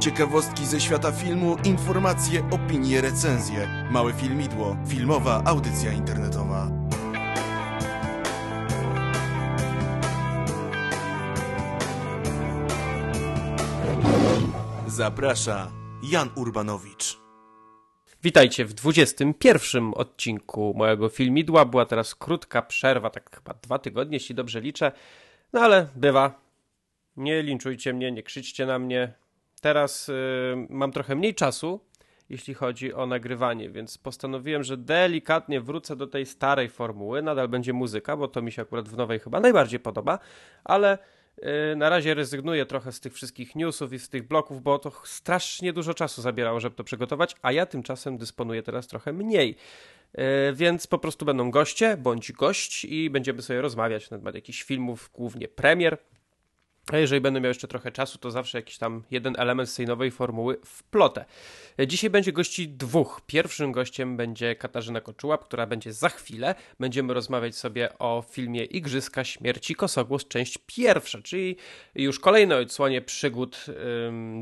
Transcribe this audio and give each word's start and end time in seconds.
Ciekawostki 0.00 0.66
ze 0.66 0.80
świata 0.80 1.12
filmu, 1.12 1.56
informacje, 1.64 2.42
opinie, 2.50 3.00
recenzje. 3.00 3.88
Małe 3.90 4.12
filmidło, 4.12 4.76
filmowa 4.88 5.42
audycja 5.44 5.92
internetowa. 5.92 6.70
Zaprasza 14.86 15.72
Jan 16.02 16.30
Urbanowicz. 16.36 17.18
Witajcie 18.22 18.64
w 18.64 18.74
21 18.74 19.92
odcinku 19.94 20.74
mojego 20.76 21.08
filmidła. 21.08 21.64
Była 21.64 21.86
teraz 21.86 22.14
krótka 22.14 22.62
przerwa, 22.62 23.10
tak 23.10 23.36
chyba 23.36 23.54
dwa 23.54 23.78
tygodnie, 23.78 24.16
jeśli 24.16 24.34
dobrze 24.34 24.60
liczę. 24.60 24.92
No 25.52 25.60
ale 25.60 25.88
bywa. 25.96 26.40
Nie 27.16 27.42
linczujcie 27.42 27.92
mnie, 27.92 28.12
nie 28.12 28.22
krzyczcie 28.22 28.66
na 28.66 28.78
mnie. 28.78 29.12
Teraz 29.60 30.08
y, 30.08 30.12
mam 30.70 30.92
trochę 30.92 31.14
mniej 31.14 31.34
czasu, 31.34 31.80
jeśli 32.30 32.54
chodzi 32.54 32.94
o 32.94 33.06
nagrywanie, 33.06 33.70
więc 33.70 33.98
postanowiłem, 33.98 34.62
że 34.62 34.76
delikatnie 34.76 35.60
wrócę 35.60 35.96
do 35.96 36.06
tej 36.06 36.26
starej 36.26 36.68
formuły. 36.68 37.22
Nadal 37.22 37.48
będzie 37.48 37.72
muzyka, 37.72 38.16
bo 38.16 38.28
to 38.28 38.42
mi 38.42 38.52
się 38.52 38.62
akurat 38.62 38.88
w 38.88 38.96
nowej 38.96 39.18
chyba 39.18 39.40
najbardziej 39.40 39.80
podoba, 39.80 40.18
ale 40.64 40.98
y, 41.72 41.76
na 41.76 41.88
razie 41.88 42.14
rezygnuję 42.14 42.66
trochę 42.66 42.92
z 42.92 43.00
tych 43.00 43.14
wszystkich 43.14 43.56
newsów 43.56 43.92
i 43.92 43.98
z 43.98 44.08
tych 44.08 44.28
bloków, 44.28 44.62
bo 44.62 44.78
to 44.78 44.92
strasznie 45.04 45.72
dużo 45.72 45.94
czasu 45.94 46.22
zabierało, 46.22 46.60
żeby 46.60 46.76
to 46.76 46.84
przygotować, 46.84 47.36
a 47.42 47.52
ja 47.52 47.66
tymczasem 47.66 48.18
dysponuję 48.18 48.62
teraz 48.62 48.86
trochę 48.86 49.12
mniej. 49.12 49.56
Y, 50.18 50.22
więc 50.54 50.86
po 50.86 50.98
prostu 50.98 51.24
będą 51.24 51.50
goście 51.50 51.96
bądź 51.96 52.32
gość 52.32 52.84
i 52.84 53.10
będziemy 53.10 53.42
sobie 53.42 53.60
rozmawiać 53.60 54.10
na 54.10 54.18
temat 54.18 54.34
jakichś 54.34 54.62
filmów, 54.62 55.10
głównie 55.14 55.48
premier, 55.48 55.98
a 56.92 56.98
jeżeli 56.98 57.20
będę 57.20 57.40
miał 57.40 57.48
jeszcze 57.48 57.68
trochę 57.68 57.92
czasu, 57.92 58.18
to 58.18 58.30
zawsze 58.30 58.58
jakiś 58.58 58.78
tam 58.78 59.02
jeden 59.10 59.34
element 59.38 59.70
z 59.70 59.74
tej 59.74 59.86
nowej 59.86 60.10
formuły 60.10 60.58
wplotę. 60.64 61.24
Dzisiaj 61.86 62.10
będzie 62.10 62.32
gości 62.32 62.68
dwóch. 62.68 63.20
Pierwszym 63.26 63.72
gościem 63.72 64.16
będzie 64.16 64.56
Katarzyna 64.56 65.00
Koczułap, 65.00 65.44
która 65.44 65.66
będzie 65.66 65.92
za 65.92 66.08
chwilę. 66.08 66.54
Będziemy 66.80 67.14
rozmawiać 67.14 67.56
sobie 67.56 67.98
o 67.98 68.24
filmie 68.30 68.64
Igrzyska 68.64 69.24
Śmierci 69.24 69.74
Kosogłos, 69.74 70.28
część 70.28 70.58
pierwsza, 70.66 71.22
czyli 71.22 71.56
już 71.94 72.20
kolejne 72.20 72.56
odsłonie 72.56 73.02
przygód 73.02 73.66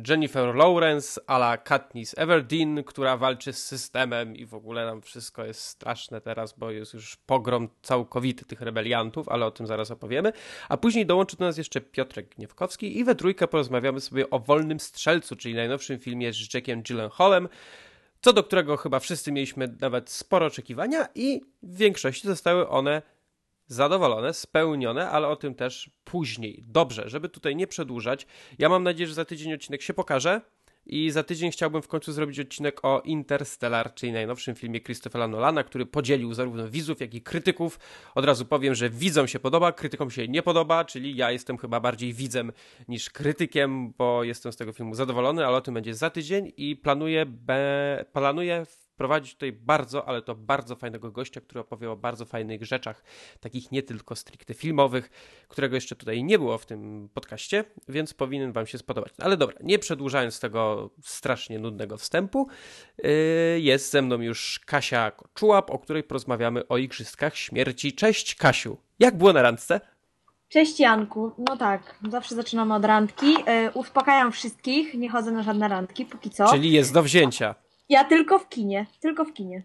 Jennifer 0.09 0.55
Lawrence 0.55 1.21
a 1.27 1.37
la 1.37 1.57
Katniss 1.57 2.19
Everdeen, 2.19 2.85
która 2.85 3.17
walczy 3.17 3.53
z 3.53 3.65
systemem 3.65 4.37
i 4.37 4.47
w 4.47 4.55
ogóle 4.55 4.87
nam 4.87 5.03
wszystko 5.03 5.45
jest 5.45 5.61
straszne 5.61 6.21
teraz, 6.21 6.59
bo 6.59 6.71
jest 6.71 6.95
już 6.95 7.17
pogrom 7.17 7.69
całkowity 7.83 8.45
tych 8.45 8.61
rebeliantów, 8.61 9.29
ale 9.29 9.47
o 9.47 9.51
tym 9.51 9.67
zaraz 9.67 9.91
opowiemy. 9.91 10.33
A 10.69 10.77
później 10.77 11.07
dołączy 11.07 11.37
do 11.37 11.45
nas 11.45 11.59
jeszcze 11.59 11.81
Piotrek 11.81 12.36
Gniewkowski 12.37 12.98
i 12.98 13.05
we 13.05 13.15
trójkę 13.15 13.48
porozmawiamy 13.48 14.01
sobie 14.01 14.31
o 14.31 14.39
Wolnym 14.39 14.81
Strzelcu, 14.81 15.37
czyli 15.37 15.55
najnowszym 15.55 15.98
filmie 15.98 16.33
z 16.33 16.55
Jackiem 16.55 16.83
Gyllenhaalem, 16.83 17.48
co 18.20 18.33
do 18.33 18.45
którego 18.45 18.77
chyba 18.77 19.01
wszyscy 19.01 19.33
mieliśmy 19.33 19.77
nawet 19.81 20.11
sporo 20.11 20.47
oczekiwania 20.47 21.09
i 21.15 21.41
w 21.62 21.77
większości 21.77 22.28
zostały 22.28 22.69
one 22.69 23.03
zadowolone, 23.67 24.34
spełnione, 24.34 25.11
ale 25.11 25.28
o 25.28 25.37
tym 25.37 25.55
też 25.55 25.91
później. 26.05 26.65
Dobrze, 26.67 27.09
żeby 27.09 27.28
tutaj 27.28 27.56
nie 27.56 27.67
przedłużać, 27.67 28.27
ja 28.59 28.69
mam 28.69 28.83
nadzieję, 28.83 29.09
że 29.09 29.15
za 29.15 29.25
tydzień 29.25 29.53
odcinek 29.53 29.83
się 29.83 29.95
pokaże, 29.95 30.41
i 30.87 31.11
za 31.11 31.23
tydzień 31.23 31.51
chciałbym 31.51 31.83
w 31.83 31.89
końcu 31.89 32.12
zrobić 32.12 32.41
odcinek 32.41 32.84
o 32.84 33.01
Interstellar, 33.05 33.95
czyli 33.95 34.12
najnowszym 34.12 34.55
filmie 34.55 34.81
Christophera 34.81 35.28
Nolana, 35.28 35.65
który 35.65 35.87
podzielił 35.87 36.34
zarówno 36.34 36.69
widzów, 36.69 37.01
jak 37.01 37.15
i 37.15 37.23
krytyków. 37.23 37.78
Od 38.15 38.25
razu 38.25 38.45
powiem, 38.45 38.75
że 38.75 38.91
widzom 38.91 39.28
się 39.28 39.39
podoba, 39.39 39.73
krytykom 39.73 40.11
się 40.11 40.28
nie 40.28 40.43
podoba, 40.43 40.84
czyli 40.84 41.17
ja 41.17 41.31
jestem 41.31 41.59
chyba 41.59 41.81
bardziej 41.81 42.12
widzem 42.12 42.53
niż 42.89 43.11
krytykiem, 43.11 43.93
bo 43.98 44.25
jestem 44.25 44.53
z 44.53 44.56
tego 44.56 44.73
filmu 44.73 44.95
zadowolony, 44.95 45.47
ale 45.47 45.56
o 45.56 45.61
tym 45.61 45.75
będzie 45.75 45.94
za 45.94 46.11
tydzień 46.11 46.53
i 46.56 46.77
planuję, 46.77 47.27
be, 47.27 48.05
planuję 48.12 48.66
prowadzić 48.97 49.34
tutaj 49.34 49.53
bardzo, 49.53 50.09
ale 50.09 50.23
to 50.23 50.34
bardzo 50.34 50.77
fajnego 50.77 51.11
gościa, 51.11 51.41
który 51.41 51.61
opowie 51.61 51.91
o 51.91 51.97
bardzo 51.97 52.25
fajnych 52.25 52.65
rzeczach, 52.65 53.05
takich 53.41 53.73
nie 53.73 53.83
tylko 53.83 54.17
stricte 54.17 54.55
filmowych, 54.55 55.11
którego 55.49 55.75
jeszcze 55.75 55.97
tutaj 55.97 56.25
nie 56.25 56.39
było 56.39 56.59
w 56.59 56.67
tym 56.67 57.09
podcaście, 57.15 57.65
więc 57.89 58.15
powinien 58.15 58.53
Wam 58.53 58.67
się 58.67 58.79
spodobać. 58.79 59.12
Ale 59.19 59.37
dobra, 59.37 59.56
nie 59.62 59.79
przedłużając 59.79 60.41
tego 60.41 60.91
strasznie 61.03 61.59
nudnego 61.59 61.97
wstępu, 61.97 62.49
yy, 62.99 63.11
jest 63.61 63.91
ze 63.91 64.03
mną 64.03 64.21
już 64.21 64.61
Kasia 64.67 65.11
Koczułap, 65.11 65.71
o 65.71 65.79
której 65.79 66.03
porozmawiamy 66.03 66.69
o 66.69 66.79
Igrzyskach 66.79 67.37
Śmierci. 67.37 67.93
Cześć 67.93 68.35
Kasiu, 68.35 68.77
jak 68.99 69.19
było 69.19 69.33
na 69.33 69.43
randce? 69.43 69.81
Cześć 70.49 70.81
Janku, 70.81 71.33
no 71.39 71.56
tak, 71.56 71.99
zawsze 72.11 72.35
zaczynamy 72.35 72.75
od 72.75 72.85
randki. 72.85 73.33
Yy, 73.33 73.71
uspokajam 73.75 74.33
wszystkich, 74.33 74.95
nie 74.95 75.11
chodzę 75.11 75.31
na 75.31 75.43
żadne 75.43 75.69
randki, 75.69 76.06
póki 76.06 76.31
co. 76.31 76.51
Czyli 76.51 76.73
jest 76.73 76.95
do 76.95 77.03
wzięcia. 77.03 77.55
Ja 77.89 78.05
tylko 78.05 78.39
w 78.39 78.49
kinie, 78.49 78.87
tylko 79.01 79.25
w 79.25 79.33
kinie. 79.33 79.63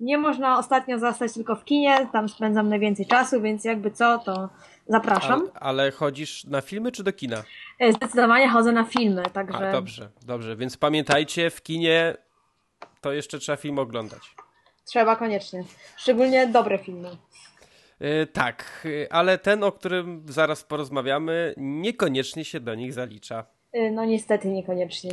Nie 0.00 0.18
można 0.18 0.58
ostatnio 0.58 0.98
zostać 0.98 1.32
tylko 1.32 1.56
w 1.56 1.64
kinie, 1.64 2.08
tam 2.12 2.28
spędzam 2.28 2.68
najwięcej 2.68 3.06
czasu, 3.06 3.40
więc 3.40 3.64
jakby 3.64 3.90
co, 3.90 4.18
to 4.18 4.48
zapraszam. 4.88 5.40
Ale, 5.40 5.50
ale 5.54 5.90
chodzisz 5.90 6.44
na 6.44 6.60
filmy 6.60 6.92
czy 6.92 7.02
do 7.02 7.12
kina? 7.12 7.42
E, 7.78 7.92
zdecydowanie 7.92 8.48
chodzę 8.48 8.72
na 8.72 8.84
filmy, 8.84 9.22
także... 9.32 9.68
A, 9.68 9.72
dobrze, 9.72 10.10
dobrze, 10.26 10.56
więc 10.56 10.76
pamiętajcie, 10.76 11.50
w 11.50 11.62
kinie 11.62 12.16
to 13.00 13.12
jeszcze 13.12 13.38
trzeba 13.38 13.56
film 13.56 13.78
oglądać. 13.78 14.34
Trzeba 14.84 15.16
koniecznie, 15.16 15.64
szczególnie 15.96 16.46
dobre 16.46 16.78
filmy. 16.78 17.08
Yy, 18.00 18.26
tak, 18.26 18.86
ale 19.10 19.38
ten, 19.38 19.64
o 19.64 19.72
którym 19.72 20.24
zaraz 20.28 20.64
porozmawiamy, 20.64 21.54
niekoniecznie 21.56 22.44
się 22.44 22.60
do 22.60 22.74
nich 22.74 22.92
zalicza. 22.92 23.46
No 23.92 24.04
niestety 24.04 24.48
niekoniecznie. 24.48 25.10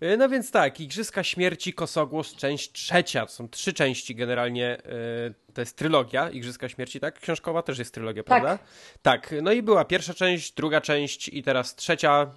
E, 0.00 0.16
no 0.16 0.28
więc 0.28 0.50
tak, 0.50 0.80
Igrzyska 0.80 1.24
Śmierci 1.24 1.72
Kosogłos, 1.72 2.34
część 2.34 2.72
trzecia. 2.72 3.26
To 3.26 3.32
są 3.32 3.48
trzy 3.48 3.72
części 3.72 4.14
generalnie. 4.14 4.78
E, 4.84 5.52
to 5.54 5.60
jest 5.60 5.76
trylogia 5.76 6.30
Igrzyska 6.30 6.68
Śmierci, 6.68 7.00
tak? 7.00 7.20
Książkowa 7.20 7.62
też 7.62 7.78
jest 7.78 7.94
trylogia, 7.94 8.22
tak. 8.22 8.26
prawda? 8.26 8.64
Tak. 9.02 9.34
No 9.42 9.52
i 9.52 9.62
była 9.62 9.84
pierwsza 9.84 10.14
część, 10.14 10.52
druga 10.52 10.80
część 10.80 11.28
i 11.28 11.42
teraz 11.42 11.74
trzecia, 11.74 12.30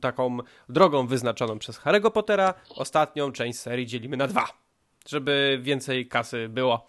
taką 0.00 0.38
drogą 0.68 1.06
wyznaczoną 1.06 1.58
przez 1.58 1.80
Harry'ego 1.80 2.10
Pottera. 2.10 2.54
Ostatnią 2.68 3.32
część 3.32 3.58
serii 3.58 3.86
dzielimy 3.86 4.16
na 4.16 4.26
dwa, 4.26 4.48
żeby 5.08 5.58
więcej 5.62 6.08
kasy 6.08 6.48
było. 6.48 6.88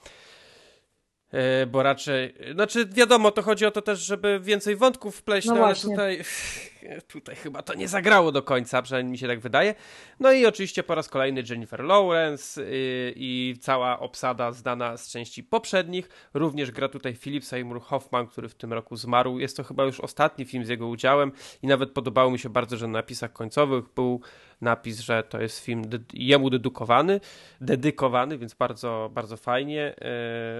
E, 1.31 1.65
bo 1.65 1.83
raczej, 1.83 2.35
znaczy 2.53 2.85
wiadomo, 2.85 3.31
to 3.31 3.41
chodzi 3.41 3.65
o 3.65 3.71
to 3.71 3.81
też, 3.81 3.99
żeby 3.99 4.39
więcej 4.39 4.75
wątków 4.75 5.15
wpleść, 5.15 5.47
no, 5.47 5.55
no 5.55 5.65
ale 5.65 5.75
tutaj, 5.75 6.23
tutaj 7.07 7.35
chyba 7.35 7.61
to 7.61 7.73
nie 7.73 7.87
zagrało 7.87 8.31
do 8.31 8.43
końca, 8.43 8.81
przynajmniej 8.81 9.11
mi 9.11 9.17
się 9.17 9.27
tak 9.27 9.39
wydaje. 9.39 9.75
No 10.19 10.31
i 10.31 10.45
oczywiście 10.45 10.83
po 10.83 10.95
raz 10.95 11.09
kolejny 11.09 11.43
Jennifer 11.49 11.83
Lawrence 11.83 12.61
yy, 12.61 13.13
i 13.15 13.55
cała 13.61 13.99
obsada 13.99 14.51
znana 14.51 14.97
z 14.97 15.09
części 15.11 15.43
poprzednich. 15.43 16.09
Również 16.33 16.71
gra 16.71 16.89
tutaj 16.89 17.15
Philip 17.15 17.45
Seymour 17.45 17.81
Hoffman, 17.81 18.27
który 18.27 18.49
w 18.49 18.55
tym 18.55 18.73
roku 18.73 18.95
zmarł. 18.95 19.39
Jest 19.39 19.57
to 19.57 19.63
chyba 19.63 19.83
już 19.83 19.99
ostatni 19.99 20.45
film 20.45 20.65
z 20.65 20.69
jego 20.69 20.87
udziałem 20.87 21.31
i 21.61 21.67
nawet 21.67 21.91
podobało 21.91 22.31
mi 22.31 22.39
się 22.39 22.49
bardzo, 22.49 22.77
że 22.77 22.87
na 22.87 22.93
napisach 22.93 23.33
końcowych 23.33 23.85
był 23.95 24.21
napis, 24.61 24.99
że 24.99 25.23
to 25.23 25.41
jest 25.41 25.59
film 25.59 25.83
jemu 26.13 26.49
dedykowany, 26.49 27.19
dedykowany, 27.61 28.37
więc 28.37 28.53
bardzo, 28.53 29.09
bardzo 29.13 29.37
fajnie, 29.37 29.95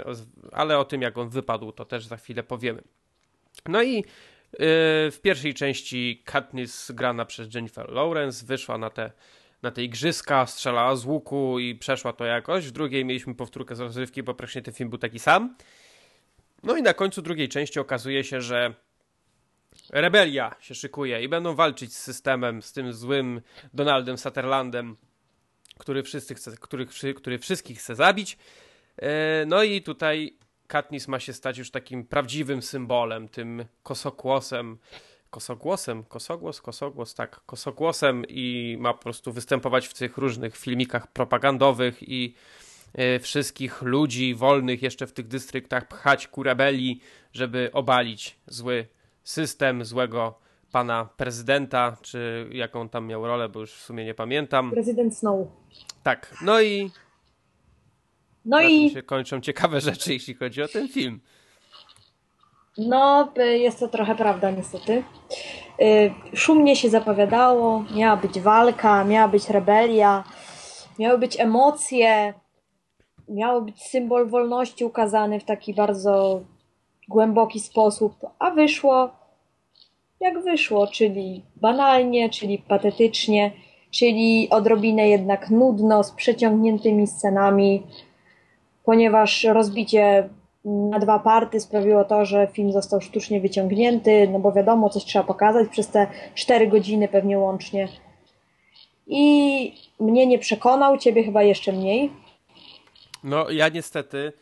yy, 0.06 0.52
ale 0.52 0.80
o 0.80 0.86
tym 0.86 1.02
jak 1.02 1.18
on 1.18 1.30
wypadł 1.30 1.72
to 1.72 1.86
też 1.86 2.06
za 2.06 2.18
chwilę 2.18 2.44
powiemy. 2.44 2.82
No 3.68 3.84
i 3.84 4.04
w 4.60 5.20
pierwszej 5.22 5.54
części 5.54 6.22
Katniss 6.26 6.92
grana 6.92 7.26
przez 7.26 7.54
Jennifer 7.54 7.90
Lawrence 7.90 8.46
wyszła 8.46 8.78
na 8.78 8.90
te 8.90 9.12
na 9.62 9.72
te 9.72 9.84
igrzyska, 9.84 10.46
strzelała 10.46 10.96
z 10.96 11.06
łuku 11.06 11.60
i 11.60 11.76
przeszła 11.76 12.14
to 12.14 12.26
jakoś. 12.26 12.66
W 12.66 12.72
drugiej 12.72 13.06
mieliśmy 13.06 13.36
powtórkę 13.36 13.76
z 13.76 13.80
rozrywki, 13.80 14.24
bo 14.24 14.34
praktycznie 14.34 14.62
ten 14.62 14.74
film 14.74 14.90
był 14.90 15.00
taki 15.00 15.20
sam. 15.20 15.56
No 16.64 16.78
i 16.78 16.82
na 16.82 16.94
końcu 16.94 17.22
drugiej 17.22 17.50
części 17.50 17.80
okazuje 17.80 18.24
się, 18.24 18.42
że 18.42 18.74
rebelia 19.90 20.56
się 20.60 20.76
szykuje 20.76 21.24
i 21.24 21.30
będą 21.30 21.56
walczyć 21.56 21.94
z 21.94 22.04
systemem, 22.04 22.62
z 22.62 22.74
tym 22.74 22.94
złym 22.94 23.42
Donaldem 23.74 24.18
Sutherlandem, 24.18 24.96
który, 25.78 26.04
wszyscy 26.04 26.36
chce, 26.36 26.58
który, 26.58 26.88
który 27.16 27.40
wszystkich 27.40 27.80
chce 27.80 27.96
zabić. 27.96 28.38
E, 28.98 29.46
no 29.46 29.64
i 29.64 29.82
tutaj 29.82 30.38
Katniss 30.68 31.08
ma 31.08 31.20
się 31.20 31.34
stać 31.34 31.58
już 31.58 31.72
takim 31.72 32.06
prawdziwym 32.06 32.62
symbolem, 32.62 33.28
tym 33.28 33.66
kosokłosem, 33.84 34.78
kosogłosem, 35.30 36.04
kosogłos, 36.04 36.62
kosogłos, 36.62 37.16
tak, 37.16 37.42
kosogłosem 37.46 38.26
i 38.28 38.78
ma 38.80 38.94
po 38.94 39.00
prostu 39.00 39.34
występować 39.34 39.88
w 39.88 39.94
tych 39.94 40.18
różnych 40.18 40.58
filmikach 40.58 41.08
propagandowych 41.08 42.10
i 42.10 42.36
e, 42.94 43.20
wszystkich 43.20 43.82
ludzi 43.82 44.36
wolnych 44.36 44.82
jeszcze 44.82 45.08
w 45.08 45.14
tych 45.14 45.28
dystryktach 45.28 45.88
pchać 45.88 46.28
ku 46.28 46.44
rebelii, 46.44 47.02
żeby 47.34 47.70
obalić 47.74 48.38
zły 48.48 48.88
system 49.24 49.86
złego 49.86 50.40
pana 50.72 51.10
prezydenta, 51.18 51.98
czy 52.02 52.50
jaką 52.52 52.90
tam 52.90 53.08
miał 53.08 53.28
rolę, 53.28 53.50
bo 53.50 53.60
już 53.60 53.74
w 53.74 53.82
sumie 53.82 54.06
nie 54.06 54.14
pamiętam. 54.14 54.72
Prezydent 54.72 55.18
Snow. 55.18 55.48
Tak, 56.04 56.38
no 56.42 56.62
i 56.62 56.92
no 58.46 58.62
i 58.62 58.90
się 58.90 59.04
kończą 59.04 59.42
ciekawe 59.42 59.82
rzeczy, 59.82 60.14
jeśli 60.14 60.34
chodzi 60.34 60.64
o 60.64 60.68
ten 60.68 60.88
film. 60.88 61.20
No, 62.78 63.34
jest 63.38 63.80
to 63.80 63.88
trochę 63.88 64.16
prawda 64.16 64.52
niestety. 64.52 65.04
Y, 65.82 66.14
szumnie 66.34 66.76
się 66.76 66.90
zapowiadało, 66.90 67.86
miała 67.96 68.18
być 68.18 68.40
walka, 68.40 69.04
miała 69.04 69.28
być 69.28 69.50
rebelia, 69.50 70.24
miały 71.00 71.18
być 71.18 71.40
emocje, 71.40 72.34
miał 73.30 73.62
być 73.62 73.82
symbol 73.84 74.30
wolności 74.30 74.86
ukazany 74.86 75.40
w 75.40 75.44
taki 75.44 75.74
bardzo 75.74 76.42
głęboki 77.10 77.60
sposób, 77.60 78.14
a 78.40 78.52
wyszło 78.52 79.26
jak 80.20 80.44
wyszło, 80.44 80.88
czyli 80.88 81.42
banalnie, 81.56 82.30
czyli 82.30 82.58
patetycznie, 82.58 83.52
czyli 83.92 84.48
odrobinę 84.50 85.10
jednak 85.10 85.50
nudno, 85.50 86.04
z 86.04 86.12
przeciągniętymi 86.12 87.08
scenami, 87.08 87.84
ponieważ 88.86 89.44
rozbicie 89.44 90.30
na 90.66 91.00
dwa 91.00 91.20
party 91.20 91.60
sprawiło 91.60 92.04
to, 92.04 92.26
że 92.26 92.48
film 92.48 92.72
został 92.72 93.02
sztucznie 93.02 93.42
wyciągnięty, 93.42 94.28
no 94.32 94.40
bo 94.40 94.52
wiadomo, 94.52 94.90
coś 94.90 95.06
trzeba 95.06 95.26
pokazać 95.26 95.70
przez 95.70 95.88
te 95.88 96.08
cztery 96.36 96.68
godziny 96.68 97.08
pewnie 97.08 97.40
łącznie. 97.40 97.88
I 99.08 99.74
mnie 100.00 100.28
nie 100.28 100.40
przekonał, 100.40 100.98
ciebie 100.98 101.24
chyba 101.24 101.44
jeszcze 101.44 101.72
mniej. 101.72 102.12
No, 103.24 103.50
ja 103.50 103.70
niestety. 103.70 104.34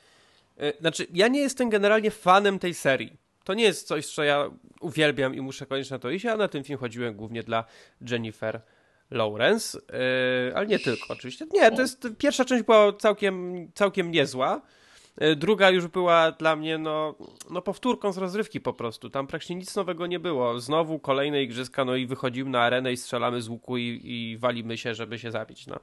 Y, 0.62 0.74
znaczy, 0.80 1.08
ja 1.14 1.28
nie 1.28 1.40
jestem 1.40 1.70
generalnie 1.70 2.12
fanem 2.12 2.60
tej 2.60 2.74
serii. 2.74 3.18
To 3.44 3.54
nie 3.54 3.64
jest 3.64 3.88
coś, 3.88 4.06
co 4.08 4.24
ja 4.24 4.50
uwielbiam 4.82 5.36
i 5.36 5.42
muszę 5.42 5.66
koniecznie 5.66 5.96
na 5.96 6.00
to 6.00 6.10
iść. 6.10 6.26
Ja 6.26 6.38
na 6.38 6.48
ten 6.48 6.64
film 6.64 6.80
chodziłem 6.80 7.16
głównie 7.16 7.44
dla 7.44 7.64
Jennifer 8.10 8.62
Lawrence, 9.12 9.80
yy, 10.48 10.56
ale 10.56 10.68
nie 10.68 10.80
tylko 10.80 11.14
oczywiście. 11.14 11.46
Nie, 11.54 11.72
to 11.72 11.82
jest 11.82 12.08
pierwsza 12.18 12.46
część 12.46 12.64
była 12.64 12.94
całkiem, 12.94 13.68
całkiem 13.74 14.12
niezła. 14.12 14.62
E, 15.18 15.36
druga 15.36 15.70
już 15.70 15.88
była 15.88 16.32
dla 16.32 16.56
mnie 16.56 16.78
no, 16.78 17.16
no 17.50 17.62
powtórką 17.62 18.12
z 18.12 18.18
rozrywki 18.18 18.62
po 18.62 18.74
prostu. 18.74 19.10
Tam 19.10 19.28
praktycznie 19.28 19.56
nic 19.56 19.76
nowego 19.76 20.08
nie 20.08 20.20
było. 20.20 20.60
Znowu 20.60 21.00
kolejne 21.00 21.44
igrzyska, 21.44 21.86
no 21.86 21.96
i 21.96 22.06
wychodzimy 22.06 22.50
na 22.50 22.62
arenę 22.62 22.94
i 22.94 22.98
strzelamy 22.98 23.42
z 23.42 23.48
łuku 23.48 23.78
i, 23.78 24.02
i 24.04 24.38
walimy 24.38 24.78
się, 24.78 24.96
żeby 24.96 25.20
się 25.20 25.32
zabić. 25.32 25.68
No. 25.68 25.80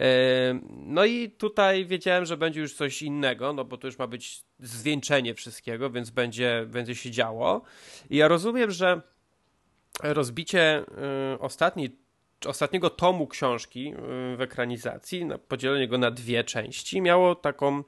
E, 0.00 0.60
no 0.70 1.04
i 1.04 1.30
tutaj 1.30 1.86
wiedziałem, 1.86 2.24
że 2.24 2.36
będzie 2.36 2.60
już 2.60 2.74
coś 2.74 3.02
innego, 3.02 3.52
no 3.52 3.64
bo 3.64 3.76
to 3.76 3.86
już 3.86 3.98
ma 3.98 4.06
być 4.06 4.44
zwieńczenie 4.58 5.34
wszystkiego, 5.34 5.90
więc 5.90 6.10
będzie, 6.10 6.66
będzie 6.68 6.94
się 6.94 7.10
działo. 7.10 7.62
I 8.10 8.16
ja 8.16 8.28
rozumiem, 8.28 8.70
że 8.70 9.00
rozbicie 10.02 10.84
y, 11.34 11.38
ostatniej 11.38 11.99
ostatniego 12.46 12.90
tomu 12.90 13.26
książki 13.26 13.94
w 14.36 14.40
ekranizacji, 14.40 15.28
podzielenie 15.48 15.88
go 15.88 15.98
na 15.98 16.10
dwie 16.10 16.44
części, 16.44 17.00
miało 17.00 17.34
taką 17.34 17.82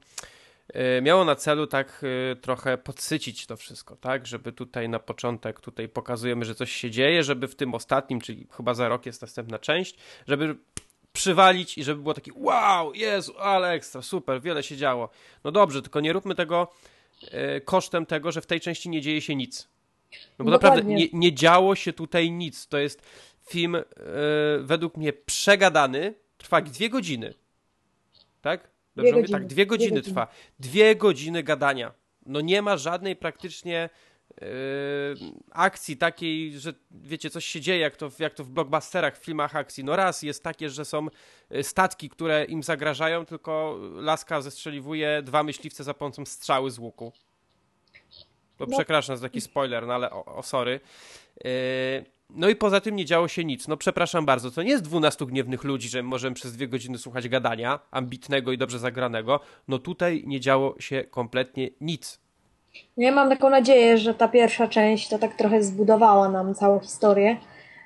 E, 0.67 1.01
miało 1.01 1.25
na 1.25 1.35
celu 1.35 1.67
tak 1.67 2.01
e, 2.31 2.35
trochę 2.35 2.77
podsycić 2.77 3.45
to 3.45 3.57
wszystko, 3.57 3.95
tak, 3.95 4.27
żeby 4.27 4.51
tutaj 4.51 4.89
na 4.89 4.99
początek 4.99 5.59
tutaj 5.59 5.89
pokazujemy, 5.89 6.45
że 6.45 6.55
coś 6.55 6.71
się 6.71 6.91
dzieje, 6.91 7.23
żeby 7.23 7.47
w 7.47 7.55
tym 7.55 7.73
ostatnim, 7.73 8.21
czyli 8.21 8.47
chyba 8.51 8.73
za 8.73 8.89
rok 8.89 9.05
jest 9.05 9.21
następna 9.21 9.59
część, 9.59 9.95
żeby 10.27 10.55
przywalić 11.13 11.77
i 11.77 11.83
żeby 11.83 12.01
było 12.01 12.13
taki 12.13 12.31
wow, 12.35 12.93
Jezu, 12.93 13.33
ale 13.39 13.69
ekstra, 13.71 14.01
super, 14.01 14.41
wiele 14.41 14.63
się 14.63 14.77
działo. 14.77 15.09
No 15.43 15.51
dobrze, 15.51 15.81
tylko 15.81 15.99
nie 15.99 16.13
róbmy 16.13 16.35
tego 16.35 16.67
kosztem 17.65 18.05
tego, 18.05 18.31
że 18.31 18.41
w 18.41 18.45
tej 18.45 18.61
części 18.61 18.89
nie 18.89 19.01
dzieje 19.01 19.21
się 19.21 19.35
nic. 19.35 19.67
No 20.39 20.45
bo 20.45 20.51
Dokładnie. 20.51 20.77
naprawdę 20.77 20.93
nie, 20.93 21.07
nie 21.19 21.33
działo 21.33 21.75
się 21.75 21.93
tutaj 21.93 22.31
nic. 22.31 22.67
To 22.67 22.77
jest 22.77 23.01
film 23.49 23.77
według 24.59 24.97
mnie 24.97 25.13
przegadany, 25.13 26.13
trwa 26.37 26.61
dwie 26.61 26.89
godziny. 26.89 27.33
Tak? 28.41 28.69
Dobrze 28.95 29.11
dwie 29.11 29.21
mówię? 29.21 29.31
Tak, 29.33 29.47
dwie 29.47 29.65
godziny, 29.65 29.91
dwie 29.91 30.01
godziny 30.01 30.01
trwa. 30.01 30.27
Dwie 30.59 30.95
godziny 30.95 31.43
gadania. 31.43 31.93
No 32.25 32.41
nie 32.41 32.61
ma 32.61 32.77
żadnej 32.77 33.15
praktycznie 33.15 33.89
yy, 34.41 34.47
akcji 35.51 35.97
takiej, 35.97 36.59
że 36.59 36.73
wiecie, 36.91 37.29
coś 37.29 37.45
się 37.45 37.61
dzieje, 37.61 37.79
jak 37.79 37.97
to, 37.97 38.11
jak 38.19 38.33
to 38.33 38.43
w 38.43 38.49
blockbusterach, 38.49 39.17
w 39.17 39.23
filmach 39.23 39.55
akcji. 39.55 39.83
No 39.83 39.95
raz 39.95 40.23
jest 40.23 40.43
takie, 40.43 40.69
że 40.69 40.85
są 40.85 41.07
yy, 41.49 41.63
statki, 41.63 42.09
które 42.09 42.45
im 42.45 42.63
zagrażają, 42.63 43.25
tylko 43.25 43.79
laska 43.95 44.41
zestrzeliwuje 44.41 45.21
dwa 45.21 45.43
myśliwce 45.43 45.83
za 45.83 45.93
pomocą 45.93 46.25
strzały 46.25 46.71
z 46.71 46.79
łuku. 46.79 47.11
To 48.57 48.65
no. 48.65 48.77
przepraszam 48.77 49.17
za 49.17 49.23
taki 49.23 49.41
spoiler, 49.41 49.87
no 49.87 49.93
ale 49.93 50.11
o, 50.11 50.25
o 50.25 50.43
sorry. 50.43 50.79
Yy, 51.43 51.51
no 52.35 52.49
i 52.49 52.55
poza 52.55 52.81
tym 52.81 52.95
nie 52.95 53.05
działo 53.05 53.27
się 53.27 53.45
nic. 53.45 53.67
No 53.67 53.77
przepraszam 53.77 54.25
bardzo, 54.25 54.51
to 54.51 54.63
nie 54.63 54.69
jest 54.69 54.83
12 54.83 55.25
gniewnych 55.25 55.63
ludzi, 55.63 55.89
że 55.89 56.03
możemy 56.03 56.35
przez 56.35 56.53
dwie 56.53 56.67
godziny 56.67 56.97
słuchać 56.97 57.29
gadania, 57.29 57.79
ambitnego 57.91 58.51
i 58.51 58.57
dobrze 58.57 58.79
zagranego. 58.79 59.39
No 59.67 59.79
tutaj 59.79 60.23
nie 60.25 60.39
działo 60.39 60.75
się 60.79 61.03
kompletnie 61.03 61.69
nic. 61.81 62.19
Ja 62.97 63.11
mam 63.11 63.29
taką 63.29 63.49
nadzieję, 63.49 63.97
że 63.97 64.13
ta 64.13 64.27
pierwsza 64.27 64.67
część 64.67 65.09
to 65.09 65.19
tak 65.19 65.35
trochę 65.35 65.63
zbudowała 65.63 66.29
nam 66.29 66.55
całą 66.55 66.79
historię 66.79 67.37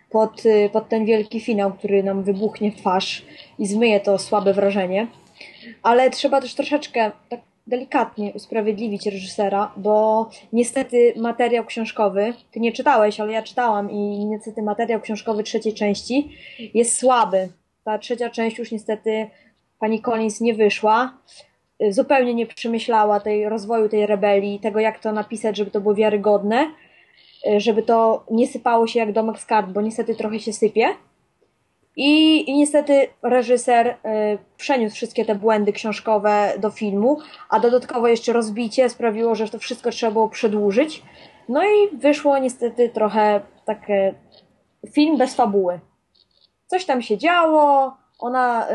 pod, 0.10 0.46
y, 0.46 0.70
pod 0.74 0.90
ten 0.90 1.06
wielki 1.06 1.40
finał, 1.40 1.74
który 1.74 2.04
nam 2.04 2.24
wybuchnie 2.24 2.72
w 2.72 2.76
twarz 2.76 3.26
i 3.60 3.68
zmyje 3.68 4.00
to 4.00 4.18
słabe 4.18 4.54
wrażenie. 4.54 5.08
Ale 5.84 6.10
trzeba 6.10 6.42
też 6.42 6.56
troszeczkę 6.56 7.12
tak 7.30 7.40
delikatnie 7.68 8.34
usprawiedliwić 8.34 9.06
reżysera, 9.06 9.72
bo 9.78 10.30
niestety 10.54 11.14
materiał 11.18 11.66
książkowy, 11.66 12.34
ty 12.52 12.60
nie 12.60 12.72
czytałeś, 12.72 13.20
ale 13.20 13.34
ja 13.34 13.44
czytałam 13.44 13.92
i 13.92 14.26
niestety 14.26 14.62
materiał 14.62 15.02
książkowy 15.02 15.44
trzeciej 15.44 15.74
części 15.74 16.32
jest 16.74 16.98
słaby. 17.00 17.50
Ta 17.84 17.98
trzecia 17.98 18.30
część 18.30 18.58
już 18.58 18.72
niestety 18.72 19.28
pani 19.80 20.02
Collins 20.02 20.42
nie 20.42 20.54
wyszła. 20.54 21.18
Zupełnie 21.90 22.34
nie 22.34 22.46
przemyślała 22.46 23.20
tej 23.20 23.50
rozwoju 23.50 23.90
tej 23.90 24.06
rebelii, 24.06 24.60
tego 24.60 24.80
jak 24.80 25.00
to 25.00 25.12
napisać, 25.12 25.58
żeby 25.58 25.72
to 25.72 25.82
było 25.82 25.96
wiarygodne, 25.96 26.72
żeby 27.58 27.84
to 27.84 28.26
nie 28.32 28.48
sypało 28.48 28.88
się 28.88 29.00
jak 29.00 29.12
domek 29.12 29.40
z 29.40 29.46
kart, 29.46 29.70
bo 29.70 29.82
niestety 29.82 30.16
trochę 30.16 30.40
się 30.40 30.54
sypie. 30.54 30.88
I, 32.00 32.54
niestety 32.54 33.08
reżyser 33.24 33.88
y, 33.88 33.96
przeniósł 34.58 34.96
wszystkie 34.96 35.26
te 35.26 35.36
błędy 35.36 35.74
książkowe 35.74 36.54
do 36.60 36.70
filmu, 36.70 37.18
a 37.50 37.60
dodatkowo 37.60 38.08
jeszcze 38.08 38.34
rozbicie 38.34 38.90
sprawiło, 38.90 39.36
że 39.36 39.50
to 39.50 39.60
wszystko 39.60 39.90
trzeba 39.90 40.12
było 40.12 40.30
przedłużyć. 40.30 41.04
No 41.50 41.64
i 41.64 41.98
wyszło 41.98 42.38
niestety 42.38 42.90
trochę 42.90 43.42
takie 43.66 44.14
film 44.92 45.18
bez 45.18 45.36
fabuły. 45.36 45.80
Coś 46.68 46.86
tam 46.86 47.02
się 47.02 47.18
działo, 47.18 47.94
ona, 48.20 48.68
y, 48.70 48.74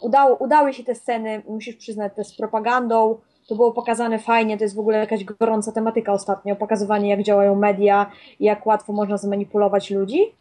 udało, 0.00 0.36
udały 0.36 0.72
się 0.72 0.84
te 0.84 0.94
sceny, 0.94 1.42
musisz 1.48 1.76
przyznać, 1.76 2.12
te 2.16 2.24
z 2.24 2.36
propagandą, 2.36 3.18
to 3.48 3.54
było 3.54 3.72
pokazane 3.72 4.18
fajnie, 4.18 4.58
to 4.58 4.64
jest 4.64 4.76
w 4.76 4.80
ogóle 4.80 4.98
jakaś 4.98 5.24
gorąca 5.24 5.72
tematyka 5.72 6.12
ostatnio, 6.12 6.56
pokazywanie 6.56 7.10
jak 7.10 7.22
działają 7.22 7.54
media 7.54 8.10
jak 8.40 8.66
łatwo 8.66 8.92
można 8.92 9.16
zmanipulować 9.16 9.90
ludzi. 9.90 10.32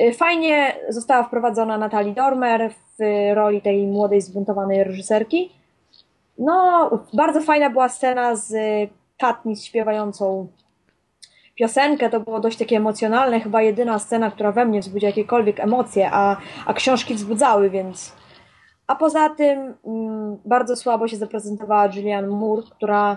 Y, 0.00 0.12
fajnie 0.12 0.76
została 0.88 1.22
wprowadzona 1.22 1.78
Natalie 1.78 2.14
Dormer 2.14 2.70
w 2.70 3.02
roli 3.34 3.62
tej 3.62 3.86
młodej, 3.86 4.20
zbuntowanej 4.20 4.84
reżyserki. 4.84 5.52
No, 6.38 6.90
bardzo 7.12 7.40
fajna 7.40 7.70
była 7.70 7.88
scena 7.88 8.36
z 8.36 8.54
Katniss 9.18 9.64
śpiewającą 9.64 10.48
piosenkę, 11.54 12.10
to 12.10 12.20
było 12.20 12.40
dość 12.40 12.58
takie 12.58 12.76
emocjonalne, 12.76 13.40
chyba 13.40 13.62
jedyna 13.62 13.98
scena, 13.98 14.30
która 14.30 14.52
we 14.52 14.64
mnie 14.64 14.80
wzbudzi 14.80 15.06
jakiekolwiek 15.06 15.60
emocje, 15.60 16.10
a, 16.12 16.36
a 16.66 16.74
książki 16.74 17.14
wzbudzały, 17.14 17.70
więc... 17.70 18.12
A 18.86 18.94
poza 18.94 19.28
tym 19.28 19.74
mm, 19.86 20.38
bardzo 20.44 20.76
słabo 20.76 21.08
się 21.08 21.16
zaprezentowała 21.16 21.86
Julianne 21.86 22.28
Moore, 22.28 22.62
która 22.70 23.16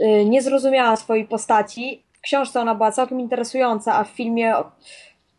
y, 0.00 0.24
nie 0.24 0.42
zrozumiała 0.42 0.96
swojej 0.96 1.24
postaci. 1.24 2.04
W 2.12 2.20
książce 2.20 2.60
ona 2.60 2.74
była 2.74 2.92
całkiem 2.92 3.20
interesująca, 3.20 3.94
a 3.94 4.04
w 4.04 4.08
filmie 4.08 4.54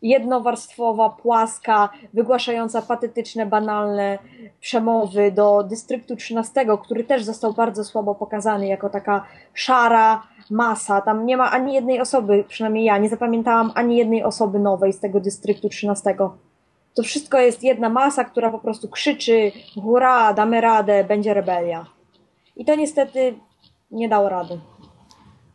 jednowarstwowa, 0.02 1.10
płaska, 1.10 1.88
wygłaszająca 2.14 2.82
patetyczne, 2.82 3.46
banalne 3.46 4.18
przemowy 4.60 5.32
do 5.32 5.62
dystryktu 5.62 6.16
13, 6.16 6.66
który 6.82 7.04
też 7.04 7.24
został 7.24 7.52
bardzo 7.52 7.84
słabo 7.84 8.14
pokazany 8.14 8.66
jako 8.66 8.90
taka 8.90 9.26
szara 9.54 10.22
masa. 10.50 11.00
Tam 11.00 11.26
nie 11.26 11.36
ma 11.36 11.50
ani 11.50 11.74
jednej 11.74 12.00
osoby, 12.00 12.44
przynajmniej 12.48 12.84
ja 12.84 12.98
nie 12.98 13.08
zapamiętałam 13.08 13.72
ani 13.74 13.96
jednej 13.96 14.24
osoby 14.24 14.58
nowej 14.58 14.92
z 14.92 15.00
tego 15.00 15.20
dystryktu 15.20 15.68
13. 15.68 16.16
To 16.94 17.02
wszystko 17.02 17.38
jest 17.38 17.62
jedna 17.62 17.88
masa, 17.88 18.24
która 18.24 18.50
po 18.50 18.58
prostu 18.58 18.88
krzyczy: 18.88 19.52
hurra, 19.74 20.32
damy 20.32 20.60
radę, 20.60 21.04
będzie 21.04 21.34
rebelia. 21.34 21.86
I 22.56 22.64
to 22.64 22.74
niestety 22.74 23.34
nie 23.90 24.08
dało 24.08 24.28
rady. 24.28 24.60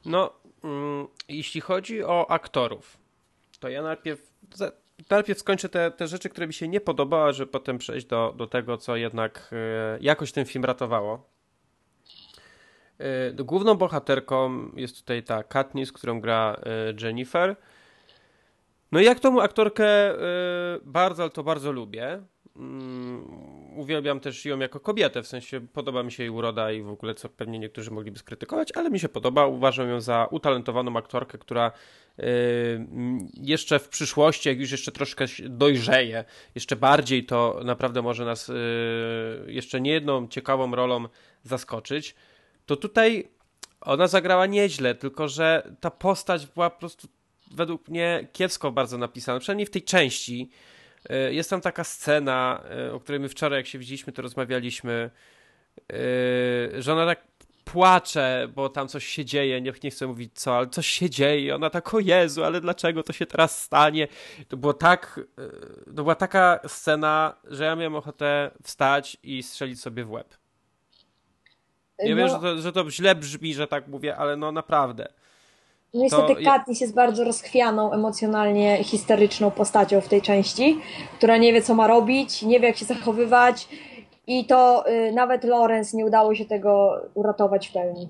No, 0.06 0.30
mm, 0.64 1.08
jeśli 1.30 1.62
chodzi 1.62 2.04
o 2.04 2.32
aktorów, 2.32 2.98
to 3.60 3.70
ja 3.70 3.82
najpierw 3.82 4.31
najpierw 5.10 5.40
skończę 5.40 5.70
te, 5.70 5.92
te 5.92 6.08
rzeczy, 6.08 6.30
które 6.30 6.48
mi 6.48 6.54
się 6.54 6.68
nie 6.68 6.82
podobały, 6.82 7.34
żeby 7.34 7.52
potem 7.52 7.78
przejść 7.78 8.08
do, 8.08 8.34
do 8.38 8.48
tego, 8.48 8.78
co 8.78 8.96
jednak 8.96 9.50
e, 9.52 9.98
jakoś 10.02 10.32
ten 10.32 10.46
film 10.46 10.66
ratowało. 10.66 11.30
E, 13.00 13.34
główną 13.34 13.76
bohaterką 13.76 14.72
jest 14.76 14.98
tutaj 14.98 15.24
ta 15.24 15.44
Katniss, 15.44 15.92
którą 15.92 16.22
gra 16.22 16.62
e, 16.64 17.06
Jennifer. 17.06 17.56
No 18.92 19.00
i 19.00 19.06
jak 19.06 19.20
tą 19.20 19.42
aktorkę 19.42 19.86
bardzo, 20.84 21.24
ale 21.24 21.30
to 21.30 21.44
bardzo 21.44 21.72
lubię. 21.72 22.22
Uwielbiam 23.76 24.20
też 24.20 24.46
ją 24.46 24.60
jako 24.60 24.80
kobietę, 24.80 25.24
w 25.24 25.28
sensie 25.28 25.62
podoba 25.62 26.04
mi 26.04 26.12
się 26.12 26.24
jej 26.24 26.30
uroda 26.30 26.72
i 26.72 26.82
w 26.82 26.90
ogóle, 26.90 27.16
co 27.16 27.30
pewnie 27.30 27.60
niektórzy 27.60 27.92
mogliby 27.92 28.20
skrytykować, 28.20 28.70
ale 28.76 28.90
mi 28.90 29.00
się 29.00 29.10
podoba. 29.10 29.46
Uważam 29.46 29.90
ją 29.90 30.02
za 30.02 30.28
utalentowaną 30.32 30.98
aktorkę, 30.98 31.38
która 31.38 31.72
yy, 32.18 32.26
jeszcze 33.34 33.80
w 33.80 33.90
przyszłości, 33.90 34.50
jak 34.50 34.60
już 34.60 34.72
jeszcze 34.72 34.92
troszkę 34.92 35.26
dojrzeje, 35.50 36.26
jeszcze 36.56 36.76
bardziej 36.76 37.26
to 37.26 37.60
naprawdę 37.64 38.02
może 38.02 38.26
nas 38.26 38.48
yy, 38.48 38.56
jeszcze 39.48 39.82
nie 39.82 39.92
jedną 39.92 40.28
ciekawą 40.28 40.76
rolą 40.76 41.06
zaskoczyć. 41.44 42.16
To 42.66 42.76
tutaj 42.76 43.28
ona 43.82 44.08
zagrała 44.08 44.46
nieźle, 44.46 44.96
tylko 44.96 45.28
że 45.28 45.76
ta 45.80 45.92
postać 45.92 46.48
była 46.48 46.70
po 46.70 46.80
prostu 46.80 47.08
według 47.52 47.88
mnie 47.88 48.28
kiepsko 48.34 48.72
bardzo 48.72 48.98
napisana, 48.98 49.40
przynajmniej 49.40 49.66
w 49.66 49.72
tej 49.72 49.82
części. 49.82 50.50
E, 51.10 51.34
jest 51.34 51.50
tam 51.50 51.62
taka 51.62 51.84
scena, 51.84 52.64
e, 52.88 52.94
o 52.94 53.00
której 53.00 53.20
my 53.20 53.30
wczoraj, 53.30 53.60
jak 53.60 53.68
się 53.68 53.80
widzieliśmy, 53.80 54.14
to 54.14 54.22
rozmawialiśmy, 54.22 55.10
e, 55.94 56.82
że 56.82 56.94
ona 56.94 57.06
tak 57.06 57.32
płacze, 57.66 58.48
bo 58.56 58.70
tam 58.70 58.88
coś 58.88 59.06
się 59.06 59.26
dzieje, 59.26 59.62
nie, 59.62 59.74
nie 59.84 59.92
chcę 59.92 60.08
mówić 60.08 60.32
co, 60.34 60.58
ale 60.58 60.68
coś 60.68 60.88
się 60.88 61.10
dzieje. 61.10 61.56
Ona 61.56 61.70
tak, 61.70 61.94
o 61.94 62.00
Jezu, 62.00 62.44
ale 62.44 62.62
dlaczego 62.62 63.04
to 63.04 63.14
się 63.14 63.26
teraz 63.26 63.62
stanie? 63.62 64.08
To 64.48 64.58
było 64.58 64.74
tak, 64.74 65.20
to 65.86 65.92
była 66.04 66.16
taka 66.16 66.60
scena, 66.68 67.36
że 67.44 67.64
ja 67.64 67.76
miałem 67.76 67.96
ochotę 67.96 68.52
wstać 68.64 69.18
i 69.24 69.44
strzelić 69.44 69.82
sobie 69.82 70.06
w 70.06 70.12
łeb. 70.12 70.38
Nie 72.04 72.10
no. 72.10 72.16
wiem, 72.16 72.28
że 72.28 72.40
to, 72.40 72.62
że 72.62 72.72
to 72.72 72.92
źle 72.92 73.16
brzmi, 73.16 73.54
że 73.54 73.68
tak 73.68 73.88
mówię, 73.88 74.18
ale 74.18 74.38
no 74.38 74.52
naprawdę. 74.52 75.08
Niestety 75.94 76.36
to... 76.36 76.42
Katniss 76.52 76.82
jest 76.82 76.94
bardzo 76.94 77.24
rozchwianą 77.24 77.94
emocjonalnie, 77.94 78.84
historyczną 78.84 79.52
postacią 79.52 80.02
w 80.02 80.08
tej 80.08 80.22
części, 80.22 80.80
która 81.18 81.38
nie 81.38 81.54
wie 81.54 81.62
co 81.62 81.76
ma 81.76 81.88
robić, 81.88 82.42
nie 82.42 82.60
wie 82.60 82.68
jak 82.68 82.78
się 82.78 82.86
zachowywać 82.86 83.68
i 84.28 84.46
to 84.46 84.90
y, 84.90 85.12
nawet 85.12 85.44
Lawrence 85.44 85.98
nie 85.98 86.06
udało 86.06 86.36
się 86.36 86.46
tego 86.46 87.02
uratować 87.14 87.68
w 87.68 87.74
pełni. 87.74 88.10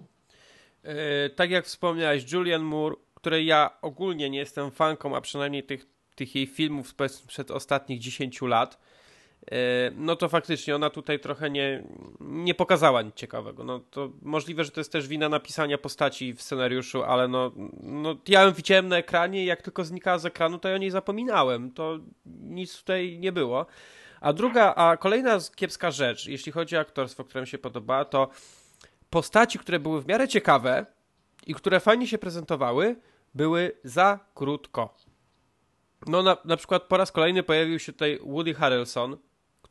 Yy, 0.84 0.92
tak 1.36 1.52
jak 1.52 1.66
wspomniałeś, 1.66 2.32
Julian 2.32 2.62
Moore, 2.62 2.96
której 3.14 3.46
ja 3.46 3.70
ogólnie 3.82 4.30
nie 4.30 4.40
jestem 4.40 4.72
fanką, 4.72 5.16
a 5.16 5.22
przynajmniej 5.22 5.64
tych, 5.64 5.86
tych 6.16 6.36
jej 6.36 6.48
filmów 6.48 6.94
sprzed 7.08 7.52
ostatnich 7.52 8.00
10 8.00 8.42
lat, 8.42 8.80
no 9.96 10.16
to 10.16 10.30
faktycznie 10.30 10.76
ona 10.76 10.90
tutaj 10.90 11.20
trochę 11.20 11.50
nie, 11.50 11.84
nie 12.20 12.56
pokazała 12.56 13.02
nic 13.02 13.16
ciekawego. 13.16 13.64
No 13.64 13.80
to 13.80 14.12
możliwe, 14.22 14.64
że 14.64 14.72
to 14.72 14.80
jest 14.80 14.92
też 14.92 15.08
wina 15.08 15.30
napisania 15.30 15.78
postaci 15.78 16.34
w 16.34 16.42
scenariuszu, 16.42 17.04
ale 17.04 17.28
no, 17.28 17.52
no 17.84 18.16
ja 18.28 18.44
ją 18.44 18.52
widziałem 18.52 18.88
na 18.88 18.98
ekranie 18.98 19.44
i 19.44 19.46
jak 19.46 19.62
tylko 19.62 19.84
znikała 19.84 20.18
z 20.20 20.26
ekranu, 20.26 20.58
to 20.58 20.70
ja 20.70 20.76
o 20.76 20.78
niej 20.78 20.92
zapominałem. 20.92 21.72
To 21.72 22.00
nic 22.26 22.78
tutaj 22.78 23.18
nie 23.20 23.32
było. 23.32 23.66
A 24.22 24.34
druga, 24.34 24.76
a 24.76 24.98
kolejna 24.98 25.38
kiepska 25.56 25.92
rzecz, 25.92 26.28
jeśli 26.28 26.52
chodzi 26.52 26.78
o 26.78 26.80
aktorstwo, 26.80 27.24
które 27.24 27.42
mi 27.42 27.48
się 27.48 27.58
podoba, 27.58 28.06
to 28.06 28.30
postaci, 29.10 29.60
które 29.60 29.80
były 29.80 30.02
w 30.02 30.08
miarę 30.08 30.28
ciekawe 30.28 30.86
i 31.48 31.54
które 31.54 31.80
fajnie 31.80 32.08
się 32.08 32.18
prezentowały, 32.18 32.96
były 33.34 33.72
za 33.84 34.20
krótko. 34.36 34.94
No 36.08 36.24
na, 36.24 36.38
na 36.46 36.58
przykład 36.58 36.84
po 36.84 36.98
raz 36.98 37.12
kolejny 37.12 37.44
pojawił 37.44 37.80
się 37.80 37.94
tutaj 37.94 38.20
Woody 38.24 38.54
Harrelson, 38.54 39.18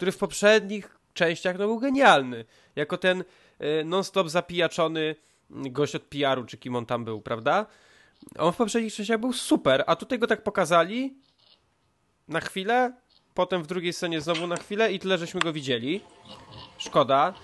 który 0.00 0.12
w 0.12 0.18
poprzednich 0.18 0.98
częściach 1.14 1.58
no, 1.58 1.66
był 1.66 1.78
genialny. 1.78 2.44
Jako 2.76 2.98
ten 2.98 3.24
y, 3.60 3.84
non-stop 3.84 4.28
zapijaczony 4.28 5.14
gość 5.50 5.94
od 5.94 6.02
PR-u, 6.02 6.44
czy 6.44 6.56
kim 6.56 6.76
on 6.76 6.86
tam 6.86 7.04
był, 7.04 7.20
prawda? 7.20 7.66
On 8.38 8.52
w 8.52 8.56
poprzednich 8.56 8.94
częściach 8.94 9.20
był 9.20 9.32
super, 9.32 9.84
a 9.86 9.96
tutaj 9.96 10.18
go 10.18 10.26
tak 10.26 10.42
pokazali 10.42 11.14
na 12.28 12.40
chwilę, 12.40 12.92
potem 13.34 13.62
w 13.62 13.66
drugiej 13.66 13.92
scenie 13.92 14.20
znowu 14.20 14.46
na 14.46 14.56
chwilę 14.56 14.92
i 14.92 14.98
tyle, 14.98 15.18
żeśmy 15.18 15.40
go 15.40 15.52
widzieli. 15.52 16.00
Szkoda. 16.78 17.34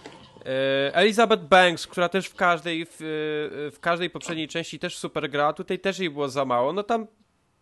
Y, 0.41 0.95
Elizabeth 0.95 1.43
Banks, 1.43 1.87
która 1.87 2.09
też 2.09 2.27
w 2.27 2.35
każdej, 2.35 2.87
w, 2.87 3.01
y, 3.01 3.71
w 3.71 3.81
każdej 3.81 4.11
poprzedniej 4.11 4.49
części 4.49 4.79
też 4.79 4.99
super 4.99 5.31
grała, 5.31 5.53
tutaj 5.53 5.79
też 5.79 5.99
jej 5.99 6.11
było 6.11 6.29
za 6.29 6.45
mało. 6.45 6.73
No 6.73 6.83
tam 6.83 7.07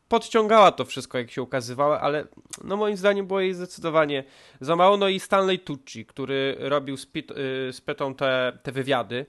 podciągała 0.09 0.73
to 0.73 0.85
wszystko, 0.85 1.19
jak 1.19 1.31
się 1.31 1.43
ukazywało, 1.43 2.01
ale 2.01 2.27
no 2.65 2.77
moim 2.77 2.97
zdaniem 2.97 3.27
było 3.27 3.41
jej 3.41 3.55
zdecydowanie 3.55 4.25
za 4.61 4.77
mało. 4.77 4.97
No 4.97 5.09
i 5.09 5.21
Stanley 5.21 5.59
Tucci, 5.59 6.07
który 6.07 6.57
robił 6.59 6.97
z, 6.97 7.07
Pit, 7.07 7.31
y, 7.31 7.35
z 7.73 7.81
Petą 7.81 8.15
te, 8.15 8.59
te 8.63 8.73
wywiady, 8.73 9.27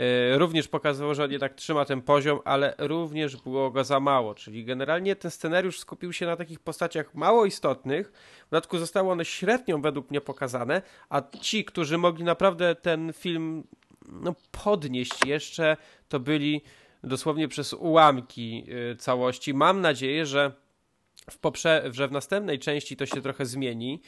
y, 0.00 0.38
również 0.38 0.68
pokazywał, 0.68 1.14
że 1.14 1.24
on 1.24 1.32
jednak 1.32 1.54
trzyma 1.54 1.84
ten 1.84 2.02
poziom, 2.02 2.38
ale 2.44 2.74
również 2.78 3.36
było 3.36 3.70
go 3.70 3.84
za 3.84 4.00
mało. 4.00 4.34
Czyli 4.34 4.64
generalnie 4.64 5.16
ten 5.16 5.30
scenariusz 5.30 5.78
skupił 5.78 6.12
się 6.12 6.26
na 6.26 6.36
takich 6.36 6.60
postaciach 6.60 7.14
mało 7.14 7.46
istotnych. 7.46 8.12
W 8.46 8.50
dodatku 8.50 8.78
zostały 8.78 9.10
one 9.10 9.24
średnią 9.24 9.80
według 9.80 10.10
mnie 10.10 10.20
pokazane, 10.20 10.82
a 11.08 11.22
ci, 11.40 11.64
którzy 11.64 11.98
mogli 11.98 12.24
naprawdę 12.24 12.74
ten 12.74 13.12
film 13.12 13.64
no, 14.08 14.34
podnieść 14.64 15.26
jeszcze, 15.26 15.76
to 16.08 16.20
byli 16.20 16.62
dosłownie 17.04 17.48
przez 17.48 17.72
ułamki 17.72 18.64
y, 18.92 18.96
całości. 18.96 19.54
Mam 19.54 19.80
nadzieję, 19.80 20.26
że 20.26 20.52
w, 21.30 21.40
poprze- 21.40 21.92
że 21.92 22.08
w 22.08 22.12
następnej 22.12 22.58
części 22.58 22.96
to 22.96 23.06
się 23.06 23.22
trochę 23.22 23.46
zmieni. 23.46 24.00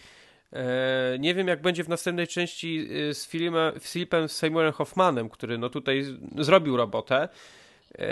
E, 0.53 1.17
nie 1.19 1.35
wiem, 1.35 1.49
jak 1.49 1.63
będzie 1.63 1.85
w 1.85 1.89
następnej 1.89 2.27
części 2.27 2.89
y, 2.91 3.15
z, 3.15 3.27
filmem, 3.27 3.81
z 3.81 3.93
Philipem 3.93 4.29
Seymourem 4.29 4.73
Hoffmanem, 4.73 5.29
który 5.29 5.59
no 5.59 5.69
tutaj 5.69 6.05
zrobił 6.39 6.77
robotę, 6.77 7.29
e, 7.99 8.09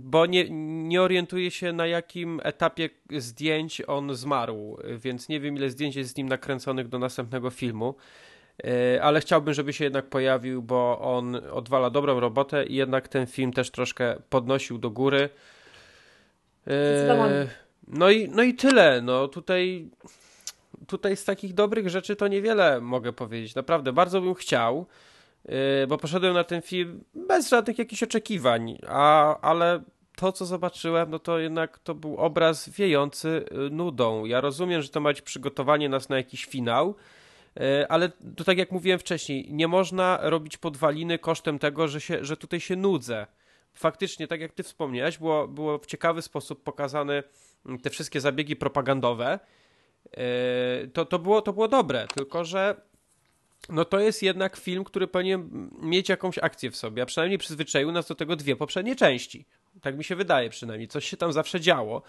bo 0.00 0.26
nie, 0.26 0.50
nie 0.88 1.02
orientuję 1.02 1.50
się 1.50 1.72
na 1.72 1.86
jakim 1.86 2.40
etapie 2.42 2.90
zdjęć 3.10 3.82
on 3.86 4.14
zmarł, 4.14 4.78
więc 4.98 5.28
nie 5.28 5.40
wiem 5.40 5.56
ile 5.56 5.70
zdjęć 5.70 5.96
jest 5.96 6.10
z 6.10 6.16
nim 6.16 6.28
nakręconych 6.28 6.88
do 6.88 6.98
następnego 6.98 7.50
filmu. 7.50 7.94
E, 8.64 9.02
ale 9.02 9.20
chciałbym, 9.20 9.54
żeby 9.54 9.72
się 9.72 9.84
jednak 9.84 10.06
pojawił, 10.06 10.62
bo 10.62 10.98
on 11.00 11.36
odwala 11.52 11.90
dobrą 11.90 12.20
robotę 12.20 12.64
i 12.64 12.74
jednak 12.74 13.08
ten 13.08 13.26
film 13.26 13.52
też 13.52 13.70
troszkę 13.70 14.16
podnosił 14.30 14.78
do 14.78 14.90
góry. 14.90 15.28
E, 16.66 17.46
no 17.88 18.10
i, 18.10 18.28
no 18.28 18.42
i 18.42 18.54
tyle. 18.54 19.00
No 19.02 19.28
tutaj, 19.28 19.88
tutaj 20.86 21.16
z 21.16 21.24
takich 21.24 21.54
dobrych 21.54 21.88
rzeczy 21.88 22.16
to 22.16 22.28
niewiele 22.28 22.80
mogę 22.80 23.12
powiedzieć. 23.12 23.54
Naprawdę 23.54 23.92
bardzo 23.92 24.20
bym 24.20 24.34
chciał, 24.34 24.86
e, 25.46 25.86
bo 25.86 25.98
poszedłem 25.98 26.34
na 26.34 26.44
ten 26.44 26.62
film 26.62 27.04
bez 27.14 27.48
żadnych 27.48 27.78
jakichś 27.78 28.02
oczekiwań, 28.02 28.78
a, 28.88 29.40
ale 29.40 29.82
to, 30.16 30.32
co 30.32 30.46
zobaczyłem, 30.46 31.10
no 31.10 31.18
to 31.18 31.38
jednak 31.38 31.78
to 31.78 31.94
był 31.94 32.16
obraz 32.16 32.68
wiejący 32.68 33.44
nudą. 33.70 34.24
Ja 34.24 34.40
rozumiem, 34.40 34.82
że 34.82 34.88
to 34.88 35.00
ma 35.00 35.08
być 35.08 35.22
przygotowanie 35.22 35.88
nas 35.88 36.08
na 36.08 36.16
jakiś 36.16 36.44
finał, 36.44 36.94
ale 37.88 38.08
to 38.36 38.44
tak 38.44 38.58
jak 38.58 38.72
mówiłem 38.72 38.98
wcześniej, 38.98 39.52
nie 39.52 39.68
można 39.68 40.18
robić 40.22 40.56
podwaliny 40.56 41.18
kosztem 41.18 41.58
tego, 41.58 41.88
że, 41.88 42.00
się, 42.00 42.24
że 42.24 42.36
tutaj 42.36 42.60
się 42.60 42.76
nudzę. 42.76 43.26
Faktycznie, 43.74 44.28
tak 44.28 44.40
jak 44.40 44.52
ty 44.52 44.62
wspomniałeś, 44.62 45.18
było, 45.18 45.48
było 45.48 45.78
w 45.78 45.86
ciekawy 45.86 46.22
sposób 46.22 46.62
pokazane 46.62 47.22
mm, 47.66 47.78
te 47.78 47.90
wszystkie 47.90 48.20
zabiegi 48.20 48.56
propagandowe. 48.56 49.38
E, 50.12 50.86
to, 50.92 51.04
to, 51.04 51.18
było, 51.18 51.42
to 51.42 51.52
było 51.52 51.68
dobre, 51.68 52.06
tylko 52.14 52.44
że 52.44 52.80
no 53.68 53.84
to 53.84 54.00
jest 54.00 54.22
jednak 54.22 54.56
film, 54.56 54.84
który 54.84 55.06
powinien 55.06 55.70
mieć 55.82 56.08
jakąś 56.08 56.38
akcję 56.38 56.70
w 56.70 56.76
sobie, 56.76 57.02
a 57.02 57.06
przynajmniej 57.06 57.38
przyzwyczaił 57.38 57.92
nas 57.92 58.06
do 58.06 58.14
tego 58.14 58.36
dwie 58.36 58.56
poprzednie 58.56 58.96
części. 58.96 59.46
Tak 59.80 59.98
mi 59.98 60.04
się 60.04 60.16
wydaje 60.16 60.50
przynajmniej. 60.50 60.88
Coś 60.88 61.04
się 61.08 61.16
tam 61.16 61.32
zawsze 61.32 61.60
działo. 61.60 62.02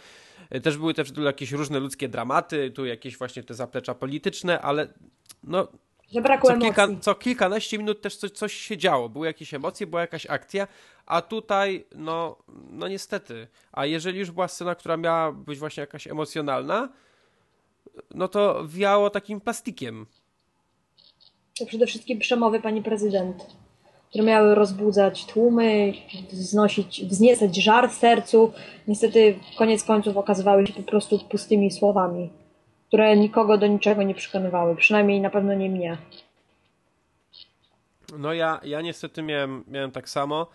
E, 0.49 0.61
też 0.61 0.77
były 0.77 0.93
też 0.93 1.09
jakieś 1.17 1.51
różne 1.51 1.79
ludzkie 1.79 2.09
dramaty, 2.09 2.71
tu 2.71 2.85
jakieś 2.85 3.17
właśnie 3.17 3.43
te 3.43 3.53
zaplecza 3.53 3.95
polityczne, 3.95 4.61
ale 4.61 4.87
no... 5.43 5.67
co, 6.41 6.59
kilka, 6.59 6.87
co 7.01 7.15
kilkanaście 7.15 7.77
minut 7.77 8.01
też 8.01 8.15
coś, 8.15 8.31
coś 8.31 8.53
się 8.53 8.77
działo. 8.77 9.09
Były 9.09 9.27
jakieś 9.27 9.53
emocje, 9.53 9.87
była 9.87 10.01
jakaś 10.01 10.25
akcja, 10.25 10.67
a 11.05 11.21
tutaj, 11.21 11.85
no, 11.95 12.37
no 12.69 12.87
niestety. 12.87 13.47
A 13.71 13.85
jeżeli 13.85 14.19
już 14.19 14.31
była 14.31 14.47
scena, 14.47 14.75
która 14.75 14.97
miała 14.97 15.31
być 15.31 15.59
właśnie 15.59 15.81
jakaś 15.81 16.07
emocjonalna, 16.07 16.89
no 18.11 18.27
to 18.27 18.67
wiało 18.67 19.09
takim 19.09 19.41
plastikiem. 19.41 20.05
To 21.59 21.65
przede 21.65 21.85
wszystkim 21.85 22.19
przemowy 22.19 22.61
pani 22.61 22.83
prezydent 22.83 23.45
które 24.13 24.25
miały 24.25 24.55
rozbudzać 24.55 25.25
tłumy, 25.25 25.93
wznosić, 26.31 27.05
wzniecać 27.05 27.55
żar 27.55 27.89
w 27.89 27.93
sercu, 27.93 28.53
niestety 28.87 29.39
koniec 29.57 29.83
końców 29.83 30.17
okazywały 30.17 30.67
się 30.67 30.73
po 30.73 30.83
prostu 30.83 31.19
pustymi 31.19 31.71
słowami, 31.71 32.29
które 32.87 33.17
nikogo 33.17 33.57
do 33.57 33.67
niczego 33.67 34.03
nie 34.03 34.15
przekonywały, 34.15 34.75
przynajmniej 34.75 35.21
na 35.21 35.29
pewno 35.29 35.53
nie 35.53 35.69
mnie. 35.69 35.97
No 38.17 38.33
ja, 38.33 38.59
ja 38.63 38.81
niestety 38.81 39.21
miałem, 39.21 39.63
miałem 39.67 39.91
tak 39.91 40.09
samo. 40.09 40.47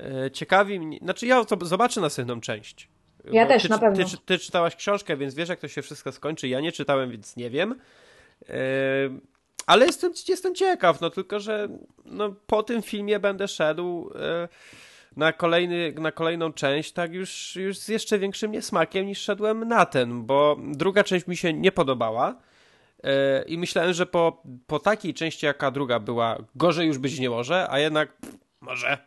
E, 0.00 0.30
ciekawi 0.30 0.80
mnie, 0.80 0.98
znaczy 1.02 1.26
ja 1.26 1.44
zobaczę 1.62 2.00
następną 2.00 2.40
część. 2.40 2.88
Ja 3.32 3.46
też, 3.46 3.62
ty, 3.62 3.68
na 3.68 3.78
pewno. 3.78 4.04
Ty, 4.04 4.16
ty, 4.24 4.38
czytałaś 4.38 4.76
książkę, 4.76 5.16
więc 5.16 5.34
wiesz, 5.34 5.48
jak 5.48 5.60
to 5.60 5.68
się 5.68 5.82
wszystko 5.82 6.12
skończy. 6.12 6.48
Ja 6.48 6.60
nie 6.60 6.72
czytałem, 6.72 7.10
więc 7.10 7.36
nie 7.36 7.50
wiem. 7.50 7.74
Ale 9.66 9.86
jestem, 9.86 10.12
jestem 10.28 10.54
ciekaw, 10.54 11.00
no 11.00 11.10
tylko, 11.10 11.40
że 11.40 11.68
no, 12.04 12.34
po 12.46 12.62
tym 12.62 12.82
filmie 12.82 13.20
będę 13.20 13.48
szedł 13.48 14.10
e, 14.14 14.48
na, 15.16 15.32
kolejny, 15.32 15.92
na 15.92 16.12
kolejną 16.12 16.52
część 16.52 16.92
tak 16.92 17.12
już, 17.12 17.56
już 17.56 17.78
z 17.78 17.88
jeszcze 17.88 18.18
większym 18.18 18.52
niesmakiem 18.52 19.06
niż 19.06 19.18
szedłem 19.18 19.68
na 19.68 19.86
ten, 19.86 20.26
bo 20.26 20.56
druga 20.60 21.04
część 21.04 21.26
mi 21.26 21.36
się 21.36 21.52
nie 21.52 21.72
podobała. 21.72 22.36
E, 23.04 23.42
I 23.42 23.58
myślałem, 23.58 23.92
że 23.92 24.06
po, 24.06 24.42
po 24.66 24.78
takiej 24.78 25.14
części, 25.14 25.46
jaka 25.46 25.70
druga 25.70 26.00
była, 26.00 26.38
gorzej 26.54 26.86
już 26.86 26.98
być 26.98 27.18
nie 27.18 27.30
może, 27.30 27.70
a 27.70 27.78
jednak 27.78 28.16
pff, 28.16 28.36
może. 28.60 28.98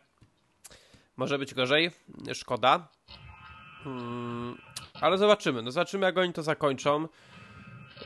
Może 1.16 1.38
być 1.38 1.54
gorzej. 1.54 1.90
Szkoda. 2.34 2.88
Hmm, 3.84 4.58
ale 5.00 5.18
zobaczymy. 5.18 5.62
No 5.62 5.70
zobaczymy, 5.70 6.06
jak 6.06 6.18
oni 6.18 6.32
to 6.32 6.42
zakończą. 6.42 7.08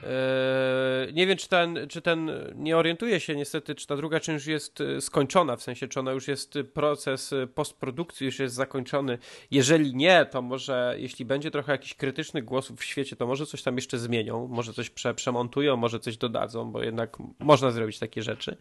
Eee, 0.02 1.14
nie 1.14 1.26
wiem, 1.26 1.36
czy 1.36 1.48
ten, 1.48 1.78
czy 1.88 2.02
ten, 2.02 2.30
nie 2.54 2.76
orientuję 2.76 3.20
się 3.20 3.36
niestety, 3.36 3.74
czy 3.74 3.86
ta 3.86 3.96
druga 3.96 4.20
część 4.20 4.46
jest 4.46 4.80
e, 4.80 5.00
skończona, 5.00 5.56
w 5.56 5.62
sensie, 5.62 5.88
czy 5.88 6.00
ona 6.00 6.12
już 6.12 6.28
jest 6.28 6.56
e, 6.56 6.64
proces 6.64 7.32
e, 7.32 7.46
postprodukcji, 7.46 8.24
już 8.24 8.38
jest 8.38 8.54
zakończony. 8.54 9.18
Jeżeli 9.50 9.96
nie, 9.96 10.26
to 10.30 10.42
może, 10.42 10.94
jeśli 10.98 11.24
będzie 11.24 11.50
trochę 11.50 11.72
jakichś 11.72 11.94
krytycznych 11.94 12.44
głosów 12.44 12.80
w 12.80 12.84
świecie, 12.84 13.16
to 13.16 13.26
może 13.26 13.46
coś 13.46 13.62
tam 13.62 13.76
jeszcze 13.76 13.98
zmienią, 13.98 14.48
może 14.48 14.72
coś 14.72 14.90
prze, 14.90 15.14
przemontują, 15.14 15.76
może 15.76 16.00
coś 16.00 16.16
dodadzą, 16.16 16.72
bo 16.72 16.82
jednak 16.82 17.16
można 17.38 17.70
zrobić 17.70 17.98
takie 17.98 18.22
rzeczy. 18.22 18.56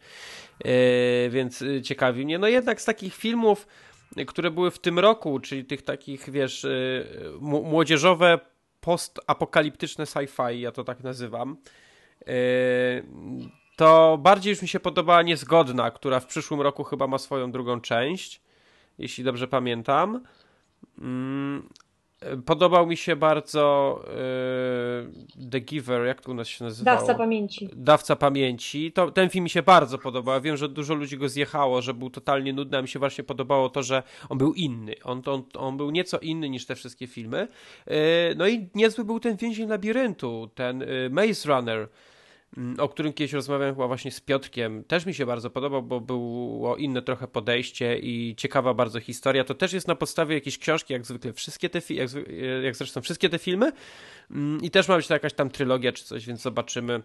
Eee, 0.65 1.29
więc 1.29 1.63
ciekawi 1.83 2.25
mnie. 2.25 2.39
No 2.39 2.47
jednak 2.47 2.81
z 2.81 2.85
takich 2.85 3.15
filmów, 3.15 3.67
które 4.27 4.51
były 4.51 4.71
w 4.71 4.79
tym 4.79 4.99
roku, 4.99 5.39
czyli 5.39 5.65
tych 5.65 5.81
takich, 5.81 6.29
wiesz, 6.29 6.65
młodzieżowe 7.41 8.39
postapokaliptyczne 8.83 10.05
sci-fi, 10.05 10.59
ja 10.59 10.71
to 10.71 10.83
tak 10.83 11.03
nazywam, 11.03 11.57
e, 12.27 12.33
to 13.75 14.17
bardziej 14.21 14.51
już 14.51 14.61
mi 14.61 14.67
się 14.67 14.79
podobała 14.79 15.21
Niezgodna, 15.21 15.91
która 15.91 16.19
w 16.19 16.25
przyszłym 16.25 16.61
roku 16.61 16.83
chyba 16.83 17.07
ma 17.07 17.17
swoją 17.17 17.51
drugą 17.51 17.81
część, 17.81 18.41
jeśli 18.97 19.23
dobrze 19.23 19.47
pamiętam. 19.47 20.23
Podobał 22.45 22.87
mi 22.87 22.97
się 22.97 23.15
bardzo 23.15 23.99
yy, 24.07 25.49
The 25.49 25.59
Giver, 25.59 26.05
jak 26.05 26.21
to 26.21 26.31
u 26.31 26.33
nas 26.33 26.47
się 26.47 26.63
nazywa? 26.63 26.95
Dawca 26.95 27.15
pamięci. 27.15 27.69
Dawca 27.75 28.15
pamięci. 28.15 28.91
To, 28.91 29.11
ten 29.11 29.29
film 29.29 29.43
mi 29.43 29.49
się 29.49 29.63
bardzo 29.63 29.97
podobał. 29.97 30.41
Wiem, 30.41 30.57
że 30.57 30.69
dużo 30.69 30.93
ludzi 30.93 31.17
go 31.17 31.29
zjechało, 31.29 31.81
że 31.81 31.93
był 31.93 32.09
totalnie 32.09 32.53
nudny, 32.53 32.77
a 32.77 32.81
mi 32.81 32.87
się 32.87 32.99
właśnie 32.99 33.23
podobało 33.23 33.69
to, 33.69 33.83
że 33.83 34.03
on 34.29 34.37
był 34.37 34.53
inny. 34.53 34.95
On, 35.03 35.21
on, 35.25 35.43
on 35.57 35.77
był 35.77 35.91
nieco 35.91 36.19
inny 36.19 36.49
niż 36.49 36.65
te 36.65 36.75
wszystkie 36.75 37.07
filmy. 37.07 37.47
Yy, 37.87 37.95
no 38.37 38.47
i 38.47 38.69
niezły 38.75 39.05
był 39.05 39.19
ten 39.19 39.37
Więzień 39.37 39.69
Labiryntu, 39.69 40.49
ten 40.55 40.79
yy, 40.79 41.09
Maze 41.09 41.49
Runner 41.49 41.87
o 42.77 42.89
którym 42.89 43.13
kiedyś 43.13 43.33
rozmawiałem 43.33 43.75
chyba 43.75 43.88
właśnie 43.88 44.12
z 44.12 44.22
Piotrkiem, 44.22 44.83
też 44.83 45.05
mi 45.05 45.13
się 45.13 45.25
bardzo 45.25 45.50
podobał, 45.50 45.83
bo 45.83 46.01
było 46.01 46.77
inne 46.77 47.01
trochę 47.01 47.27
podejście 47.27 48.00
i 48.00 48.36
ciekawa 48.38 48.74
bardzo 48.74 49.00
historia. 49.00 49.43
To 49.43 49.53
też 49.53 49.74
jest 49.74 49.88
na 49.88 49.95
podstawie 49.95 50.36
jakiejś 50.36 50.57
książki, 50.57 50.93
jak 50.93 51.05
zwykle 51.05 51.33
wszystkie 51.33 51.69
te 51.69 51.79
jak, 51.89 52.10
jak 52.63 52.75
zresztą 52.75 53.01
wszystkie 53.01 53.29
te 53.29 53.39
filmy 53.39 53.72
mm, 54.31 54.62
i 54.62 54.72
też 54.72 54.88
ma 54.88 54.95
być 54.95 55.07
to 55.07 55.13
jakaś 55.13 55.33
tam 55.33 55.50
trylogia 55.50 55.91
czy 55.91 56.03
coś, 56.03 56.25
więc 56.25 56.41
zobaczymy. 56.41 57.01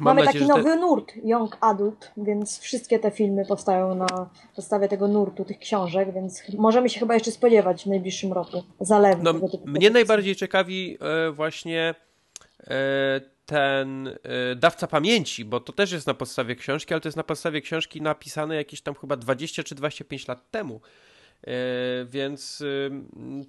Mam 0.00 0.04
Mamy 0.04 0.24
nadzieję, 0.24 0.46
taki 0.46 0.58
nowy 0.58 0.70
te... 0.70 0.76
nurt, 0.76 1.12
Young 1.24 1.56
Adult, 1.60 2.12
więc 2.16 2.58
wszystkie 2.58 2.98
te 2.98 3.10
filmy 3.10 3.46
powstają 3.46 3.94
na 3.94 4.30
podstawie 4.56 4.88
tego 4.88 5.08
nurtu, 5.08 5.44
tych 5.44 5.58
książek, 5.58 6.14
więc 6.14 6.42
możemy 6.58 6.88
się 6.88 7.00
chyba 7.00 7.14
jeszcze 7.14 7.30
spodziewać 7.30 7.82
w 7.82 7.86
najbliższym 7.86 8.32
roku 8.32 8.62
zalewu. 8.80 9.22
No, 9.22 9.34
mnie 9.64 9.90
najbardziej 9.90 10.36
ciekawi 10.36 10.98
e, 11.00 11.30
właśnie 11.30 11.94
e, 12.60 13.20
ten 13.52 14.06
y, 14.06 14.56
dawca 14.56 14.86
pamięci, 14.86 15.44
bo 15.44 15.60
to 15.60 15.72
też 15.72 15.92
jest 15.92 16.06
na 16.06 16.14
podstawie 16.14 16.56
książki, 16.56 16.94
ale 16.94 17.00
to 17.00 17.08
jest 17.08 17.16
na 17.16 17.22
podstawie 17.22 17.60
książki 17.60 18.02
napisane 18.02 18.56
jakieś 18.56 18.80
tam 18.80 18.94
chyba 18.94 19.16
20 19.16 19.62
czy 19.62 19.74
25 19.74 20.28
lat 20.28 20.50
temu. 20.50 20.80
Y, 21.46 21.50
więc 22.06 22.60
y, 22.60 22.90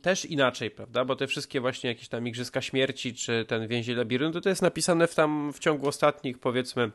też 0.01 0.25
inaczej, 0.25 0.72
prawda? 0.72 1.05
Bo 1.05 1.15
te 1.15 1.27
wszystkie 1.27 1.62
właśnie 1.62 1.89
jakieś 1.89 2.07
tam 2.07 2.27
Igrzyska 2.27 2.62
Śmierci, 2.62 3.13
czy 3.13 3.45
ten 3.48 3.67
Więzień 3.67 3.95
Labiryntu, 3.95 4.41
to 4.41 4.50
jest 4.50 4.62
napisane 4.62 5.07
w 5.07 5.15
tam 5.15 5.53
w 5.53 5.60
ciągu 5.60 5.88
ostatnich 5.88 6.39
powiedzmy 6.39 6.91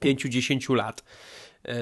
5-10 0.00 0.74
lat. 0.74 1.04
E, 1.64 1.74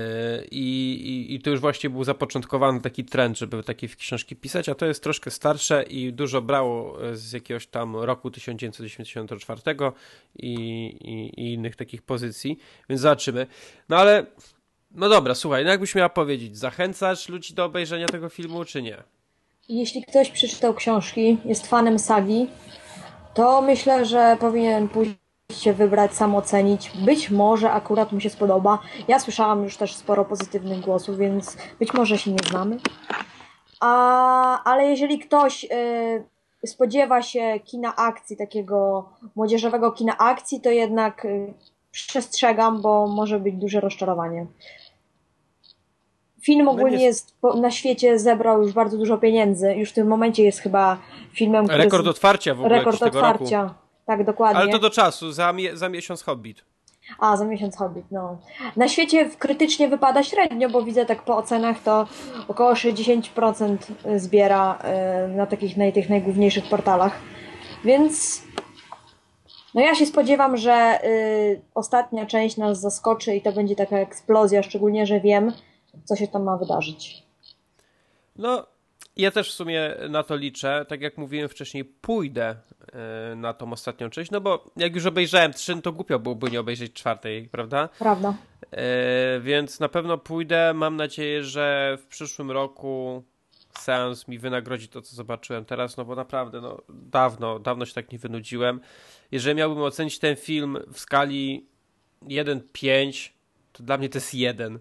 I, 0.51 0.91
i, 1.05 1.35
I 1.35 1.41
to 1.41 1.51
już 1.51 1.61
właśnie 1.61 1.91
był 1.91 2.05
zapoczątkowany 2.05 2.81
taki 2.81 3.05
trend, 3.05 3.39
żeby 3.39 3.63
takie 3.63 3.89
książki 3.89 4.37
pisać, 4.37 4.69
a 4.69 4.75
to 4.75 4.87
jest 4.87 5.03
troszkę 5.03 5.31
starsze 5.31 5.83
i 5.83 6.13
dużo 6.13 6.43
brało 6.43 7.05
e, 7.05 7.17
z 7.17 7.33
jakiegoś 7.33 7.67
tam 7.67 7.97
roku 7.97 8.31
1994 8.31 9.61
i, 10.37 10.53
i, 11.01 11.41
i 11.41 11.53
innych 11.53 11.77
takich 11.77 12.03
pozycji, 12.03 12.59
więc 12.89 13.01
zobaczymy. 13.01 13.47
No 13.89 13.97
ale, 13.97 14.27
no 14.91 15.09
dobra, 15.09 15.35
słuchaj, 15.35 15.65
no 15.65 15.71
jakbyś 15.71 15.95
miała 15.95 16.09
powiedzieć, 16.09 16.59
zachęcasz 16.59 17.29
ludzi 17.29 17.55
do 17.55 17.65
obejrzenia 17.65 18.07
tego 18.07 18.29
filmu, 18.29 18.65
czy 18.65 18.83
nie? 18.83 18.97
Jeśli 19.69 20.05
ktoś 20.05 20.31
przeczytał 20.31 20.75
książki, 20.75 21.39
jest 21.45 21.67
fanem 21.67 21.99
sagi, 21.99 22.47
to 23.35 23.63
myślę, 23.63 24.07
że 24.07 24.37
powinien 24.41 24.89
pójść 24.89 25.13
się 25.55 25.73
wybrać, 25.73 26.15
sam 26.15 26.35
ocenić. 26.35 26.93
Być 27.05 27.31
może 27.31 27.71
akurat 27.71 28.13
mu 28.13 28.21
się 28.21 28.31
spodoba. 28.31 28.79
Ja 29.09 29.19
słyszałam 29.19 29.65
już 29.65 29.77
też 29.77 29.95
sporo 29.95 30.25
pozytywnych 30.25 30.81
głosów, 30.81 31.19
więc 31.19 31.57
być 31.79 31.95
może 31.95 32.19
się 32.19 32.31
nie 32.31 32.49
znamy. 32.51 32.79
A, 33.81 34.65
ale 34.65 34.87
jeżeli 34.87 35.19
ktoś 35.19 35.65
y, 35.65 36.67
spodziewa 36.67 37.23
się 37.23 37.61
kina 37.65 37.97
akcji, 37.97 38.37
takiego 38.37 39.09
młodzieżowego 39.37 39.93
kina 39.93 40.19
akcji, 40.19 40.61
to 40.61 40.71
jednak 40.71 41.25
y, 41.25 41.55
przestrzegam, 41.91 42.83
bo 42.83 43.07
może 43.07 43.41
być 43.41 43.55
duże 43.55 43.81
rozczarowanie. 43.81 44.47
Film 46.43 46.69
ogólnie 46.69 47.05
jest 47.05 47.35
na 47.61 47.71
świecie 47.71 48.19
zebrał 48.19 48.63
już 48.63 48.73
bardzo 48.73 48.99
dużo 48.99 49.19
pieniędzy. 49.19 49.75
Już 49.75 49.91
w 49.91 49.93
tym 49.93 50.07
momencie 50.07 50.45
jest 50.45 50.59
chyba 50.59 50.99
filmem, 51.33 51.65
który... 51.67 51.85
Rekord 51.85 52.07
otwarcia 52.07 52.55
w 52.55 52.61
ogóle 52.61 52.79
Rekord 52.79 53.03
otwarcia. 53.03 53.63
Roku. 53.63 53.75
Tak, 54.11 54.25
dokładnie. 54.25 54.63
Ale 54.63 54.73
to 54.73 54.79
do 54.79 54.91
czasu, 54.91 55.33
za, 55.33 55.53
za 55.73 55.89
miesiąc 55.89 56.23
Hobbit. 56.23 56.65
A, 57.19 57.37
za 57.37 57.45
miesiąc 57.45 57.77
Hobbit, 57.77 58.05
no. 58.11 58.39
Na 58.77 58.89
świecie 58.89 59.31
krytycznie 59.39 59.89
wypada 59.89 60.23
średnio, 60.23 60.71
bo 60.71 60.83
widzę 60.83 61.07
tak 61.07 61.23
po 61.23 61.37
ocenach 61.37 61.83
to 61.83 62.07
około 62.49 62.73
60% 62.73 63.77
zbiera 64.17 64.79
y, 65.25 65.29
na 65.29 65.47
takich 65.47 65.77
na 65.77 65.93
tych 65.93 66.09
najgłówniejszych 66.09 66.69
portalach. 66.69 67.13
Więc 67.85 68.43
no 69.75 69.81
ja 69.81 69.95
się 69.95 70.07
spodziewam, 70.07 70.57
że 70.57 71.05
y, 71.05 71.61
ostatnia 71.75 72.27
część 72.27 72.57
nas 72.57 72.81
zaskoczy 72.81 73.37
i 73.37 73.43
to 73.43 73.53
będzie 73.53 73.77
taka 73.77 73.99
eksplozja, 73.99 74.63
szczególnie, 74.63 75.07
że 75.07 75.21
wiem, 75.21 75.53
co 76.05 76.17
się 76.17 76.29
tam 76.29 76.43
ma 76.43 76.57
wydarzyć. 76.57 77.23
No, 78.37 78.67
ja 79.21 79.31
też 79.31 79.51
w 79.51 79.55
sumie 79.55 79.95
na 80.09 80.23
to 80.23 80.37
liczę. 80.37 80.87
Tak 80.89 81.01
jak 81.01 81.19
mówiłem 81.19 81.49
wcześniej, 81.49 81.85
pójdę 81.85 82.57
e, 82.93 83.35
na 83.37 83.55
tą 83.55 83.73
ostatnią 83.73 84.11
część, 84.11 84.31
no 84.31 84.41
bo 84.41 84.71
jak 84.77 84.95
już 84.95 85.07
obejrzałem 85.07 85.53
trzy, 85.53 85.75
no 85.75 85.83
to 85.83 85.93
głupio 85.93 86.19
byłoby 86.19 86.51
nie 86.51 86.61
obejrzeć 86.61 86.93
czwartej, 86.93 87.49
prawda? 87.49 87.89
Prawda. 87.99 88.35
E, 88.71 89.41
więc 89.41 89.81
na 89.81 89.89
pewno 89.89 90.19
pójdę. 90.19 90.75
Mam 90.75 90.97
nadzieję, 90.97 91.45
że 91.45 91.97
w 92.01 92.07
przyszłym 92.07 92.51
roku 92.51 93.25
seans 93.79 94.29
mi 94.29 94.39
wynagrodzi 94.39 94.89
to, 94.89 95.03
co 95.03 95.17
zobaczyłem 95.17 95.65
teraz, 95.65 95.97
no 95.97 96.05
bo 96.05 96.17
naprawdę, 96.17 96.61
no 96.61 96.83
dawno, 96.89 97.59
dawno 97.59 97.87
się 97.87 97.95
tak 97.95 98.13
nie 98.13 98.19
wynudziłem. 98.19 98.81
Jeżeli 99.33 99.57
miałbym 99.57 99.83
ocenić 99.83 100.19
ten 100.19 100.37
film 100.37 100.79
w 100.93 101.01
skali 101.01 101.67
1-5, 102.23 103.31
to 103.73 103.83
dla 103.83 103.99
mnie 103.99 104.09
to 104.09 104.19
jest 104.19 104.35
1. 104.35 104.79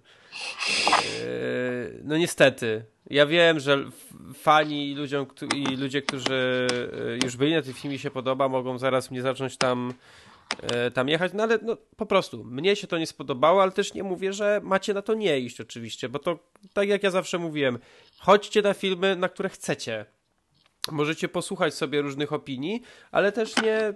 E, 0.90 1.90
no 2.04 2.18
niestety. 2.18 2.86
Ja 3.10 3.26
wiem, 3.26 3.60
że 3.60 3.90
fani 4.34 4.92
i, 4.92 4.96
ludziom, 4.96 5.26
i 5.56 5.76
ludzie, 5.76 6.02
którzy 6.02 6.68
e, 7.12 7.26
już 7.26 7.38
byli 7.38 7.54
na 7.54 7.62
tym 7.62 7.74
filmie 7.74 8.00
się 8.00 8.12
podoba, 8.12 8.50
mogą 8.50 8.78
zaraz 8.78 9.12
mnie 9.12 9.22
zacząć 9.22 9.58
tam 9.58 9.94
e, 10.62 10.92
tam 10.92 11.10
jechać, 11.10 11.32
no 11.34 11.44
ale 11.44 11.60
no, 11.62 11.78
po 11.96 12.06
prostu 12.06 12.44
mnie 12.44 12.76
się 12.76 12.88
to 12.88 12.98
nie 12.98 13.08
spodobało, 13.08 13.62
ale 13.62 13.72
też 13.72 13.94
nie 13.94 14.04
mówię, 14.04 14.34
że 14.34 14.62
macie 14.64 14.94
na 14.94 15.02
to 15.02 15.14
nie 15.14 15.40
iść 15.40 15.62
oczywiście, 15.62 16.10
bo 16.10 16.20
to 16.20 16.40
tak 16.74 16.90
jak 16.90 17.04
ja 17.04 17.12
zawsze 17.12 17.38
mówiłem, 17.38 17.80
chodźcie 18.18 18.62
na 18.62 18.74
filmy, 18.74 19.16
na 19.16 19.30
które 19.30 19.50
chcecie. 19.50 20.06
Możecie 20.92 21.28
posłuchać 21.28 21.74
sobie 21.74 22.02
różnych 22.02 22.34
opinii, 22.34 22.82
ale 23.12 23.32
też 23.32 23.62
nie 23.62 23.94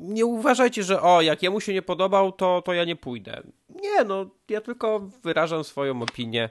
nie 0.00 0.26
uważajcie, 0.26 0.82
że 0.82 1.02
o, 1.02 1.22
jak 1.22 1.42
jemu 1.42 1.60
się 1.60 1.74
nie 1.74 1.82
podobał, 1.82 2.32
to, 2.32 2.62
to 2.62 2.72
ja 2.72 2.84
nie 2.84 2.96
pójdę. 2.96 3.42
Nie, 3.82 4.04
no, 4.04 4.26
ja 4.48 4.60
tylko 4.60 5.00
wyrażam 5.22 5.64
swoją 5.64 6.02
opinię. 6.02 6.50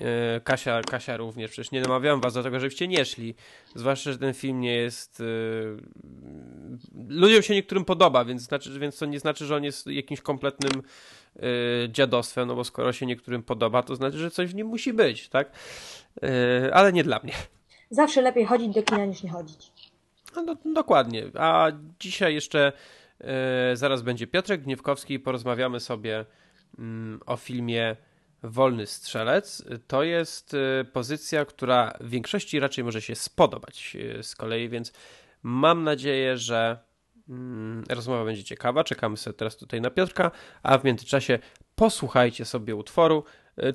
E, 0.00 0.40
Kasia, 0.40 0.82
Kasia 0.82 1.16
również, 1.16 1.50
przecież 1.50 1.72
nie 1.72 1.80
namawiam 1.80 2.20
was 2.20 2.34
do 2.34 2.42
tego, 2.42 2.60
żebyście 2.60 2.88
nie 2.88 3.04
szli. 3.04 3.34
Zwłaszcza, 3.74 4.12
że 4.12 4.18
ten 4.18 4.34
film 4.34 4.60
nie 4.60 4.74
jest... 4.74 5.20
Yy... 5.20 5.82
Ludziom 7.08 7.42
się 7.42 7.54
niektórym 7.54 7.84
podoba, 7.84 8.24
więc, 8.24 8.42
znaczy, 8.42 8.78
więc 8.78 8.98
to 8.98 9.06
nie 9.06 9.20
znaczy, 9.20 9.46
że 9.46 9.56
on 9.56 9.64
jest 9.64 9.86
jakimś 9.86 10.20
kompletnym 10.20 10.82
yy, 11.36 11.42
dziadostwem, 11.88 12.48
no 12.48 12.54
bo 12.54 12.64
skoro 12.64 12.92
się 12.92 13.06
niektórym 13.06 13.42
podoba, 13.42 13.82
to 13.82 13.96
znaczy, 13.96 14.18
że 14.18 14.30
coś 14.30 14.50
w 14.50 14.54
nim 14.54 14.66
musi 14.66 14.92
być, 14.92 15.28
tak? 15.28 15.50
Ale 16.72 16.92
nie 16.92 17.04
dla 17.04 17.20
mnie. 17.24 17.32
Zawsze 17.90 18.22
lepiej 18.22 18.44
chodzić 18.44 18.74
do 18.74 18.82
kina 18.82 19.04
niż 19.06 19.22
nie 19.22 19.30
chodzić. 19.30 19.72
No, 20.36 20.42
no, 20.42 20.56
dokładnie. 20.74 21.24
A 21.38 21.72
dzisiaj 22.00 22.34
jeszcze 22.34 22.72
e, 23.20 23.76
zaraz 23.76 24.02
będzie 24.02 24.26
Piotrek 24.26 24.62
Gniewkowski 24.62 25.14
i 25.14 25.20
porozmawiamy 25.20 25.80
sobie 25.80 26.24
mm, 26.78 27.20
o 27.26 27.36
filmie 27.36 27.96
Wolny 28.42 28.86
Strzelec. 28.86 29.64
To 29.86 30.02
jest 30.02 30.54
e, 30.54 30.84
pozycja, 30.84 31.44
która 31.44 31.92
większości 32.00 32.60
raczej 32.60 32.84
może 32.84 33.02
się 33.02 33.14
spodobać 33.14 33.96
e, 34.18 34.22
z 34.22 34.34
kolei, 34.36 34.68
więc 34.68 34.92
mam 35.42 35.84
nadzieję, 35.84 36.36
że 36.36 36.90
Mm, 37.30 37.84
rozmowa 37.88 38.24
będzie 38.24 38.44
ciekawa, 38.44 38.84
czekamy 38.84 39.16
sobie 39.16 39.34
teraz 39.34 39.56
tutaj 39.56 39.80
na 39.80 39.90
Piotrka, 39.90 40.30
a 40.62 40.78
w 40.78 40.84
międzyczasie 40.84 41.38
posłuchajcie 41.74 42.44
sobie 42.44 42.76
utworu. 42.76 43.24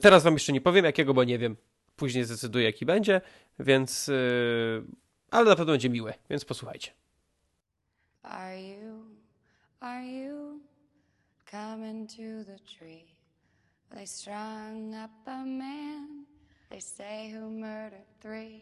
Teraz 0.01 0.23
wam 0.23 0.33
jeszcze 0.33 0.53
nie 0.53 0.61
powiem 0.61 0.85
jakiego, 0.85 1.13
bo 1.13 1.23
nie 1.23 1.39
wiem. 1.39 1.55
Później 1.95 2.23
zdecyduję 2.23 2.65
jaki 2.65 2.85
będzie, 2.85 3.21
więc... 3.59 4.11
Ale 5.35 5.45
na 5.45 5.55
pewno 5.55 5.73
będzie 5.73 5.89
miły, 5.89 6.13
więc 6.29 6.45
posłuchajcie. 6.45 6.91
Are 8.23 8.61
you, 8.61 9.05
are 9.79 10.05
you 10.05 10.61
coming 11.51 12.09
to 12.09 12.45
the 12.45 12.59
tree? 12.59 13.05
They 13.89 14.07
strung 14.07 14.93
up 14.93 15.11
a 15.25 15.45
man, 15.45 16.25
they 16.69 16.81
say 16.81 17.31
who 17.33 17.49
murdered 17.49 18.07
three. 18.21 18.61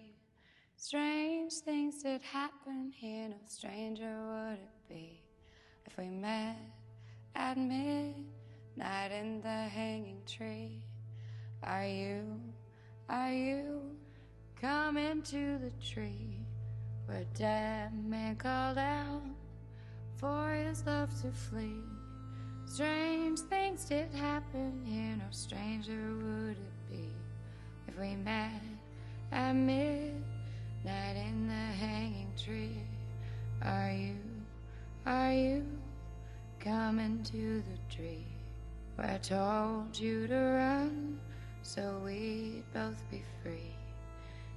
Strange 0.76 1.52
things 1.66 2.04
did 2.04 2.24
happen 2.24 2.92
here, 2.92 3.30
no 3.30 3.48
stranger 3.48 4.16
would 4.28 4.60
it 4.60 4.88
be 4.90 5.22
if 5.86 5.98
we 5.98 6.10
met 6.10 6.58
at 7.36 7.58
midnight 7.58 9.12
in 9.12 9.42
the 9.42 9.70
hanging 9.70 10.24
tree. 10.26 10.82
Are 11.62 11.88
you, 11.88 12.42
are 13.10 13.34
you 13.34 13.82
coming 14.60 15.22
to 15.22 15.60
the 15.60 15.72
tree 15.94 16.43
where 17.06 17.26
dead 17.36 17.92
man 18.08 18.36
called 18.36 18.78
out 18.78 19.22
for 20.18 20.54
his 20.54 20.86
love 20.86 21.10
to 21.22 21.32
flee? 21.32 21.84
Strange 22.66 23.40
things 23.40 23.86
did 23.86 24.12
happen 24.14 24.82
here, 24.86 25.16
no 25.18 25.26
stranger 25.32 26.16
would 26.22 26.58
it 26.58 26.90
be 26.90 27.10
if 27.88 28.00
we 28.00 28.16
met 28.16 28.62
at 29.32 29.54
midnight 29.54 31.16
in 31.16 31.48
the 31.48 31.54
hanging 31.54 32.32
tree. 32.42 32.82
Are 33.62 33.92
you, 33.92 34.16
are 35.06 35.32
you 35.32 35.66
coming 36.60 37.22
to 37.32 37.62
the 37.62 37.96
tree 37.96 38.26
where 38.96 39.12
I 39.12 39.18
told 39.18 40.00
you 40.00 40.28
to 40.28 40.36
run 40.36 41.20
so 41.62 42.02
we'd 42.04 42.64
both 42.74 43.02
be 43.12 43.22
free? 43.44 43.73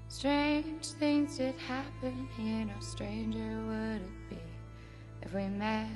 Strange 0.09 0.87
things 0.87 1.37
did 1.37 1.55
happen 1.57 2.29
here, 2.37 2.65
no 2.65 2.81
stranger 2.81 3.61
would 3.67 4.01
it 4.01 4.31
be 4.31 4.39
if 5.21 5.35
we 5.35 5.47
met 5.49 5.89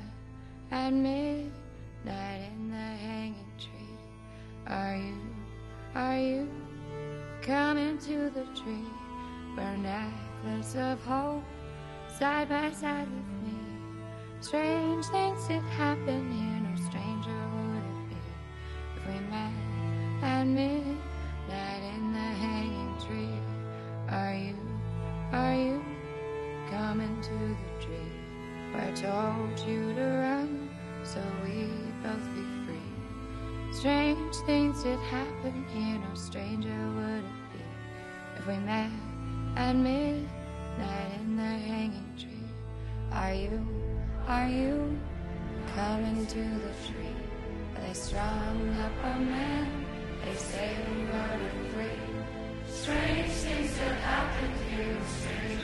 at 0.72 0.92
midnight 0.92 2.50
in 2.52 2.70
the 2.70 2.76
hanging 2.76 3.52
tree. 3.56 3.96
Are 4.66 4.96
you, 4.96 5.14
are 5.94 6.18
you 6.18 6.50
coming 7.40 7.98
to 7.98 8.30
the 8.30 8.44
tree? 8.60 8.84
Wear 9.56 9.76
necklace 9.76 10.74
of 10.74 11.00
hope 11.04 11.44
side 12.18 12.48
by 12.48 12.72
side 12.72 13.06
with 13.06 13.52
me. 13.52 13.58
Strange 14.40 15.06
things 15.06 15.46
did 15.46 15.62
happen 15.62 16.32
here, 16.32 16.68
no 16.68 16.90
stranger 16.90 17.40
would 17.54 17.76
it 17.78 18.08
be 18.08 18.16
if 18.96 19.06
we 19.06 19.30
met 19.30 19.52
at 20.24 20.44
midnight 20.44 21.09
are 25.32 25.54
you 25.54 25.84
coming 26.70 27.20
to 27.22 27.30
the 27.30 27.84
tree 27.84 28.12
where 28.72 28.84
I 28.84 28.92
told 28.92 29.58
you 29.60 29.94
to 29.94 30.04
run 30.04 30.70
so 31.04 31.22
we'd 31.44 32.02
both 32.02 32.24
be 32.34 32.42
free? 32.66 33.72
Strange 33.72 34.34
things 34.46 34.82
did 34.82 34.98
happen 34.98 35.64
here, 35.72 35.98
no 35.98 36.14
stranger 36.14 36.76
would 36.96 37.24
it 37.24 37.52
be 37.52 37.64
if 38.38 38.46
we 38.46 38.56
met 38.58 38.90
at 39.56 39.76
midnight 39.76 41.20
in 41.20 41.36
the 41.36 41.42
hanging 41.42 42.12
tree. 42.18 42.30
Are 43.12 43.34
you, 43.34 43.66
are 44.26 44.48
you 44.48 44.98
coming 45.74 46.26
to 46.26 46.38
the 46.38 46.72
tree? 46.86 47.14
They 47.76 47.92
strung 47.92 48.76
up 48.80 48.92
a 49.04 49.18
man, 49.20 49.86
they 50.24 50.34
say 50.34 50.76
we 50.88 51.02
murdered 51.02 51.72
three. 51.72 52.10
Strange 52.66 53.30
things 53.30 53.76
that 53.78 54.00
happened 54.00 54.69
Amen. 54.80 55.60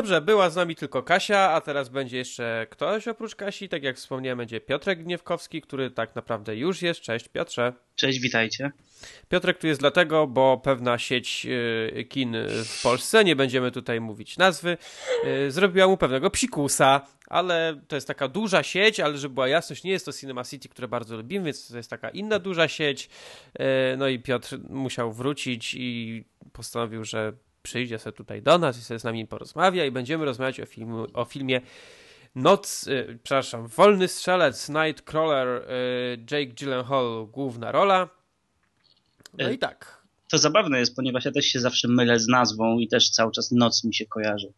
Dobrze, 0.00 0.20
była 0.20 0.50
z 0.50 0.56
nami 0.56 0.76
tylko 0.76 1.02
Kasia, 1.02 1.50
a 1.50 1.60
teraz 1.60 1.88
będzie 1.88 2.16
jeszcze 2.16 2.66
ktoś 2.70 3.08
oprócz 3.08 3.34
Kasi. 3.34 3.68
Tak 3.68 3.82
jak 3.82 3.96
wspomniałem, 3.96 4.38
będzie 4.38 4.60
Piotrek 4.60 5.02
Gniewkowski, 5.02 5.62
który 5.62 5.90
tak 5.90 6.14
naprawdę 6.14 6.56
już 6.56 6.82
jest. 6.82 7.00
Cześć 7.00 7.28
Piotrze. 7.28 7.72
Cześć, 7.94 8.20
witajcie. 8.20 8.72
Piotrek 9.28 9.58
tu 9.58 9.66
jest 9.66 9.80
dlatego, 9.80 10.26
bo 10.26 10.58
pewna 10.64 10.98
sieć 10.98 11.46
y, 11.46 12.04
kin 12.04 12.36
w 12.64 12.82
Polsce, 12.82 13.24
nie 13.24 13.36
będziemy 13.36 13.70
tutaj 13.70 14.00
mówić 14.00 14.38
nazwy, 14.38 14.76
y, 15.46 15.50
zrobiła 15.50 15.86
mu 15.86 15.96
pewnego 15.96 16.30
psikusa, 16.30 17.06
ale 17.26 17.80
to 17.88 17.96
jest 17.96 18.06
taka 18.06 18.28
duża 18.28 18.62
sieć, 18.62 19.00
ale 19.00 19.18
żeby 19.18 19.34
była 19.34 19.48
jasność, 19.48 19.84
nie 19.84 19.90
jest 19.90 20.06
to 20.06 20.12
Cinema 20.12 20.44
City, 20.44 20.68
które 20.68 20.88
bardzo 20.88 21.16
lubimy, 21.16 21.44
więc 21.44 21.68
to 21.68 21.76
jest 21.76 21.90
taka 21.90 22.10
inna 22.10 22.38
duża 22.38 22.68
sieć. 22.68 23.08
Y, 23.60 23.96
no 23.96 24.08
i 24.08 24.18
Piotr 24.18 24.58
musiał 24.68 25.12
wrócić 25.12 25.74
i 25.74 26.24
postanowił, 26.52 27.04
że 27.04 27.32
przyjdzie 27.62 27.98
sobie 27.98 28.16
tutaj 28.16 28.42
do 28.42 28.58
nas 28.58 28.78
i 28.78 28.82
sobie 28.82 29.00
z 29.00 29.04
nami 29.04 29.26
porozmawia 29.26 29.84
i 29.84 29.90
będziemy 29.90 30.24
rozmawiać 30.24 30.60
o, 30.60 30.66
filmu, 30.66 31.06
o 31.14 31.24
filmie 31.24 31.60
Noc, 32.34 32.86
y, 32.86 33.18
przepraszam, 33.22 33.66
Wolny 33.66 34.08
Strzelec, 34.08 34.68
Nightcrawler, 34.68 35.48
y, 35.48 35.64
Jake 36.30 36.54
Gyllenhaal, 36.54 37.26
główna 37.32 37.72
rola. 37.72 38.08
No 39.38 39.48
e, 39.48 39.54
i 39.54 39.58
tak. 39.58 40.00
To 40.30 40.38
zabawne 40.38 40.78
jest, 40.78 40.96
ponieważ 40.96 41.24
ja 41.24 41.32
też 41.32 41.44
się 41.44 41.60
zawsze 41.60 41.88
mylę 41.88 42.18
z 42.18 42.28
nazwą 42.28 42.78
i 42.78 42.88
też 42.88 43.10
cały 43.10 43.32
czas 43.32 43.52
noc 43.52 43.84
mi 43.84 43.94
się 43.94 44.06
kojarzy. 44.06 44.52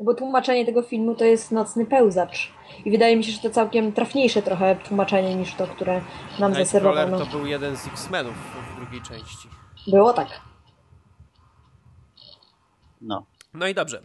Bo 0.00 0.14
tłumaczenie 0.14 0.66
tego 0.66 0.82
filmu 0.82 1.14
to 1.14 1.24
jest 1.24 1.50
Nocny 1.50 1.86
Pełzacz. 1.86 2.52
I 2.84 2.90
wydaje 2.90 3.16
mi 3.16 3.24
się, 3.24 3.32
że 3.32 3.38
to 3.38 3.50
całkiem 3.50 3.92
trafniejsze 3.92 4.42
trochę 4.42 4.76
tłumaczenie 4.76 5.34
niż 5.34 5.54
to, 5.54 5.66
które 5.66 6.00
nam 6.38 6.54
zaserwowano. 6.54 7.18
to 7.18 7.26
był 7.26 7.46
jeden 7.46 7.76
z 7.76 7.86
X-Menów 7.86 8.34
w 8.72 8.80
drugiej 8.80 9.02
części. 9.02 9.48
Było 9.86 10.12
tak. 10.12 10.51
No. 13.02 13.26
No 13.54 13.68
i 13.68 13.74
dobrze. 13.74 14.02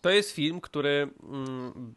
To 0.00 0.10
jest 0.10 0.30
film, 0.30 0.60
który 0.60 1.10
mm, 1.22 1.94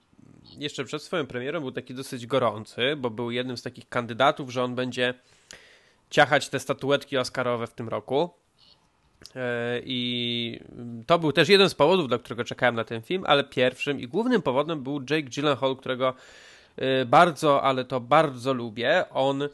jeszcze 0.57 0.85
przed 0.85 1.03
swoją 1.03 1.27
premierą 1.27 1.59
był 1.59 1.71
taki 1.71 1.93
dosyć 1.93 2.27
gorący, 2.27 2.95
bo 2.95 3.09
był 3.09 3.31
jednym 3.31 3.57
z 3.57 3.61
takich 3.61 3.89
kandydatów, 3.89 4.49
że 4.49 4.63
on 4.63 4.75
będzie 4.75 5.13
ciachać 6.09 6.49
te 6.49 6.59
statuetki 6.59 7.17
Oscarowe 7.17 7.67
w 7.67 7.73
tym 7.73 7.89
roku. 7.89 8.29
E, 9.35 9.81
I 9.85 10.59
to 11.07 11.19
był 11.19 11.31
też 11.31 11.49
jeden 11.49 11.69
z 11.69 11.75
powodów, 11.75 12.07
dla 12.07 12.17
którego 12.17 12.43
czekałem 12.43 12.75
na 12.75 12.83
ten 12.83 13.01
film, 13.01 13.23
ale 13.27 13.43
pierwszym 13.43 13.99
i 13.99 14.07
głównym 14.07 14.41
powodem 14.41 14.83
był 14.83 14.99
Jake 14.99 15.29
Gyllenhaal, 15.29 15.75
którego 15.75 16.13
e, 16.75 17.05
bardzo, 17.05 17.63
ale 17.63 17.85
to 17.85 17.99
bardzo 17.99 18.53
lubię. 18.53 19.09
On 19.09 19.49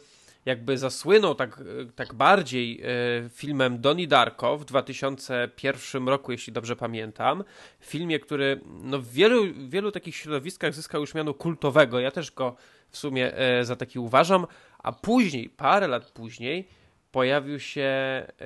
jakby 0.46 0.78
zasłynął 0.78 1.36
tak, 1.36 1.64
tak 1.96 2.14
bardziej 2.14 2.82
e, 2.82 3.30
filmem 3.30 3.82
Donnie 3.82 4.08
Darko 4.08 4.58
w 4.58 4.66
2001 4.66 6.08
roku, 6.08 6.32
jeśli 6.32 6.54
dobrze 6.54 6.76
pamiętam. 6.76 7.44
Filmie, 7.80 8.20
który 8.20 8.62
no, 8.84 9.00
w 9.00 9.08
wielu, 9.08 9.44
wielu 9.70 9.92
takich 9.92 10.16
środowiskach 10.16 10.74
zyskał 10.74 11.02
już 11.02 11.14
miano 11.14 11.34
kultowego. 11.34 12.00
Ja 12.00 12.12
też 12.12 12.32
go 12.32 12.56
w 12.90 12.98
sumie 12.98 13.34
za 13.62 13.76
taki 13.76 14.00
uważam. 14.00 14.48
A 14.80 14.92
później, 14.92 15.50
parę 15.50 15.88
lat 15.88 16.12
później, 16.12 16.68
pojawił 17.12 17.60
się 17.60 17.92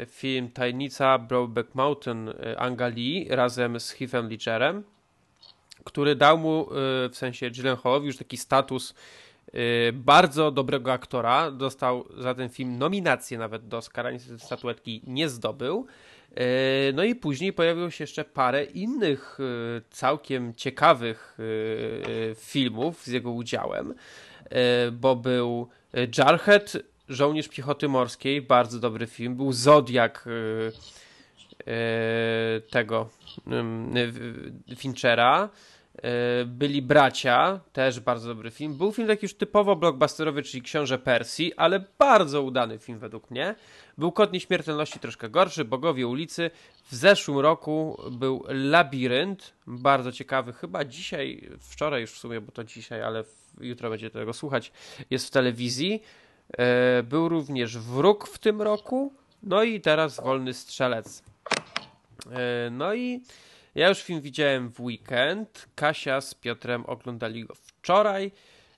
film 0.07 0.51
Tajemnica 0.51 1.19
Brokeback 1.19 1.75
Mountain 1.75 2.29
e, 2.29 2.59
Angali 2.59 3.27
razem 3.29 3.79
z 3.79 3.91
Heathem 3.91 4.29
Ledgerem, 4.29 4.83
który 5.83 6.15
dał 6.15 6.37
mu, 6.37 6.61
e, 6.61 7.09
w 7.09 7.15
sensie 7.15 7.51
Gyllenhaalowi 7.51 8.07
już 8.07 8.17
taki 8.17 8.37
status 8.37 8.91
e, 8.91 8.95
bardzo 9.93 10.51
dobrego 10.51 10.93
aktora. 10.93 11.51
Dostał 11.51 12.05
za 12.17 12.35
ten 12.35 12.49
film 12.49 12.77
nominację 12.77 13.37
nawet 13.37 13.67
do 13.67 13.77
Oscara, 13.77 14.11
niestety 14.11 14.39
statuetki 14.39 15.01
nie 15.07 15.29
zdobył. 15.29 15.87
No 16.93 17.03
i 17.03 17.15
później 17.15 17.53
pojawiło 17.53 17.89
się 17.89 18.03
jeszcze 18.03 18.23
parę 18.23 18.63
innych 18.63 19.37
całkiem 19.89 20.53
ciekawych 20.55 21.37
filmów 22.35 23.03
z 23.03 23.07
jego 23.07 23.31
udziałem, 23.31 23.93
bo 24.91 25.15
był 25.15 25.69
Jarhead, 26.17 26.77
Żołnierz 27.09 27.47
Piechoty 27.47 27.87
Morskiej, 27.87 28.41
bardzo 28.41 28.79
dobry 28.79 29.07
film. 29.07 29.35
Był 29.35 29.51
Zodiak 29.51 30.25
tego 32.69 33.09
Finchera. 34.77 35.49
Y, 35.97 36.45
byli 36.45 36.81
Bracia, 36.81 37.59
też 37.73 37.99
bardzo 37.99 38.27
dobry 38.27 38.51
film. 38.51 38.77
Był 38.77 38.91
film 38.91 39.07
taki 39.07 39.25
już 39.25 39.33
typowo 39.33 39.75
blockbusterowy, 39.75 40.43
czyli 40.43 40.63
Książę 40.63 40.99
Persji, 40.99 41.53
ale 41.53 41.83
bardzo 41.99 42.41
udany 42.41 42.79
film 42.79 42.99
według 42.99 43.31
mnie. 43.31 43.55
Był 43.97 44.11
Kod 44.11 44.33
Nieśmiertelności 44.33 44.99
troszkę 44.99 45.29
gorszy, 45.29 45.65
Bogowie 45.65 46.07
ulicy. 46.07 46.51
W 46.91 46.95
zeszłym 46.95 47.39
roku 47.39 48.01
był 48.11 48.43
Labirynt, 48.47 49.53
bardzo 49.67 50.11
ciekawy, 50.11 50.53
chyba 50.53 50.85
dzisiaj, 50.85 51.49
wczoraj 51.59 52.01
już 52.01 52.11
w 52.11 52.17
sumie, 52.17 52.41
bo 52.41 52.51
to 52.51 52.63
dzisiaj, 52.63 53.01
ale 53.01 53.23
jutro 53.59 53.89
będzie 53.89 54.09
tego 54.09 54.33
słuchać, 54.33 54.71
jest 55.09 55.27
w 55.27 55.31
telewizji. 55.31 56.03
E, 56.57 57.03
był 57.03 57.29
również 57.29 57.77
Wróg 57.77 58.27
w 58.27 58.39
tym 58.39 58.61
roku, 58.61 59.13
no 59.43 59.63
i 59.63 59.81
teraz 59.81 60.21
Wolny 60.23 60.53
Strzelec. 60.53 61.23
E, 62.31 62.69
no 62.71 62.93
i 62.93 63.21
ja 63.75 63.89
już 63.89 64.03
film 64.03 64.21
widziałem 64.21 64.69
w 64.69 64.81
weekend. 64.81 65.67
Kasia 65.75 66.21
z 66.21 66.33
Piotrem 66.33 66.85
oglądali 66.85 67.45
go 67.45 67.55
wczoraj. 67.55 68.31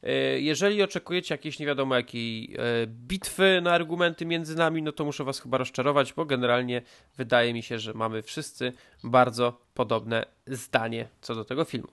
E, 0.04 0.14
jeżeli 0.40 0.84
oczekujecie 0.84 1.34
jakiejś 1.34 1.60
nie 1.60 1.66
wiadomo 1.66 1.96
jakiej 1.96 2.58
bitwy 2.88 3.62
na 3.64 3.72
argumenty 3.72 4.26
między 4.26 4.56
nami, 4.56 4.82
no 4.82 4.92
to 4.92 5.06
muszę 5.06 5.24
was 5.24 5.40
chyba 5.40 5.58
rozczarować, 5.58 6.14
bo 6.14 6.26
generalnie 6.26 6.82
wydaje 7.18 7.54
mi 7.54 7.64
się, 7.64 7.80
że 7.80 7.94
mamy 7.94 8.22
wszyscy 8.22 8.74
bardzo 9.04 9.62
podobne 9.74 10.26
zdanie 10.48 11.08
co 11.22 11.36
do 11.36 11.46
tego 11.46 11.66
filmu. 11.66 11.92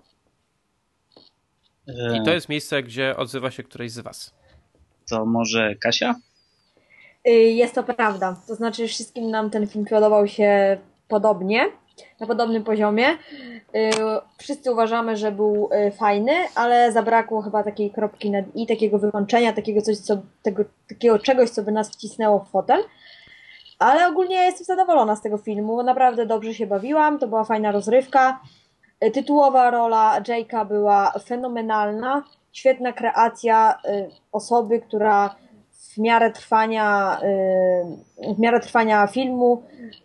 I 2.14 2.24
to 2.24 2.30
jest 2.30 2.48
miejsce, 2.48 2.82
gdzie 2.82 3.16
odzywa 3.16 3.50
się 3.50 3.62
któryś 3.62 3.92
z 3.92 3.98
was 3.98 4.42
to 5.12 5.26
może 5.26 5.74
Kasia? 5.74 6.14
Y, 7.28 7.30
jest 7.30 7.74
to 7.74 7.82
prawda. 7.82 8.36
To 8.46 8.54
znaczy, 8.54 8.88
wszystkim 8.88 9.30
nam 9.30 9.50
ten 9.50 9.66
film 9.66 9.84
podobał 9.84 10.26
się 10.28 10.78
podobnie, 11.08 11.70
na 12.20 12.26
podobnym 12.26 12.64
poziomie. 12.64 13.08
Y, 13.08 13.90
wszyscy 14.38 14.72
uważamy, 14.72 15.16
że 15.16 15.32
był 15.32 15.70
y, 15.72 15.90
fajny, 15.90 16.32
ale 16.54 16.92
zabrakło 16.92 17.42
chyba 17.42 17.62
takiej 17.62 17.90
kropki 17.90 18.30
nad 18.30 18.44
i, 18.54 18.66
takiego 18.66 18.98
wykończenia, 18.98 19.52
takiego, 19.52 19.82
coś, 19.82 19.98
co, 19.98 20.18
tego, 20.42 20.64
takiego 20.88 21.18
czegoś, 21.18 21.50
co 21.50 21.62
by 21.62 21.72
nas 21.72 21.90
wcisnęło 21.90 22.38
w 22.38 22.50
fotel. 22.50 22.84
Ale 23.78 24.08
ogólnie 24.08 24.36
jestem 24.36 24.64
zadowolona 24.64 25.16
z 25.16 25.22
tego 25.22 25.38
filmu. 25.38 25.82
Naprawdę 25.82 26.26
dobrze 26.26 26.54
się 26.54 26.66
bawiłam. 26.66 27.18
To 27.18 27.28
była 27.28 27.44
fajna 27.44 27.72
rozrywka. 27.72 28.40
Tytułowa 29.12 29.70
rola 29.70 30.20
Jake'a 30.20 30.66
była 30.66 31.12
fenomenalna 31.24 32.22
świetna 32.52 32.92
kreacja 32.92 33.78
y, 33.84 34.10
osoby, 34.32 34.80
która 34.80 35.34
w 35.92 35.98
miarę 35.98 36.30
trwania, 36.30 37.18
y, 38.30 38.34
w 38.34 38.38
miarę 38.38 38.60
trwania 38.60 39.06
filmu 39.06 39.62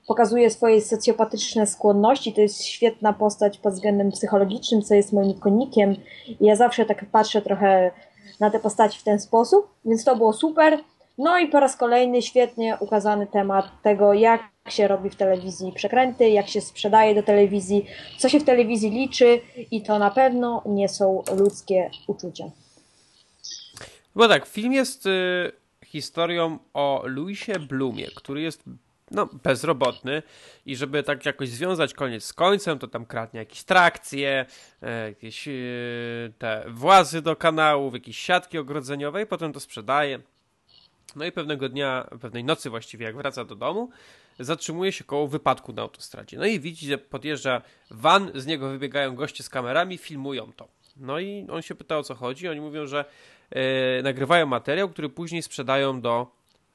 pokazuje 0.07 0.49
swoje 0.49 0.81
socjopatyczne 0.81 1.67
skłonności. 1.67 2.33
To 2.33 2.41
jest 2.41 2.63
świetna 2.63 3.13
postać 3.13 3.57
pod 3.57 3.73
względem 3.73 4.11
psychologicznym, 4.11 4.81
co 4.81 4.93
jest 4.93 5.13
moim 5.13 5.33
konikiem. 5.33 5.95
I 6.27 6.45
ja 6.45 6.55
zawsze 6.55 6.85
tak 6.85 7.05
patrzę 7.05 7.41
trochę 7.41 7.91
na 8.39 8.49
te 8.49 8.59
postaci 8.59 8.99
w 8.99 9.03
ten 9.03 9.19
sposób, 9.19 9.67
więc 9.85 10.03
to 10.03 10.15
było 10.15 10.33
super. 10.33 10.79
No 11.17 11.39
i 11.39 11.47
po 11.47 11.59
raz 11.59 11.75
kolejny 11.75 12.21
świetnie 12.21 12.77
ukazany 12.79 13.27
temat 13.27 13.65
tego, 13.83 14.13
jak 14.13 14.41
się 14.69 14.87
robi 14.87 15.09
w 15.09 15.15
telewizji 15.15 15.71
przekręty, 15.71 16.29
jak 16.29 16.47
się 16.47 16.61
sprzedaje 16.61 17.15
do 17.15 17.23
telewizji, 17.23 17.85
co 18.17 18.29
się 18.29 18.39
w 18.39 18.43
telewizji 18.43 18.89
liczy 18.89 19.39
i 19.71 19.81
to 19.81 19.99
na 19.99 20.11
pewno 20.11 20.61
nie 20.65 20.89
są 20.89 21.23
ludzkie 21.37 21.89
uczucia. 22.07 22.43
Bo 24.15 24.27
tak, 24.27 24.45
film 24.45 24.73
jest 24.73 25.05
y, 25.05 25.51
historią 25.87 26.59
o 26.73 27.03
Louisie 27.05 27.59
Blumie, 27.59 28.07
który 28.15 28.41
jest 28.41 28.63
no, 29.11 29.29
bezrobotny 29.43 30.23
i 30.65 30.75
żeby 30.75 31.03
tak 31.03 31.25
jakoś 31.25 31.49
związać 31.49 31.93
koniec 31.93 32.23
z 32.23 32.33
końcem, 32.33 32.79
to 32.79 32.87
tam 32.87 33.05
kradnie 33.05 33.39
jakieś 33.39 33.63
trakcje, 33.63 34.45
e, 34.81 35.07
jakieś 35.07 35.47
y, 35.47 36.33
te 36.37 36.65
włazy 36.67 37.21
do 37.21 37.35
kanałów, 37.35 37.93
jakieś 37.93 38.17
siatki 38.17 38.57
ogrodzeniowe 38.57 39.21
i 39.21 39.25
potem 39.25 39.53
to 39.53 39.59
sprzedaje. 39.59 40.19
No 41.15 41.25
i 41.25 41.31
pewnego 41.31 41.69
dnia, 41.69 42.07
pewnej 42.21 42.43
nocy 42.43 42.69
właściwie, 42.69 43.05
jak 43.05 43.15
wraca 43.15 43.45
do 43.45 43.55
domu, 43.55 43.89
zatrzymuje 44.39 44.91
się 44.91 45.03
koło 45.03 45.27
wypadku 45.27 45.73
na 45.73 45.81
autostradzie. 45.81 46.37
No 46.37 46.45
i 46.45 46.59
widzi, 46.59 46.87
że 46.87 46.97
podjeżdża 46.97 47.61
van, 47.91 48.31
z 48.35 48.45
niego 48.45 48.69
wybiegają 48.69 49.15
goście 49.15 49.43
z 49.43 49.49
kamerami, 49.49 49.97
filmują 49.97 50.53
to. 50.53 50.67
No 50.97 51.19
i 51.19 51.47
on 51.51 51.61
się 51.61 51.75
pyta 51.75 51.97
o 51.97 52.03
co 52.03 52.15
chodzi. 52.15 52.47
Oni 52.47 52.61
mówią, 52.61 52.85
że 52.87 53.05
e, 53.49 54.01
nagrywają 54.01 54.45
materiał, 54.45 54.89
który 54.89 55.09
później 55.09 55.41
sprzedają 55.41 56.01
do, 56.01 56.31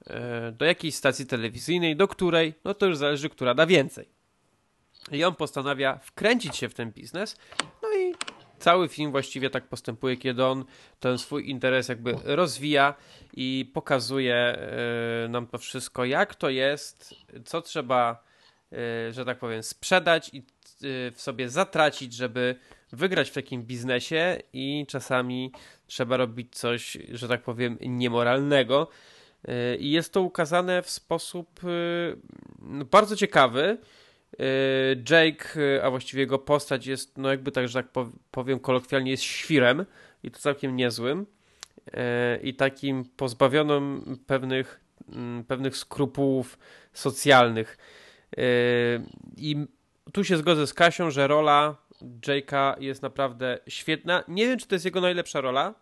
e, 0.06 0.52
do 0.52 0.64
jakiejś 0.64 0.94
stacji 0.94 1.26
telewizyjnej, 1.26 1.96
do 1.96 2.08
której, 2.08 2.54
no 2.64 2.74
to 2.74 2.87
już 2.87 2.96
zależy, 2.96 3.28
która 3.28 3.54
da 3.54 3.66
więcej. 3.66 4.08
I 5.12 5.24
on 5.24 5.35
postanawia 5.35 5.98
wkręcić 5.98 6.56
się 6.56 6.68
w 6.68 6.74
ten 6.74 6.92
biznes. 6.92 7.37
No 7.82 7.88
i 7.98 8.14
cały 8.58 8.88
film 8.88 9.11
właściwie 9.11 9.50
tak 9.50 9.68
postępuje, 9.68 10.16
kiedy 10.16 10.44
on 10.44 10.64
ten 11.00 11.18
swój 11.18 11.50
interes 11.50 11.88
jakby 11.88 12.16
rozwija 12.24 12.94
i 13.35 13.70
pokazuje 13.74 14.35
e, 14.35 15.28
nam 15.28 15.46
to 15.46 15.58
wszystko, 15.58 16.04
jak 16.04 16.35
to 16.35 16.50
jest, 16.50 17.14
co 17.44 17.62
trzeba, 17.62 18.24
że 19.11 19.24
tak 19.24 19.38
powiem, 19.38 19.62
sprzedać 19.62 20.30
i 20.32 20.42
w 21.14 21.20
sobie 21.20 21.48
zatracić, 21.48 22.14
żeby 22.14 22.56
wygrać 22.92 23.31
w 23.31 23.35
takim 23.35 23.62
biznesie 23.62 24.38
i 24.52 24.87
czasami 24.88 25.52
trzeba 25.87 26.16
robić 26.16 26.55
coś, 26.55 26.98
że 27.11 27.28
tak 27.28 27.42
powiem, 27.42 27.78
niemoralnego. 27.81 28.88
I 29.78 29.90
jest 29.90 30.12
to 30.12 30.22
ukazane 30.22 30.83
w 30.83 30.90
sposób 30.90 31.61
no, 32.59 32.85
bardzo 32.85 33.16
ciekawy. 33.16 33.78
Jake, 35.11 35.59
a 35.83 35.90
właściwie 35.90 36.20
jego 36.20 36.38
postać 36.38 36.87
jest, 36.87 37.18
no 37.18 37.31
jakby 37.31 37.52
tak, 37.52 37.68
że 37.68 37.83
tak 37.83 38.05
powiem 38.31 38.61
kolokwialnie, 38.61 39.11
jest 39.11 39.22
świrem 39.22 39.87
i 40.22 40.31
to 40.31 40.38
całkiem 40.38 40.76
niezłym. 40.76 41.26
I 42.42 42.55
takim 42.55 43.05
pozbawionym 43.05 44.18
pewnych, 44.26 44.81
mm, 45.09 45.44
pewnych 45.44 45.76
skrupułów 45.76 46.59
socjalnych. 46.92 47.78
I 49.37 49.57
tu 50.12 50.24
się 50.24 50.37
zgodzę 50.37 50.66
z 50.66 50.74
Kasią, 50.74 51.11
że 51.11 51.26
rola 51.26 51.76
Jake'a 52.26 52.74
jest 52.80 53.02
naprawdę 53.02 53.58
świetna. 53.68 54.24
Nie 54.28 54.46
wiem, 54.46 54.58
czy 54.58 54.66
to 54.66 54.74
jest 54.74 54.84
jego 54.84 55.00
najlepsza 55.00 55.40
rola 55.40 55.74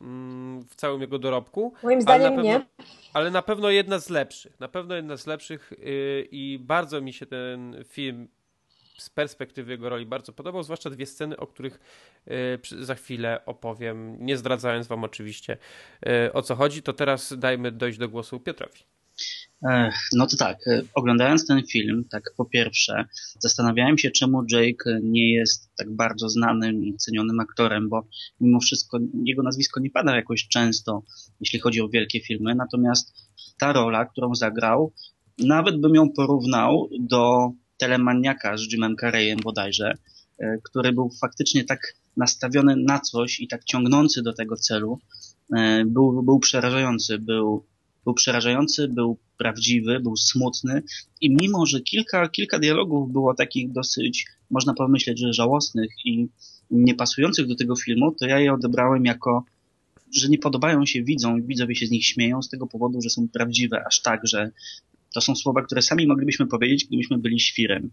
mm, 0.00 0.62
w 0.62 0.74
całym 0.74 1.00
jego 1.00 1.18
dorobku. 1.18 1.74
Moim 1.82 2.02
zdaniem 2.02 2.28
pewno, 2.28 2.42
nie. 2.42 2.66
Ale 3.12 3.30
na 3.30 3.42
pewno 3.42 3.70
jedna 3.70 3.98
z 3.98 4.10
lepszych. 4.10 4.60
Na 4.60 4.68
pewno 4.68 4.94
jedna 4.94 5.16
z 5.16 5.26
lepszych 5.26 5.72
y, 5.72 6.28
i 6.30 6.58
bardzo 6.58 7.00
mi 7.00 7.12
się 7.12 7.26
ten 7.26 7.84
film 7.84 8.28
z 8.98 9.10
perspektywy 9.10 9.72
jego 9.72 9.88
roli 9.88 10.06
bardzo 10.06 10.32
podobał, 10.32 10.62
zwłaszcza 10.62 10.90
dwie 10.90 11.06
sceny, 11.06 11.36
o 11.36 11.46
których 11.46 11.80
y, 12.72 12.84
za 12.84 12.94
chwilę 12.94 13.40
opowiem, 13.46 14.16
nie 14.26 14.36
zdradzając 14.36 14.86
wam 14.86 15.04
oczywiście 15.04 15.56
y, 16.26 16.32
o 16.32 16.42
co 16.42 16.54
chodzi, 16.54 16.82
to 16.82 16.92
teraz 16.92 17.38
dajmy 17.38 17.72
dojść 17.72 17.98
do 17.98 18.08
głosu 18.08 18.40
Piotrowi. 18.40 18.89
No 20.12 20.26
to 20.26 20.36
tak, 20.36 20.66
y, 20.66 20.86
oglądając 20.94 21.46
ten 21.46 21.66
film, 21.66 22.04
tak 22.10 22.34
po 22.36 22.44
pierwsze, 22.44 23.04
zastanawiałem 23.38 23.98
się, 23.98 24.10
czemu 24.10 24.42
Jake 24.52 25.00
nie 25.02 25.32
jest 25.32 25.70
tak 25.76 25.90
bardzo 25.96 26.28
znanym 26.28 26.84
i 26.84 26.96
cenionym 26.96 27.40
aktorem, 27.40 27.88
bo 27.88 28.06
mimo 28.40 28.60
wszystko 28.60 28.98
jego 29.24 29.42
nazwisko 29.42 29.80
nie 29.80 29.90
pada 29.90 30.16
jakoś 30.16 30.48
często, 30.48 31.02
jeśli 31.40 31.60
chodzi 31.60 31.80
o 31.80 31.88
wielkie 31.88 32.20
filmy, 32.20 32.54
natomiast 32.54 33.14
ta 33.58 33.72
rola, 33.72 34.04
którą 34.04 34.34
zagrał, 34.34 34.92
nawet 35.38 35.80
bym 35.80 35.94
ją 35.94 36.12
porównał 36.16 36.88
do 37.00 37.50
Telemaniaka 37.76 38.56
z 38.56 38.72
Jimem 38.72 38.96
Carreyem 38.96 39.38
bodajże, 39.44 39.94
e, 40.38 40.58
który 40.62 40.92
był 40.92 41.10
faktycznie 41.20 41.64
tak 41.64 41.94
nastawiony 42.16 42.76
na 42.76 43.00
coś 43.00 43.40
i 43.40 43.48
tak 43.48 43.64
ciągnący 43.64 44.22
do 44.22 44.32
tego 44.32 44.56
celu, 44.56 44.98
e, 45.56 45.84
był, 45.86 46.22
był 46.22 46.38
przerażający, 46.38 47.18
był, 47.18 47.66
był 48.04 48.14
przerażający, 48.14 48.88
był 48.88 49.16
prawdziwy, 49.38 50.00
był 50.00 50.16
smutny 50.16 50.82
i 51.20 51.30
mimo, 51.30 51.66
że 51.66 51.80
kilka, 51.80 52.28
kilka 52.28 52.58
dialogów 52.58 53.12
było 53.12 53.34
takich 53.34 53.72
dosyć, 53.72 54.26
można 54.50 54.74
pomyśleć, 54.74 55.20
że 55.20 55.32
żałosnych 55.32 55.90
i 56.04 56.28
niepasujących 56.70 57.46
do 57.46 57.56
tego 57.56 57.76
filmu, 57.76 58.14
to 58.20 58.26
ja 58.26 58.38
je 58.38 58.52
odebrałem 58.52 59.04
jako, 59.04 59.44
że 60.16 60.28
nie 60.28 60.38
podobają 60.38 60.86
się 60.86 61.02
widzom 61.02 61.42
widzowie 61.42 61.74
się 61.74 61.86
z 61.86 61.90
nich 61.90 62.06
śmieją 62.06 62.42
z 62.42 62.48
tego 62.48 62.66
powodu, 62.66 63.02
że 63.02 63.10
są 63.10 63.28
prawdziwe, 63.28 63.84
aż 63.86 64.02
tak, 64.02 64.20
że 64.26 64.50
to 65.14 65.20
są 65.20 65.34
słowa, 65.34 65.62
które 65.62 65.82
sami 65.82 66.06
moglibyśmy 66.06 66.46
powiedzieć, 66.46 66.84
gdybyśmy 66.84 67.18
byli 67.18 67.40
świrem. 67.40 67.90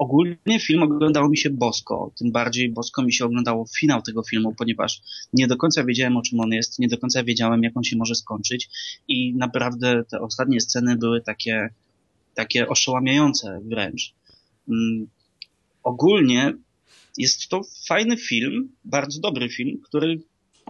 Ogólnie 0.00 0.60
film 0.60 0.82
oglądało 0.82 1.28
mi 1.28 1.38
się 1.38 1.50
bosko, 1.50 2.10
tym 2.18 2.32
bardziej 2.32 2.70
bosko 2.70 3.02
mi 3.02 3.12
się 3.12 3.24
oglądało 3.24 3.66
finał 3.78 4.02
tego 4.02 4.22
filmu, 4.22 4.54
ponieważ 4.58 5.02
nie 5.32 5.46
do 5.46 5.56
końca 5.56 5.84
wiedziałem 5.84 6.16
o 6.16 6.22
czym 6.22 6.40
on 6.40 6.52
jest, 6.52 6.78
nie 6.78 6.88
do 6.88 6.98
końca 6.98 7.24
wiedziałem 7.24 7.62
jak 7.62 7.76
on 7.76 7.84
się 7.84 7.96
może 7.96 8.14
skończyć 8.14 8.68
i 9.08 9.34
naprawdę 9.34 10.04
te 10.10 10.20
ostatnie 10.20 10.60
sceny 10.60 10.96
były 10.96 11.20
takie, 11.20 11.68
takie 12.34 12.68
oszałamiające 12.68 13.60
wręcz. 13.64 14.14
Mm, 14.68 15.06
ogólnie 15.82 16.52
jest 17.18 17.48
to 17.48 17.60
fajny 17.86 18.16
film, 18.16 18.68
bardzo 18.84 19.20
dobry 19.20 19.48
film, 19.48 19.80
który 19.84 20.20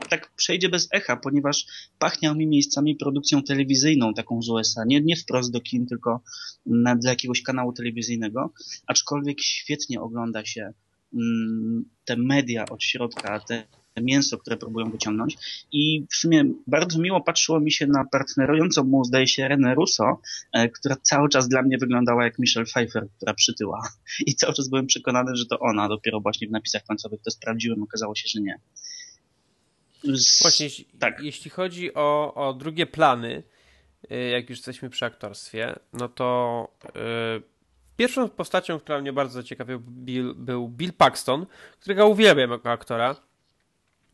tak 0.08 0.32
przejdzie 0.36 0.68
bez 0.68 0.88
echa, 0.92 1.16
ponieważ 1.16 1.66
pachniał 1.98 2.34
mi 2.34 2.46
miejscami 2.46 2.96
produkcją 2.96 3.42
telewizyjną, 3.42 4.14
taką 4.14 4.42
z 4.42 4.48
USA. 4.48 4.84
Nie, 4.86 5.00
nie 5.00 5.16
wprost 5.16 5.52
do 5.52 5.60
kin, 5.60 5.86
tylko 5.86 6.20
na, 6.66 6.96
dla 6.96 7.10
jakiegoś 7.10 7.42
kanału 7.42 7.72
telewizyjnego. 7.72 8.52
Aczkolwiek 8.86 9.40
świetnie 9.40 10.00
ogląda 10.00 10.44
się 10.44 10.72
mm, 11.14 11.84
te 12.04 12.16
media 12.16 12.64
od 12.70 12.84
środka, 12.84 13.40
te 13.40 13.64
mięso, 14.02 14.38
które 14.38 14.56
próbują 14.56 14.90
wyciągnąć. 14.90 15.36
I 15.72 16.06
w 16.10 16.16
sumie 16.16 16.44
bardzo 16.66 16.98
miło 16.98 17.20
patrzyło 17.20 17.60
mi 17.60 17.72
się 17.72 17.86
na 17.86 18.04
partnerującą 18.04 18.84
mu, 18.84 19.04
zdaje 19.04 19.26
się, 19.26 19.48
Renę 19.48 19.74
Russo, 19.74 20.20
e, 20.52 20.68
która 20.68 20.96
cały 21.02 21.28
czas 21.28 21.48
dla 21.48 21.62
mnie 21.62 21.78
wyglądała 21.78 22.24
jak 22.24 22.38
Michelle 22.38 22.66
Pfeiffer, 22.66 23.08
która 23.16 23.34
przytyła. 23.34 23.88
I 24.26 24.34
cały 24.34 24.54
czas 24.54 24.68
byłem 24.68 24.86
przekonany, 24.86 25.36
że 25.36 25.46
to 25.46 25.58
ona. 25.58 25.88
Dopiero 25.88 26.20
właśnie 26.20 26.48
w 26.48 26.50
napisach 26.50 26.84
końcowych 26.84 27.20
to 27.22 27.30
sprawdziłem, 27.30 27.82
okazało 27.82 28.14
się, 28.14 28.28
że 28.28 28.40
nie. 28.40 28.58
Z... 30.04 30.42
Właśnie, 30.42 30.68
tak. 30.98 31.20
jeśli 31.20 31.50
chodzi 31.50 31.94
o, 31.94 32.34
o 32.34 32.54
drugie 32.54 32.86
plany, 32.86 33.42
y, 34.12 34.28
jak 34.28 34.50
już 34.50 34.58
jesteśmy 34.58 34.90
przy 34.90 35.04
aktorstwie, 35.04 35.74
no 35.92 36.08
to 36.08 36.68
yy, 36.84 37.42
pierwszą 37.96 38.28
postacią, 38.28 38.80
która 38.80 39.00
mnie 39.00 39.12
bardzo 39.12 39.42
ciekawiła, 39.42 39.80
Bill, 39.88 40.34
był 40.34 40.68
Bill 40.68 40.92
Paxton, 40.92 41.46
którego 41.80 42.08
uwielbiam 42.08 42.50
jako 42.50 42.70
aktora. 42.70 43.16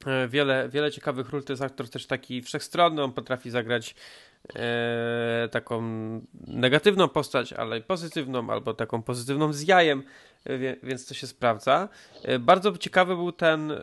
Yy, 0.07 0.29
wiele, 0.29 0.68
wiele 0.68 0.92
ciekawych 0.92 1.31
ról, 1.31 1.44
to 1.44 1.53
jest 1.53 1.62
aktor 1.62 1.90
też 1.90 2.07
taki 2.07 2.42
wszechstronny, 2.42 3.03
on 3.03 3.12
potrafi 3.12 3.51
zagrać 3.51 3.94
e, 4.55 5.49
taką 5.51 5.83
negatywną 6.46 7.09
postać, 7.09 7.53
ale 7.53 7.81
pozytywną, 7.81 8.51
albo 8.51 8.75
taką 8.75 9.03
pozytywną 9.03 9.53
z 9.53 9.62
jajem, 9.62 10.03
więc 10.82 11.06
to 11.06 11.14
się 11.14 11.26
sprawdza. 11.26 11.88
E, 12.22 12.38
bardzo 12.38 12.78
ciekawy 12.78 13.16
był 13.16 13.32
ten 13.32 13.70
e, 13.70 13.78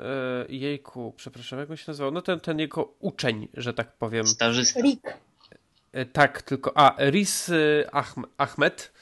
jejku, 0.49 1.13
przepraszam, 1.17 1.60
jak 1.60 1.71
on 1.71 1.78
się 1.78 1.84
nazywał? 1.88 2.12
No 2.12 2.21
ten, 2.21 2.39
ten 2.39 2.60
jego 2.60 2.93
uczeń, 2.99 3.47
że 3.54 3.73
tak 3.73 3.91
powiem. 3.91 4.26
Rick. 4.84 5.17
E, 5.91 6.06
tak, 6.06 6.41
tylko, 6.41 6.78
a, 6.78 6.95
Riz 7.10 7.52
Ahmed, 8.38 8.93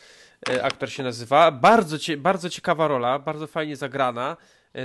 aktor 0.62 0.92
się 0.92 1.04
nazywa. 1.04 1.52
Bardzo, 1.52 1.98
bardzo 2.18 2.50
ciekawa 2.50 2.88
rola, 2.88 3.20
bardzo 3.20 3.48
fajnie 3.48 3.76
zagrana. 3.76 4.38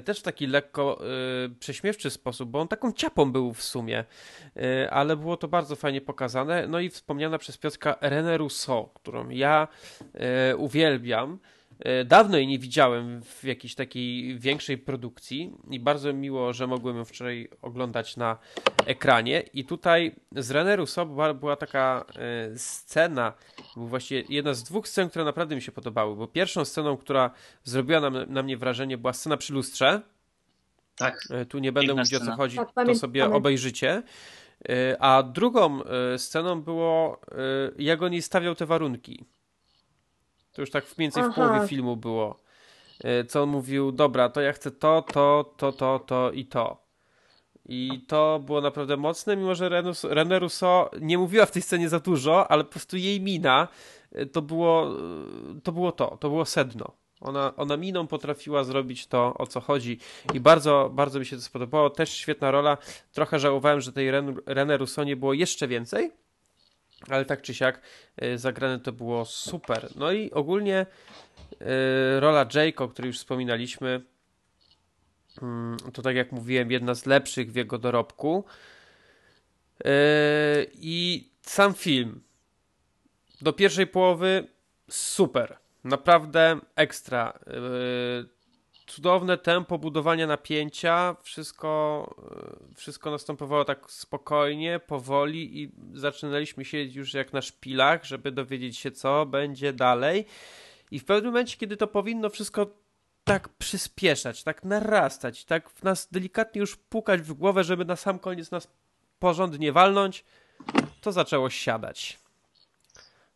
Też 0.05 0.21
w 0.21 0.23
taki 0.23 0.47
lekko 0.47 1.01
y, 1.47 1.51
prześmiewczy 1.61 2.11
sposób, 2.11 2.51
bo 2.51 2.61
on 2.61 2.69
taką 2.69 2.93
ciapą 2.93 3.33
był 3.33 3.53
w 3.53 3.62
sumie, 3.62 4.05
y, 4.57 4.91
ale 4.91 5.17
było 5.17 5.37
to 5.37 5.49
bardzo 5.49 5.77
fajnie 5.77 6.01
pokazane. 6.01 6.67
No 6.67 6.81
i 6.81 6.91
wspomniana 6.91 7.39
przez 7.39 7.59
Piotrka 7.59 7.93
René 7.93 8.37
Rousseau, 8.37 8.89
którą 8.95 9.29
ja 9.29 9.69
y, 10.53 10.57
uwielbiam. 10.57 11.39
E, 11.79 12.05
dawno 12.05 12.37
jej 12.37 12.47
nie 12.47 12.59
widziałem 12.59 13.23
w 13.23 13.45
jakiejś 13.45 13.75
takiej 13.75 14.39
większej 14.39 14.79
produkcji 14.79 15.53
i 15.71 15.81
bardzo 15.81 16.12
miło, 16.12 16.53
że 16.53 16.67
mogłem 16.67 16.97
ją 16.97 17.05
wczoraj 17.05 17.49
oglądać 17.62 18.17
na 18.17 18.39
ekranie. 18.87 19.41
I 19.41 19.65
tutaj 19.65 20.15
z 20.37 20.51
René 20.51 20.77
Rousseau 20.77 21.07
była, 21.07 21.35
była 21.35 21.57
taka 21.57 22.05
e, 22.17 22.59
scena, 22.59 23.33
był 23.77 23.87
właściwie 23.87 24.25
jedna 24.29 24.55
z 24.55 24.62
dwóch 24.62 24.89
scen, 24.89 25.09
które 25.11 25.25
naprawdę 25.25 25.55
mi 25.55 25.62
się 25.62 25.73
podobały, 25.73 26.17
bo 26.17 26.27
pierwszą 26.27 26.65
sceną, 26.65 26.97
która 26.97 27.31
zrobiła 27.65 28.01
na, 28.01 28.11
na 28.11 28.43
mnie 28.43 28.57
wrażenie, 28.57 28.99
była 28.99 29.12
scena 29.12 29.37
przy 29.37 29.53
lustrze. 29.53 30.03
Tak. 30.97 31.19
E, 31.31 31.47
tu 31.47 31.59
nie 31.59 31.73
będę 31.73 31.95
mówić 31.95 32.15
o 32.15 32.21
co 32.21 32.33
chodzi, 32.37 32.57
tak, 32.75 32.87
to 32.87 32.95
sobie 32.95 33.27
obejrzycie. 33.27 34.03
A 34.99 35.23
drugą 35.23 35.81
sceną 36.17 36.62
było, 36.62 37.21
jak 37.79 38.03
on 38.03 38.12
jej 38.12 38.23
stawiał 38.23 38.55
te 38.55 38.67
warunki. 38.67 39.25
To 40.57 40.62
już 40.62 40.71
tak 40.71 40.85
mniej 40.85 40.95
więcej 41.07 41.23
w 41.23 41.35
połowie 41.35 41.69
filmu 41.69 41.97
było. 41.97 42.37
E, 43.05 43.25
co 43.25 43.42
on 43.42 43.49
mówił, 43.49 43.92
dobra, 43.92 44.29
to 44.29 44.40
ja 44.40 44.53
chcę 44.53 44.71
to, 44.71 45.05
to, 45.12 45.55
to, 45.57 45.73
to, 45.73 45.99
to 45.99 46.33
i 46.33 46.45
to. 46.45 46.87
I 47.69 48.05
to 48.09 48.40
było 48.47 48.61
naprawdę 48.61 48.97
mocne, 48.97 49.37
mimo 49.37 49.55
że 49.55 49.71
René 50.03 50.38
Rousseau 50.38 50.88
nie 51.01 51.19
mówiła 51.19 51.47
w 51.47 51.51
tej 51.51 51.62
scenie 51.62 51.88
za 51.88 52.01
dużo, 52.01 52.51
ale 52.51 52.64
po 52.64 52.71
prostu 52.71 52.97
jej 52.97 53.21
mina 53.21 53.69
e, 54.12 54.27
to 54.27 54.42
było 54.42 54.97
e, 55.57 55.61
to, 55.61 55.73
było 55.73 55.92
to, 55.92 56.16
to 56.21 56.29
było 56.29 56.45
sedno. 56.45 56.92
Ona, 57.21 57.53
ona 57.57 57.77
miną 57.77 58.07
potrafiła 58.07 58.64
zrobić 58.64 59.07
to, 59.07 59.35
o 59.38 59.47
co 59.47 59.61
chodzi 59.61 59.99
i 60.35 60.40
bardzo, 60.40 60.90
bardzo 60.95 61.19
mi 61.19 61.27
się 61.27 61.37
to 61.37 61.42
spodobało. 61.42 61.90
Też 61.90 62.11
świetna 62.11 62.51
rola. 62.51 62.79
Trochę 63.12 63.38
żałowałem, 63.38 63.81
że 63.81 63.92
tej 63.92 64.11
René 64.47 64.77
Rousseau 64.77 65.05
nie 65.05 65.16
było 65.16 65.33
jeszcze 65.33 65.69
więcej, 65.69 66.12
ale 67.09 67.25
tak 67.25 67.43
czy 67.43 67.55
siak 67.55 67.81
y, 68.23 68.39
zagrane 68.39 68.81
to 68.81 68.93
było 68.93 69.25
super. 69.25 69.89
No 69.97 70.13
i 70.13 70.31
ogólnie 70.31 70.87
y, 71.53 72.21
rola 72.21 72.47
Jake, 72.55 72.85
o 72.85 72.89
której 72.89 73.09
już 73.09 73.19
wspominaliśmy, 73.19 74.03
mm, 75.43 75.77
to 75.93 76.03
tak 76.03 76.17
jak 76.17 76.33
mówiłem, 76.33 76.71
jedna 76.71 76.95
z 76.95 77.07
lepszych 77.07 77.53
w 77.53 77.57
jego 77.57 77.79
dorobku. 77.79 78.45
Y, 79.81 79.87
I 80.75 81.29
sam 81.43 81.75
film 81.75 82.21
do 83.41 83.53
pierwszej 83.53 83.87
połowy 83.87 84.47
super. 84.91 85.59
Naprawdę 85.85 86.61
ekstra 86.77 87.39
cudowne 88.87 89.38
tempo 89.38 89.79
budowania 89.79 90.27
napięcia, 90.27 91.16
wszystko, 91.22 92.14
e, 92.72 92.75
wszystko 92.75 93.11
następowało 93.11 93.64
tak 93.64 93.90
spokojnie, 93.90 94.81
powoli 94.87 95.62
i 95.62 95.70
zaczynaliśmy 95.94 96.64
siedzieć 96.64 96.96
już 96.96 97.14
jak 97.14 97.33
na 97.33 97.42
szpilach, 97.42 98.05
żeby 98.05 98.33
dowiedzieć 98.33 98.79
się 98.79 98.90
co 98.90 99.27
będzie 99.27 99.72
dalej. 99.72 100.27
I 100.90 100.99
w 100.99 101.05
pewnym 101.05 101.33
momencie, 101.33 101.57
kiedy 101.57 101.77
to 101.77 101.87
powinno 101.87 102.31
wszystko 102.31 102.66
tak 103.25 103.49
przyspieszać, 103.49 104.42
tak 104.42 104.64
narastać, 104.64 105.44
tak 105.44 105.70
w 105.70 105.83
nas 105.83 106.09
delikatnie 106.12 106.61
już 106.61 106.77
pukać 106.77 107.20
w 107.20 107.33
głowę, 107.33 107.64
żeby 107.64 107.85
na 107.85 107.96
sam 107.96 108.18
koniec 108.18 108.51
nas 108.51 108.68
porządnie 109.18 109.72
walnąć, 109.72 110.25
to 111.01 111.12
zaczęło 111.12 111.51
siadać. 111.51 112.18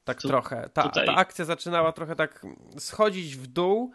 Tak 0.05 0.23
tu, 0.23 0.29
trochę. 0.29 0.71
Ta, 0.73 0.89
ta 0.89 1.15
akcja 1.15 1.45
zaczynała 1.45 1.93
trochę 1.93 2.17
tak 2.17 2.47
schodzić 2.79 3.37
w 3.37 3.47
dół 3.47 3.93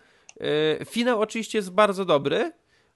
finał 0.85 1.21
oczywiście 1.21 1.57
jest 1.57 1.71
bardzo 1.71 2.05
dobry, 2.05 2.51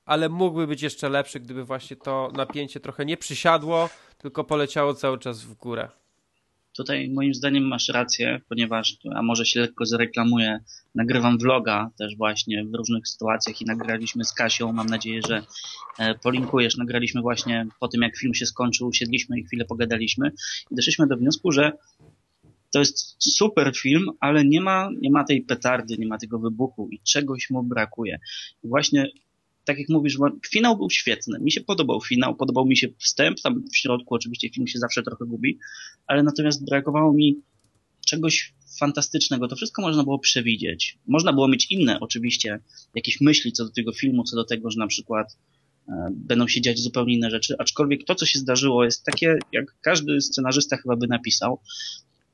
ale 0.06 0.30
mógłby 0.30 0.68
być 0.68 0.82
jeszcze 0.82 1.10
lepszy, 1.10 1.40
gdyby 1.40 1.66
właśnie 1.66 1.98
to 1.98 2.32
napięcie 2.36 2.80
trochę 2.80 3.06
nie 3.06 3.18
przysiadło, 3.18 3.90
tylko 4.18 4.44
poleciało 4.44 4.94
cały 4.94 5.20
czas 5.20 5.44
w 5.44 5.54
górę. 5.54 5.90
Tutaj 6.78 7.10
moim 7.10 7.34
zdaniem 7.34 7.64
masz 7.64 7.90
rację, 7.90 8.42
ponieważ, 8.50 8.98
a 9.16 9.22
może 9.22 9.46
się 9.46 9.60
lekko 9.60 9.86
zareklamuję, 9.86 10.60
nagrywam 10.96 11.38
vloga 11.38 11.90
też 11.98 12.16
właśnie 12.18 12.66
w 12.66 12.76
różnych 12.76 13.08
sytuacjach 13.08 13.62
i 13.62 13.66
nagraliśmy 13.66 14.26
z 14.26 14.34
Kasią, 14.34 14.74
mam 14.74 14.88
nadzieję, 14.88 15.22
że 15.28 15.44
e, 16.00 16.16
polinkujesz, 16.16 16.78
nagraliśmy 16.78 17.22
właśnie 17.22 17.68
po 17.80 17.88
tym 17.88 18.02
jak 18.02 18.18
film 18.18 18.34
się 18.34 18.46
skończył, 18.46 18.88
usiedliśmy 18.88 19.40
i 19.40 19.44
chwilę 19.44 19.66
pogadaliśmy. 19.66 20.32
I 20.72 20.76
doszliśmy 20.76 21.08
do 21.08 21.18
wniosku, 21.18 21.52
że 21.52 21.72
to 22.72 22.80
jest 22.80 23.16
super 23.20 23.72
film, 23.78 24.06
ale 24.20 24.46
nie 24.46 24.62
ma, 24.62 24.90
nie 25.02 25.12
ma 25.12 25.24
tej 25.24 25.42
petardy, 25.42 25.98
nie 25.98 26.08
ma 26.08 26.18
tego 26.18 26.40
wybuchu 26.40 26.90
i 26.92 27.00
czegoś 27.00 27.50
mu 27.50 27.64
brakuje. 27.64 28.20
I 28.64 28.68
właśnie 28.68 29.12
tak 29.66 29.80
jak 29.80 29.90
mówisz, 29.90 30.18
finał 30.50 30.78
był 30.78 30.90
świetny. 30.90 31.40
Mi 31.40 31.52
się 31.52 31.62
podobał 31.62 32.02
finał, 32.02 32.36
podobał 32.36 32.66
mi 32.66 32.78
się 32.78 32.88
wstęp, 32.98 33.42
tam 33.42 33.64
w 33.74 33.78
środku 33.78 34.16
oczywiście 34.16 34.50
film 34.50 34.68
się 34.68 34.80
zawsze 34.80 35.04
trochę 35.04 35.26
gubi, 35.26 35.60
ale 36.08 36.24
natomiast 36.24 36.66
brakowało 36.66 37.14
mi 37.14 37.42
czegoś 38.06 38.54
fantastycznego. 38.80 39.48
To 39.48 39.56
wszystko 39.56 39.82
można 39.82 40.04
było 40.04 40.20
przewidzieć. 40.20 40.98
Można 41.08 41.34
było 41.34 41.48
mieć 41.48 41.72
inne 41.72 42.00
oczywiście 42.00 42.60
jakieś 42.96 43.22
myśli 43.22 43.52
co 43.52 43.66
do 43.66 43.72
tego 43.72 43.94
filmu, 43.94 44.24
co 44.24 44.36
do 44.36 44.46
tego, 44.46 44.72
że 44.72 44.80
na 44.80 44.88
przykład 44.88 45.38
będą 46.12 46.48
się 46.48 46.62
dziać 46.62 46.80
zupełnie 46.80 47.14
inne 47.14 47.30
rzeczy, 47.30 47.56
aczkolwiek 47.60 48.04
to, 48.04 48.16
co 48.16 48.26
się 48.26 48.40
zdarzyło, 48.40 48.84
jest 48.84 49.04
takie, 49.04 49.38
jak 49.52 49.76
każdy 49.82 50.22
scenarzysta 50.22 50.78
chyba 50.78 50.96
by 50.96 51.08
napisał. 51.08 51.60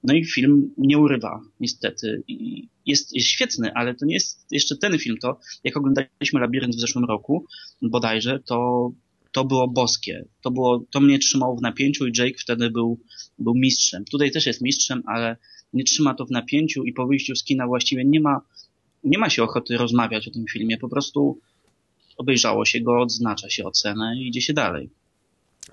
No 0.06 0.14
i 0.14 0.26
film 0.26 0.74
nie 0.78 0.98
urywa, 0.98 1.42
niestety. 1.60 2.24
I 2.28 2.68
jest, 2.86 3.16
jest 3.16 3.28
świetny, 3.28 3.74
ale 3.74 3.96
to 3.96 4.06
nie 4.06 4.14
jest 4.14 4.46
jeszcze 4.52 4.78
ten 4.78 5.00
film. 5.00 5.18
To, 5.18 5.40
jak 5.64 5.78
oglądaliśmy 5.78 6.40
Labirynt 6.40 6.76
w 6.76 6.80
zeszłym 6.80 7.06
roku, 7.06 7.46
bodajże, 7.82 8.40
to, 8.40 8.92
to 9.32 9.46
było 9.46 9.68
boskie. 9.68 10.26
To, 10.42 10.52
było, 10.52 10.84
to 10.92 11.00
mnie 11.00 11.20
trzymało 11.20 11.56
w 11.56 11.62
napięciu 11.62 12.08
i 12.08 12.12
Jake 12.18 12.38
wtedy 12.40 12.70
był, 12.70 13.00
był 13.40 13.54
mistrzem. 13.56 14.06
Tutaj 14.06 14.32
też 14.32 14.46
jest 14.46 14.62
mistrzem, 14.62 15.04
ale 15.06 15.38
nie 15.74 15.84
trzyma 15.84 16.14
to 16.14 16.26
w 16.26 16.32
napięciu 16.32 16.84
i 16.84 16.94
po 16.94 17.08
wyjściu 17.08 17.36
z 17.36 17.44
kina 17.44 17.68
właściwie 17.68 18.06
nie 18.06 18.20
ma, 18.20 18.42
nie 19.04 19.18
ma 19.18 19.30
się 19.30 19.44
ochoty 19.44 19.78
rozmawiać 19.78 20.28
o 20.28 20.32
tym 20.32 20.46
filmie. 20.52 20.78
Po 20.78 20.90
prostu 20.90 21.40
obejrzało 22.18 22.66
się 22.66 22.82
go, 22.82 23.02
odznacza 23.02 23.50
się 23.50 23.66
ocenę 23.66 24.16
i 24.18 24.28
idzie 24.28 24.42
się 24.42 24.54
dalej. 24.54 24.90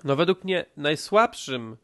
No 0.03 0.15
według 0.15 0.43
mnie 0.43 0.65
najsłabszym 0.77 1.77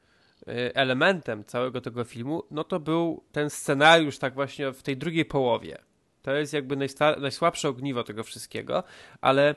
elementem 0.73 1.45
całego 1.45 1.81
tego 1.81 2.03
filmu, 2.03 2.43
no 2.51 2.63
to 2.63 2.79
był 2.79 3.23
ten 3.31 3.49
scenariusz 3.49 4.17
tak 4.17 4.33
właśnie 4.33 4.71
w 4.71 4.83
tej 4.83 4.97
drugiej 4.97 5.25
połowie. 5.25 5.77
To 6.21 6.35
jest 6.35 6.53
jakby 6.53 6.89
najsłabsze 7.19 7.69
ogniwo 7.69 8.03
tego 8.03 8.23
wszystkiego, 8.23 8.83
ale 9.21 9.55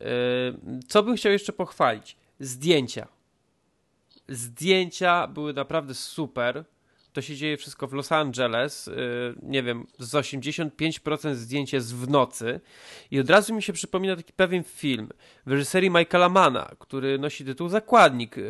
yy, 0.00 0.06
co 0.88 1.02
bym 1.02 1.16
chciał 1.16 1.32
jeszcze 1.32 1.52
pochwalić? 1.52 2.16
Zdjęcia. 2.40 3.08
Zdjęcia 4.28 5.26
były 5.26 5.52
naprawdę 5.52 5.94
super 5.94 6.64
to 7.12 7.22
się 7.22 7.36
dzieje 7.36 7.56
wszystko 7.56 7.86
w 7.86 7.92
Los 7.92 8.12
Angeles, 8.12 8.88
y, 8.88 8.92
nie 9.42 9.62
wiem, 9.62 9.86
z 9.98 10.14
85% 10.14 11.34
zdjęć 11.34 11.72
jest 11.72 11.94
w 11.94 12.08
nocy 12.08 12.60
i 13.10 13.20
od 13.20 13.30
razu 13.30 13.54
mi 13.54 13.62
się 13.62 13.72
przypomina 13.72 14.16
taki 14.16 14.32
pewien 14.32 14.64
film 14.64 15.08
w 15.46 15.52
reżyserii 15.52 15.90
Michaela 15.90 16.28
Mana, 16.28 16.70
który 16.78 17.18
nosi 17.18 17.44
tytuł 17.44 17.68
Zakładnik 17.68 18.38
y, 18.38 18.42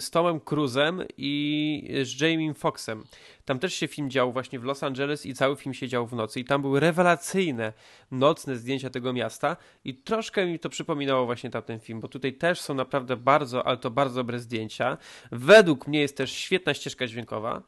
z 0.00 0.10
Tomem 0.10 0.40
Cruzem 0.40 1.02
i 1.16 2.02
z 2.02 2.20
Jamie 2.20 2.54
Foxem. 2.54 3.04
Tam 3.44 3.58
też 3.58 3.74
się 3.74 3.88
film 3.88 4.10
dział 4.10 4.32
właśnie 4.32 4.58
w 4.58 4.64
Los 4.64 4.82
Angeles 4.82 5.26
i 5.26 5.34
cały 5.34 5.56
film 5.56 5.74
się 5.74 5.88
dział 5.88 6.06
w 6.06 6.12
nocy 6.12 6.40
i 6.40 6.44
tam 6.44 6.62
były 6.62 6.80
rewelacyjne 6.80 7.72
nocne 8.10 8.56
zdjęcia 8.56 8.90
tego 8.90 9.12
miasta 9.12 9.56
i 9.84 9.94
troszkę 9.94 10.46
mi 10.46 10.58
to 10.58 10.68
przypominało 10.68 11.26
właśnie 11.26 11.50
tamten 11.50 11.80
film, 11.80 12.00
bo 12.00 12.08
tutaj 12.08 12.32
też 12.32 12.60
są 12.60 12.74
naprawdę 12.74 13.16
bardzo, 13.16 13.66
ale 13.66 13.76
to 13.76 13.90
bardzo 13.90 14.14
dobre 14.14 14.38
zdjęcia. 14.38 14.98
Według 15.32 15.86
mnie 15.86 16.00
jest 16.00 16.16
też 16.16 16.32
świetna 16.32 16.74
ścieżka 16.74 17.06
dźwiękowa. 17.06 17.62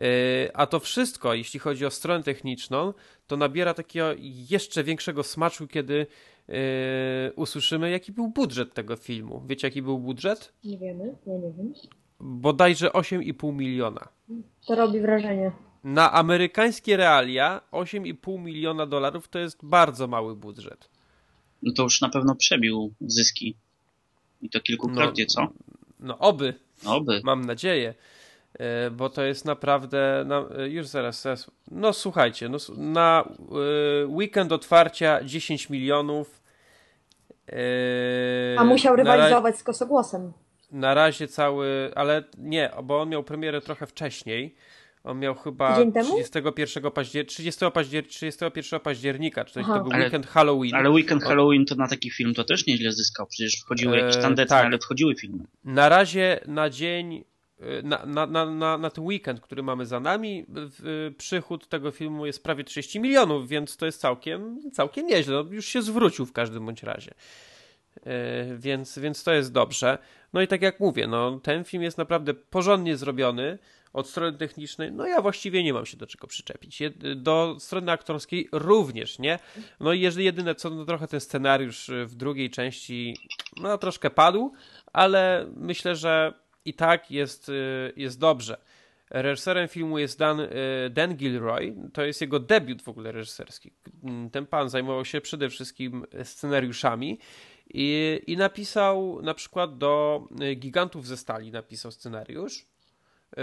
E, 0.00 0.56
a 0.56 0.66
to 0.66 0.80
wszystko, 0.80 1.34
jeśli 1.34 1.60
chodzi 1.60 1.86
o 1.86 1.90
stronę 1.90 2.24
techniczną, 2.24 2.94
to 3.26 3.36
nabiera 3.36 3.74
takiego 3.74 4.06
jeszcze 4.50 4.84
większego 4.84 5.22
smaczu, 5.22 5.68
kiedy 5.68 6.06
yy, 6.48 6.56
usłyszymy, 7.36 7.90
jaki 7.90 8.12
był 8.12 8.28
budżet 8.28 8.74
tego 8.74 8.96
filmu. 8.96 9.42
Wiecie, 9.46 9.66
jaki 9.66 9.82
był 9.82 9.98
budżet? 9.98 10.52
Nie 10.64 10.78
wiemy, 10.78 11.14
ja 11.26 11.32
nie 11.34 11.52
wiem. 11.52 11.72
Bodajże 12.20 12.88
8,5 12.88 13.54
miliona. 13.54 14.08
To 14.66 14.74
robi 14.74 15.00
wrażenie. 15.00 15.52
Na 15.84 16.12
amerykańskie 16.12 16.96
realia 16.96 17.60
8,5 17.72 18.38
miliona 18.42 18.86
dolarów 18.86 19.28
to 19.28 19.38
jest 19.38 19.64
bardzo 19.64 20.06
mały 20.06 20.36
budżet. 20.36 20.88
No 21.62 21.72
to 21.72 21.82
już 21.82 22.00
na 22.00 22.08
pewno 22.08 22.34
przebił 22.34 22.92
zyski. 23.00 23.56
I 24.42 24.50
to 24.50 24.60
kilkukrotnie, 24.60 25.24
no, 25.24 25.34
co? 25.34 25.52
No 26.00 26.18
oby. 26.18 26.54
Oby. 26.84 27.20
Mam 27.24 27.44
nadzieję. 27.44 27.94
E, 28.58 28.90
bo 28.90 29.10
to 29.10 29.22
jest 29.22 29.44
naprawdę, 29.44 30.24
no, 30.26 30.48
już 30.66 30.86
zaraz, 30.86 31.22
zaraz, 31.22 31.50
no 31.70 31.92
słuchajcie, 31.92 32.48
no, 32.48 32.58
na 32.76 33.28
y, 34.02 34.06
weekend 34.06 34.52
otwarcia 34.52 35.24
10 35.24 35.70
milionów. 35.70 36.42
A 38.58 38.64
musiał 38.64 38.96
rywalizować 38.96 39.58
z 39.58 39.62
Kosogłosem. 39.62 40.32
Na 40.70 40.94
razie 40.94 41.28
cały, 41.28 41.90
ale 41.94 42.24
nie, 42.38 42.70
bo 42.84 43.00
on 43.00 43.08
miał 43.08 43.24
premierę 43.24 43.60
trochę 43.60 43.86
wcześniej. 43.86 44.56
On 45.04 45.18
miał 45.18 45.34
chyba 45.34 45.78
31 46.02 46.90
października, 46.92 47.30
30 47.30 47.64
paździer 47.74 48.06
31 48.06 48.80
października, 48.80 49.44
czy 49.44 49.54
to, 49.54 49.60
to 49.60 49.80
był 49.80 49.92
ale, 49.92 50.04
weekend 50.04 50.26
Halloween. 50.26 50.74
Ale 50.74 50.90
weekend 50.90 51.24
Halloween 51.24 51.66
to 51.66 51.74
na 51.74 51.88
taki 51.88 52.10
film 52.10 52.34
to 52.34 52.44
też 52.44 52.66
nieźle 52.66 52.92
zyskał, 52.92 53.26
przecież 53.26 53.60
wchodziły 53.60 53.98
jakieś 53.98 54.16
tandetne, 54.16 54.56
tak. 54.56 54.66
ale 54.66 54.78
wchodziły 54.78 55.14
filmy. 55.14 55.44
Na 55.64 55.88
razie 55.88 56.40
na 56.46 56.70
dzień 56.70 57.24
na, 57.82 58.06
na, 58.06 58.46
na, 58.46 58.78
na 58.78 58.90
ten 58.90 59.04
weekend, 59.04 59.40
który 59.40 59.62
mamy 59.62 59.86
za 59.86 60.00
nami, 60.00 60.46
przychód 61.18 61.68
tego 61.68 61.90
filmu 61.90 62.26
jest 62.26 62.42
prawie 62.42 62.64
30 62.64 63.00
milionów, 63.00 63.48
więc 63.48 63.76
to 63.76 63.86
jest 63.86 64.00
całkiem, 64.00 64.70
całkiem 64.72 65.06
nieźle. 65.06 65.34
No, 65.34 65.52
już 65.52 65.66
się 65.66 65.82
zwrócił 65.82 66.26
w 66.26 66.32
każdym 66.32 66.66
bądź 66.66 66.82
razie. 66.82 67.14
E, 68.06 68.56
więc, 68.56 68.98
więc 68.98 69.24
to 69.24 69.32
jest 69.32 69.52
dobrze. 69.52 69.98
No 70.32 70.42
i 70.42 70.48
tak 70.48 70.62
jak 70.62 70.80
mówię, 70.80 71.06
no, 71.06 71.40
ten 71.40 71.64
film 71.64 71.82
jest 71.82 71.98
naprawdę 71.98 72.34
porządnie 72.34 72.96
zrobiony 72.96 73.58
od 73.92 74.08
strony 74.08 74.38
technicznej. 74.38 74.92
No 74.92 75.06
ja 75.06 75.22
właściwie 75.22 75.62
nie 75.62 75.72
mam 75.72 75.86
się 75.86 75.96
do 75.96 76.06
czego 76.06 76.26
przyczepić. 76.26 76.82
Do 77.16 77.56
strony 77.58 77.92
aktorskiej 77.92 78.48
również, 78.52 79.18
nie? 79.18 79.38
No 79.80 79.92
i 79.92 80.00
jeżeli 80.00 80.24
jedyne 80.24 80.54
co, 80.54 80.70
no 80.70 80.84
trochę 80.84 81.08
ten 81.08 81.20
scenariusz 81.20 81.90
w 82.06 82.14
drugiej 82.14 82.50
części, 82.50 83.16
no 83.56 83.78
troszkę 83.78 84.10
padł, 84.10 84.52
ale 84.92 85.46
myślę, 85.56 85.96
że 85.96 86.45
i 86.66 86.74
tak 86.74 87.10
jest, 87.10 87.48
y, 87.48 87.92
jest 87.96 88.20
dobrze. 88.20 88.56
Reżyserem 89.10 89.68
filmu 89.68 89.98
jest 89.98 90.18
Dan, 90.18 90.40
y, 90.40 90.50
Dan 90.90 91.16
Gilroy. 91.16 91.74
To 91.92 92.04
jest 92.04 92.20
jego 92.20 92.40
debiut 92.40 92.82
w 92.82 92.88
ogóle 92.88 93.12
reżyserski. 93.12 93.72
Ten 94.32 94.46
pan 94.46 94.68
zajmował 94.68 95.04
się 95.04 95.20
przede 95.20 95.48
wszystkim 95.48 96.06
scenariuszami 96.24 97.18
i, 97.74 98.20
i 98.26 98.36
napisał 98.36 99.22
na 99.22 99.34
przykład 99.34 99.78
do 99.78 100.22
y, 100.42 100.54
Gigantów 100.54 101.06
ze 101.06 101.16
Stali 101.16 101.50
napisał 101.50 101.92
scenariusz 101.92 102.66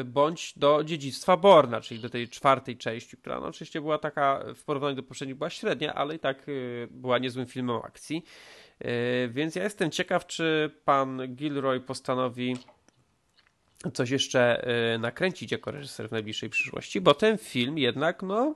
bądź 0.05 0.53
do 0.57 0.83
Dziedzictwa 0.83 1.37
Borna, 1.37 1.81
czyli 1.81 1.99
do 1.99 2.09
tej 2.09 2.29
czwartej 2.29 2.77
części, 2.77 3.17
która 3.17 3.39
no, 3.39 3.47
oczywiście 3.47 3.81
była 3.81 3.97
taka 3.97 4.43
w 4.55 4.63
porównaniu 4.63 4.95
do 4.95 5.03
poprzedniej 5.03 5.35
była 5.35 5.49
średnia, 5.49 5.93
ale 5.93 6.15
i 6.15 6.19
tak 6.19 6.45
była 6.89 7.17
niezłym 7.17 7.45
filmem 7.45 7.75
akcji. 7.75 8.23
Więc 9.29 9.55
ja 9.55 9.63
jestem 9.63 9.91
ciekaw, 9.91 10.27
czy 10.27 10.71
pan 10.85 11.35
Gilroy 11.35 11.79
postanowi 11.79 12.57
coś 13.91 14.09
jeszcze 14.09 14.67
y, 14.95 14.99
nakręcić 14.99 15.51
jako 15.51 15.71
reżyser 15.71 16.09
w 16.09 16.11
najbliższej 16.11 16.49
przyszłości, 16.49 17.01
bo 17.01 17.13
ten 17.13 17.37
film 17.37 17.77
jednak, 17.77 18.23
no, 18.23 18.55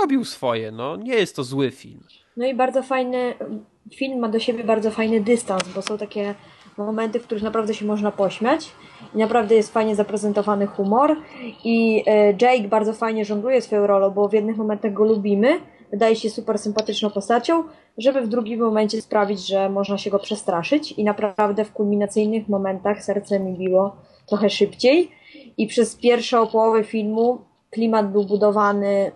robił 0.00 0.24
swoje, 0.24 0.72
no, 0.72 0.96
nie 0.96 1.14
jest 1.14 1.36
to 1.36 1.44
zły 1.44 1.70
film. 1.70 2.00
No 2.36 2.46
i 2.46 2.54
bardzo 2.54 2.82
fajny, 2.82 3.34
film 3.94 4.18
ma 4.18 4.28
do 4.28 4.38
siebie 4.38 4.64
bardzo 4.64 4.90
fajny 4.90 5.20
dystans, 5.20 5.68
bo 5.74 5.82
są 5.82 5.98
takie 5.98 6.34
momenty, 6.76 7.20
w 7.20 7.24
których 7.24 7.42
naprawdę 7.42 7.74
się 7.74 7.86
można 7.86 8.10
pośmiać 8.10 8.70
i 9.14 9.18
naprawdę 9.18 9.54
jest 9.54 9.72
fajnie 9.72 9.94
zaprezentowany 9.94 10.66
humor 10.66 11.16
i 11.64 12.04
y, 12.08 12.36
Jake 12.40 12.68
bardzo 12.68 12.92
fajnie 12.92 13.24
żongluje 13.24 13.62
swoją 13.62 13.86
rolą, 13.86 14.10
bo 14.10 14.28
w 14.28 14.32
jednych 14.32 14.56
momentach 14.56 14.92
go 14.92 15.04
lubimy, 15.04 15.60
wydaje 15.90 16.16
się 16.16 16.30
super 16.30 16.58
sympatyczną 16.58 17.10
postacią, 17.10 17.64
żeby 17.98 18.20
w 18.20 18.28
drugim 18.28 18.60
momencie 18.60 19.02
sprawić, 19.02 19.46
że 19.46 19.68
można 19.68 19.98
się 19.98 20.10
go 20.10 20.18
przestraszyć 20.18 20.92
i 20.92 21.04
naprawdę 21.04 21.64
w 21.64 21.72
kulminacyjnych 21.72 22.48
momentach 22.48 23.04
serce 23.04 23.40
mi 23.40 23.58
biło 23.58 23.96
trochę 24.26 24.50
szybciej. 24.50 25.10
I 25.56 25.66
przez 25.66 25.96
pierwszą 25.96 26.46
połowę 26.46 26.84
filmu 26.84 27.38
klimat 27.70 28.12
był 28.12 28.24
budowany 28.24 29.12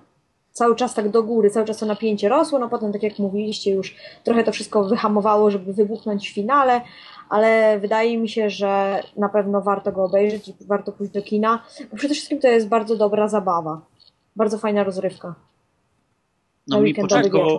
cały 0.52 0.76
czas 0.76 0.94
tak 0.94 1.08
do 1.08 1.22
góry, 1.22 1.50
cały 1.50 1.66
czas 1.66 1.78
to 1.78 1.86
napięcie 1.86 2.28
rosło, 2.28 2.58
no 2.58 2.68
potem 2.68 2.92
tak 2.92 3.02
jak 3.02 3.18
mówiliście 3.18 3.70
już 3.70 3.96
trochę 4.24 4.44
to 4.44 4.52
wszystko 4.52 4.84
wyhamowało, 4.84 5.50
żeby 5.50 5.72
wybuchnąć 5.72 6.30
w 6.30 6.34
finale, 6.34 6.80
ale 7.28 7.80
wydaje 7.80 8.18
mi 8.18 8.28
się, 8.28 8.50
że 8.50 9.02
na 9.16 9.28
pewno 9.28 9.60
warto 9.60 9.92
go 9.92 10.04
obejrzeć 10.04 10.48
i 10.48 10.54
warto 10.66 10.92
pójść 10.92 11.12
do 11.12 11.22
kina, 11.22 11.62
bo 11.90 11.96
przede 11.96 12.14
wszystkim 12.14 12.40
to 12.40 12.48
jest 12.48 12.68
bardzo 12.68 12.96
dobra 12.96 13.28
zabawa, 13.28 13.80
bardzo 14.36 14.58
fajna 14.58 14.84
rozrywka. 14.84 15.34
No 16.68 16.80
mi 16.80 16.94
początkowo, 16.94 17.58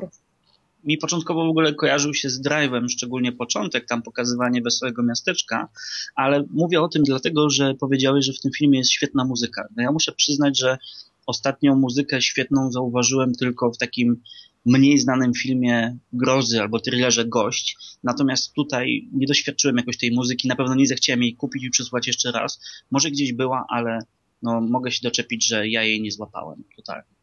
mi 0.83 0.97
początkowo 0.97 1.45
w 1.45 1.49
ogóle 1.49 1.73
kojarzył 1.73 2.13
się 2.13 2.29
z 2.29 2.41
Drive'em, 2.41 2.89
szczególnie 2.89 3.31
początek, 3.31 3.85
tam 3.85 4.01
pokazywanie 4.01 4.61
wesołego 4.61 5.03
miasteczka, 5.03 5.69
ale 6.15 6.43
mówię 6.51 6.81
o 6.81 6.87
tym 6.87 7.03
dlatego, 7.03 7.49
że 7.49 7.73
powiedziałeś, 7.75 8.25
że 8.25 8.33
w 8.33 8.39
tym 8.39 8.51
filmie 8.51 8.79
jest 8.79 8.91
świetna 8.91 9.25
muzyka. 9.25 9.67
No 9.77 9.83
ja 9.83 9.91
muszę 9.91 10.11
przyznać, 10.11 10.59
że 10.59 10.77
ostatnią 11.25 11.75
muzykę 11.75 12.21
świetną 12.21 12.71
zauważyłem 12.71 13.33
tylko 13.33 13.71
w 13.71 13.77
takim 13.77 14.21
mniej 14.65 14.99
znanym 14.99 15.33
filmie 15.33 15.97
grozy 16.13 16.61
albo 16.61 16.79
thrillerze 16.79 17.25
Gość. 17.25 17.77
Natomiast 18.03 18.53
tutaj 18.53 19.09
nie 19.13 19.27
doświadczyłem 19.27 19.77
jakoś 19.77 19.97
tej 19.97 20.11
muzyki, 20.11 20.47
na 20.47 20.55
pewno 20.55 20.75
nie 20.75 20.87
zechciałem 20.87 21.23
jej 21.23 21.35
kupić 21.35 21.63
i 21.63 21.69
przysłać 21.69 22.07
jeszcze 22.07 22.31
raz. 22.31 22.59
Może 22.91 23.11
gdzieś 23.11 23.33
była, 23.33 23.65
ale 23.69 23.99
no, 24.41 24.61
mogę 24.61 24.91
się 24.91 24.99
doczepić, 25.03 25.47
że 25.47 25.67
ja 25.67 25.83
jej 25.83 26.01
nie 26.01 26.11
złapałem 26.11 26.63
totalnie. 26.75 27.18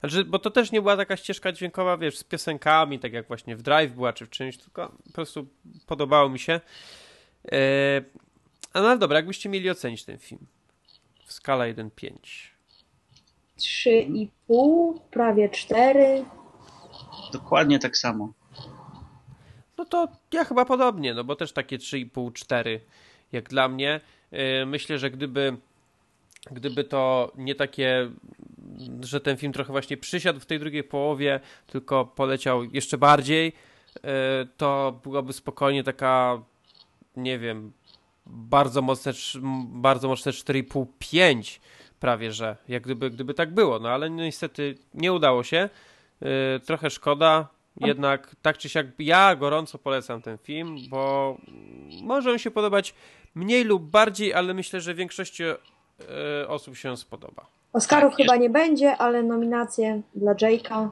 Znaczy, 0.00 0.24
bo 0.24 0.38
to 0.38 0.50
też 0.50 0.72
nie 0.72 0.82
była 0.82 0.96
taka 0.96 1.16
ścieżka 1.16 1.52
dźwiękowa, 1.52 1.96
wiesz, 1.96 2.18
z 2.18 2.24
piosenkami, 2.24 2.98
tak 2.98 3.12
jak 3.12 3.28
właśnie 3.28 3.56
w 3.56 3.62
Drive 3.62 3.92
była, 3.92 4.12
czy 4.12 4.26
w 4.26 4.30
czymś, 4.30 4.58
tylko 4.58 4.92
po 5.04 5.12
prostu 5.12 5.46
podobało 5.86 6.28
mi 6.28 6.38
się. 6.38 6.60
Eee, 7.52 8.02
no 8.74 8.80
ale 8.80 8.98
dobra, 8.98 9.16
jakbyście 9.16 9.48
mieli 9.48 9.70
ocenić 9.70 10.04
ten 10.04 10.18
film 10.18 10.46
w 11.24 11.32
skala 11.32 11.64
1-5. 11.64 12.12
3,5, 13.58 15.00
prawie 15.10 15.48
4. 15.48 16.24
Dokładnie 17.32 17.78
tak 17.78 17.96
samo. 17.96 18.32
No 19.78 19.84
to 19.84 20.08
ja 20.32 20.44
chyba 20.44 20.64
podobnie, 20.64 21.14
no 21.14 21.24
bo 21.24 21.36
też 21.36 21.52
takie 21.52 21.78
3,5-4 21.78 22.78
jak 23.32 23.48
dla 23.48 23.68
mnie. 23.68 24.00
Yy, 24.32 24.66
myślę, 24.66 24.98
że 24.98 25.10
gdyby 25.10 25.56
gdyby 26.50 26.84
to 26.84 27.32
nie 27.36 27.54
takie, 27.54 28.10
że 29.00 29.20
ten 29.20 29.36
film 29.36 29.52
trochę 29.52 29.72
właśnie 29.72 29.96
przysiadł 29.96 30.40
w 30.40 30.46
tej 30.46 30.58
drugiej 30.58 30.84
połowie, 30.84 31.40
tylko 31.66 32.04
poleciał 32.04 32.64
jeszcze 32.64 32.98
bardziej, 32.98 33.52
yy, 33.94 34.02
to 34.56 35.00
byłaby 35.04 35.32
spokojnie 35.32 35.84
taka, 35.84 36.42
nie 37.16 37.38
wiem, 37.38 37.72
bardzo 38.26 38.82
mocne, 38.82 39.12
bardzo 39.64 40.08
mocne 40.08 40.32
4,5-5 40.32 41.60
prawie, 42.00 42.32
że 42.32 42.56
jak 42.68 42.82
gdyby, 42.82 43.10
gdyby 43.10 43.34
tak 43.34 43.54
było, 43.54 43.78
no 43.78 43.88
ale 43.88 44.10
niestety 44.10 44.74
nie 44.94 45.12
udało 45.12 45.42
się. 45.42 45.68
Yy, 46.20 46.28
trochę 46.66 46.90
szkoda, 46.90 47.48
jednak 47.80 48.36
tak 48.42 48.58
czy 48.58 48.68
siak 48.68 48.86
ja 48.98 49.36
gorąco 49.36 49.78
polecam 49.78 50.22
ten 50.22 50.38
film, 50.38 50.76
bo 50.88 51.36
może 52.02 52.30
on 52.30 52.38
się 52.38 52.50
podobać 52.50 52.94
mniej 53.34 53.64
lub 53.64 53.82
bardziej, 53.82 54.34
ale 54.34 54.54
myślę, 54.54 54.80
że 54.80 54.94
większości 54.94 55.42
yy, 55.42 55.56
osób 56.48 56.76
się 56.76 56.96
spodoba. 56.96 57.46
Oscarów 57.76 58.12
tak, 58.12 58.16
chyba 58.16 58.34
jest... 58.34 58.42
nie 58.42 58.50
będzie, 58.50 58.96
ale 58.96 59.22
nominacje 59.22 60.02
dla 60.14 60.34
Jake'a 60.34 60.88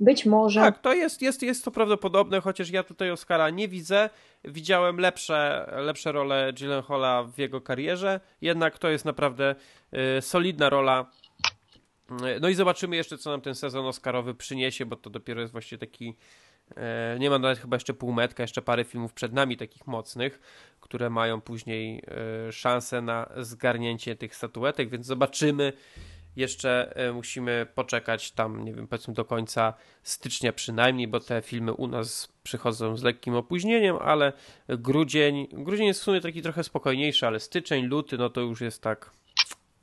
być 0.00 0.26
może. 0.26 0.60
Tak, 0.60 0.78
to 0.78 0.94
jest, 0.94 1.22
jest, 1.22 1.42
jest 1.42 1.64
to 1.64 1.70
prawdopodobne, 1.70 2.40
chociaż 2.40 2.70
ja 2.70 2.82
tutaj 2.82 3.10
Oscara 3.10 3.50
nie 3.50 3.68
widzę. 3.68 4.10
Widziałem 4.44 5.00
lepsze, 5.00 5.70
lepsze 5.76 6.12
role 6.12 6.52
Gyllenhaala 6.52 7.22
w 7.22 7.38
jego 7.38 7.60
karierze, 7.60 8.20
jednak 8.40 8.78
to 8.78 8.88
jest 8.88 9.04
naprawdę 9.04 9.54
y, 10.18 10.22
solidna 10.22 10.70
rola. 10.70 11.10
Y, 12.10 12.40
no 12.40 12.48
i 12.48 12.54
zobaczymy 12.54 12.96
jeszcze, 12.96 13.18
co 13.18 13.30
nam 13.30 13.40
ten 13.40 13.54
sezon 13.54 13.86
Oscarowy 13.86 14.34
przyniesie, 14.34 14.86
bo 14.86 14.96
to 14.96 15.10
dopiero 15.10 15.40
jest 15.40 15.52
właśnie 15.52 15.78
taki. 15.78 16.14
Y, 16.70 17.18
nie 17.18 17.30
ma 17.30 17.38
nawet 17.38 17.58
chyba 17.58 17.76
jeszcze 17.76 17.94
półmetka, 17.94 18.42
jeszcze 18.42 18.62
parę 18.62 18.84
filmów 18.84 19.12
przed 19.12 19.32
nami 19.32 19.56
takich 19.56 19.86
mocnych, 19.86 20.40
które 20.80 21.10
mają 21.10 21.40
później 21.40 22.02
y, 22.48 22.52
szansę 22.52 23.02
na 23.02 23.28
zgarnięcie 23.36 24.16
tych 24.16 24.36
statuetek, 24.36 24.88
więc 24.88 25.06
zobaczymy 25.06 25.72
jeszcze 26.36 26.96
e, 26.96 27.12
musimy 27.12 27.66
poczekać 27.74 28.30
tam, 28.30 28.64
nie 28.64 28.74
wiem, 28.74 28.88
powiedzmy 28.88 29.14
do 29.14 29.24
końca 29.24 29.74
stycznia 30.02 30.52
przynajmniej, 30.52 31.08
bo 31.08 31.20
te 31.20 31.42
filmy 31.42 31.72
u 31.72 31.86
nas 31.86 32.28
przychodzą 32.42 32.96
z 32.96 33.02
lekkim 33.02 33.34
opóźnieniem, 33.34 33.96
ale 33.96 34.32
grudzień, 34.68 35.46
grudzień 35.52 35.86
jest 35.86 36.00
w 36.00 36.04
sumie 36.04 36.20
taki 36.20 36.42
trochę 36.42 36.64
spokojniejszy, 36.64 37.26
ale 37.26 37.40
styczeń, 37.40 37.84
luty, 37.84 38.18
no 38.18 38.30
to 38.30 38.40
już 38.40 38.60
jest 38.60 38.82
tak 38.82 39.10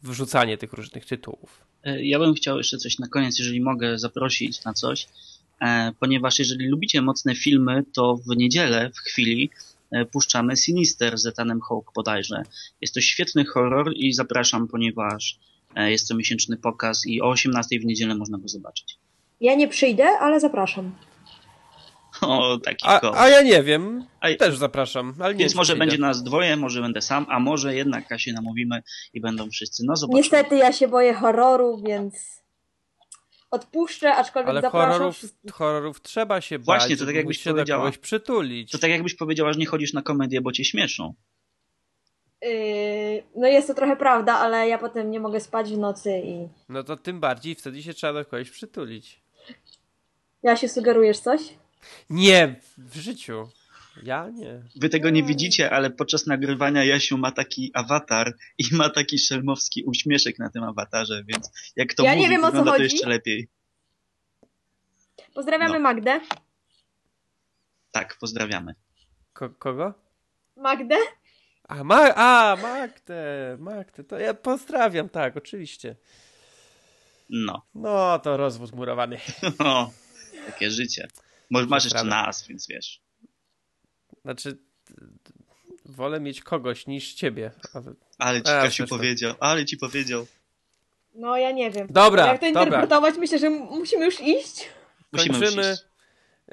wrzucanie 0.03 0.57
tych 0.57 0.73
różnych 0.73 1.05
tytułów. 1.05 1.61
E, 1.83 2.05
ja 2.05 2.19
bym 2.19 2.33
chciał 2.33 2.57
jeszcze 2.57 2.77
coś 2.77 2.99
na 2.99 3.07
koniec, 3.07 3.39
jeżeli 3.39 3.61
mogę 3.61 3.99
zaprosić 3.99 4.63
na 4.63 4.73
coś, 4.73 5.07
e, 5.61 5.91
ponieważ 5.99 6.39
jeżeli 6.39 6.67
lubicie 6.67 7.01
mocne 7.01 7.35
filmy, 7.35 7.83
to 7.93 8.15
w 8.15 8.37
niedzielę, 8.37 8.91
w 8.95 8.99
chwili, 8.99 9.49
puszczamy 10.11 10.57
Sinister 10.57 11.17
z 11.17 11.25
Etanem 11.25 11.61
Hawke 11.61 11.91
bodajże. 11.95 12.43
Jest 12.81 12.93
to 12.93 13.01
świetny 13.01 13.45
horror 13.45 13.93
i 13.95 14.13
zapraszam, 14.13 14.67
ponieważ 14.67 15.39
jest 15.75 16.07
co 16.07 16.15
miesięczny 16.15 16.57
pokaz 16.57 17.05
i 17.05 17.21
o 17.21 17.29
18 17.29 17.79
w 17.79 17.85
niedzielę 17.85 18.15
można 18.15 18.37
go 18.37 18.47
zobaczyć. 18.47 18.97
Ja 19.41 19.55
nie 19.55 19.67
przyjdę, 19.67 20.05
ale 20.19 20.39
zapraszam. 20.39 20.91
O, 22.21 22.57
taki 22.57 22.85
a, 22.87 23.21
a 23.21 23.29
ja 23.29 23.41
nie 23.41 23.63
wiem. 23.63 24.05
A, 24.19 24.33
też 24.33 24.57
zapraszam. 24.57 25.13
Ale 25.19 25.35
więc 25.35 25.55
może 25.55 25.75
będzie 25.75 25.97
nas 25.97 26.23
dwoje, 26.23 26.57
może 26.57 26.81
będę 26.81 27.01
sam, 27.01 27.25
a 27.29 27.39
może 27.39 27.75
jednak 27.75 28.07
Kasię 28.07 28.33
namówimy 28.33 28.83
i 29.13 29.21
będą 29.21 29.49
wszyscy. 29.49 29.83
No 29.85 29.95
zobaczymy. 29.95 30.21
Niestety 30.21 30.55
ja 30.55 30.73
się 30.73 30.87
boję 30.87 31.13
horroru, 31.13 31.81
więc 31.87 32.43
odpuszczę, 33.51 34.15
aczkolwiek 34.15 34.49
Ale 34.49 34.61
zapraszam 34.61 34.91
horrorów, 34.91 35.21
horrorów 35.51 36.01
trzeba 36.01 36.41
się 36.41 36.59
bać. 36.59 36.65
Właśnie, 36.65 36.97
to 36.97 37.05
tak 37.05 37.15
jakbyś 37.15 37.41
się 37.41 37.51
powiedziała. 37.51 37.91
przytulić. 37.91 38.71
To 38.71 38.77
tak 38.77 38.91
jakbyś 38.91 39.15
powiedziała, 39.15 39.53
że 39.53 39.59
nie 39.59 39.65
chodzisz 39.65 39.93
na 39.93 40.01
komedię, 40.01 40.41
bo 40.41 40.51
cię 40.51 40.65
śmieszą. 40.65 41.13
Yy, 42.43 43.23
no 43.35 43.47
jest 43.47 43.67
to 43.67 43.73
trochę 43.73 43.95
prawda, 43.95 44.33
ale 44.33 44.67
ja 44.67 44.77
potem 44.77 45.11
nie 45.11 45.19
mogę 45.19 45.39
spać 45.39 45.71
w 45.71 45.77
nocy 45.77 46.21
i... 46.25 46.47
No 46.69 46.83
to 46.83 46.97
tym 46.97 47.19
bardziej 47.19 47.55
wtedy 47.55 47.83
się 47.83 47.93
trzeba 47.93 48.13
do 48.13 48.25
kogoś 48.25 48.49
przytulić. 48.49 49.21
Ja 50.43 50.55
się 50.55 50.69
sugerujesz 50.69 51.19
coś? 51.19 51.41
Nie, 52.09 52.55
w 52.77 52.95
życiu. 52.95 53.49
Ja 54.03 54.29
nie. 54.29 54.61
Wy 54.75 54.89
tego 54.89 55.09
nie 55.09 55.23
widzicie, 55.23 55.71
ale 55.71 55.89
podczas 55.89 56.27
nagrywania 56.27 56.83
Jasiu 56.83 57.17
ma 57.17 57.31
taki 57.31 57.71
awatar 57.73 58.33
i 58.57 58.63
ma 58.71 58.89
taki 58.89 59.19
szelmowski 59.19 59.83
uśmieszek 59.83 60.39
na 60.39 60.49
tym 60.49 60.63
awatarze, 60.63 61.23
więc 61.27 61.51
jak 61.75 61.93
to 61.93 62.03
ja 62.03 62.11
mówi, 62.11 62.21
nie 62.21 62.29
wiem, 62.29 62.43
o 62.43 62.51
co 62.51 62.63
chodzi. 62.63 62.77
to 62.77 62.83
jeszcze 62.83 63.09
lepiej. 63.09 63.47
Pozdrawiamy 65.33 65.73
no. 65.73 65.79
Magdę. 65.79 66.19
Tak, 67.91 68.17
pozdrawiamy. 68.19 68.75
Ko 69.33 69.49
kogo? 69.49 69.93
Magdę? 70.57 70.95
A, 71.67 71.83
ma 71.83 72.15
a 72.15 72.55
Magdę, 72.61 73.57
Magdę, 73.59 74.03
to 74.03 74.19
ja 74.19 74.33
pozdrawiam, 74.33 75.09
tak, 75.09 75.37
oczywiście. 75.37 75.95
No. 77.29 77.61
No, 77.75 78.19
to 78.19 78.37
rozwód 78.37 78.73
murowany. 78.75 79.17
No, 79.59 79.91
takie 80.45 80.71
życie. 80.71 81.07
Może 81.49 81.67
masz 81.67 81.83
jeszcze 81.83 82.03
nas, 82.03 82.47
więc 82.47 82.67
wiesz. 82.67 83.01
Znaczy, 84.21 84.57
wolę 85.85 86.19
mieć 86.19 86.41
kogoś 86.41 86.87
niż 86.87 87.13
ciebie. 87.13 87.51
Ale 88.17 88.37
ci 88.37 88.43
Kasiu 88.43 88.87
powiedział, 88.87 89.33
ale 89.39 89.65
ci 89.65 89.77
powiedział. 89.77 90.27
No, 91.15 91.37
ja 91.37 91.51
nie 91.51 91.71
wiem. 91.71 91.87
Dobra, 91.89 92.27
Jak 92.27 92.39
to 92.39 92.45
interpretować, 92.47 92.89
dobra. 93.13 93.19
myślę, 93.19 93.39
że 93.39 93.49
musimy 93.49 94.05
już 94.05 94.21
iść. 94.21 94.69
Musimy 95.11 95.39
Kończymy. 95.39 95.67
Już 95.67 95.73
iść. 95.73 95.85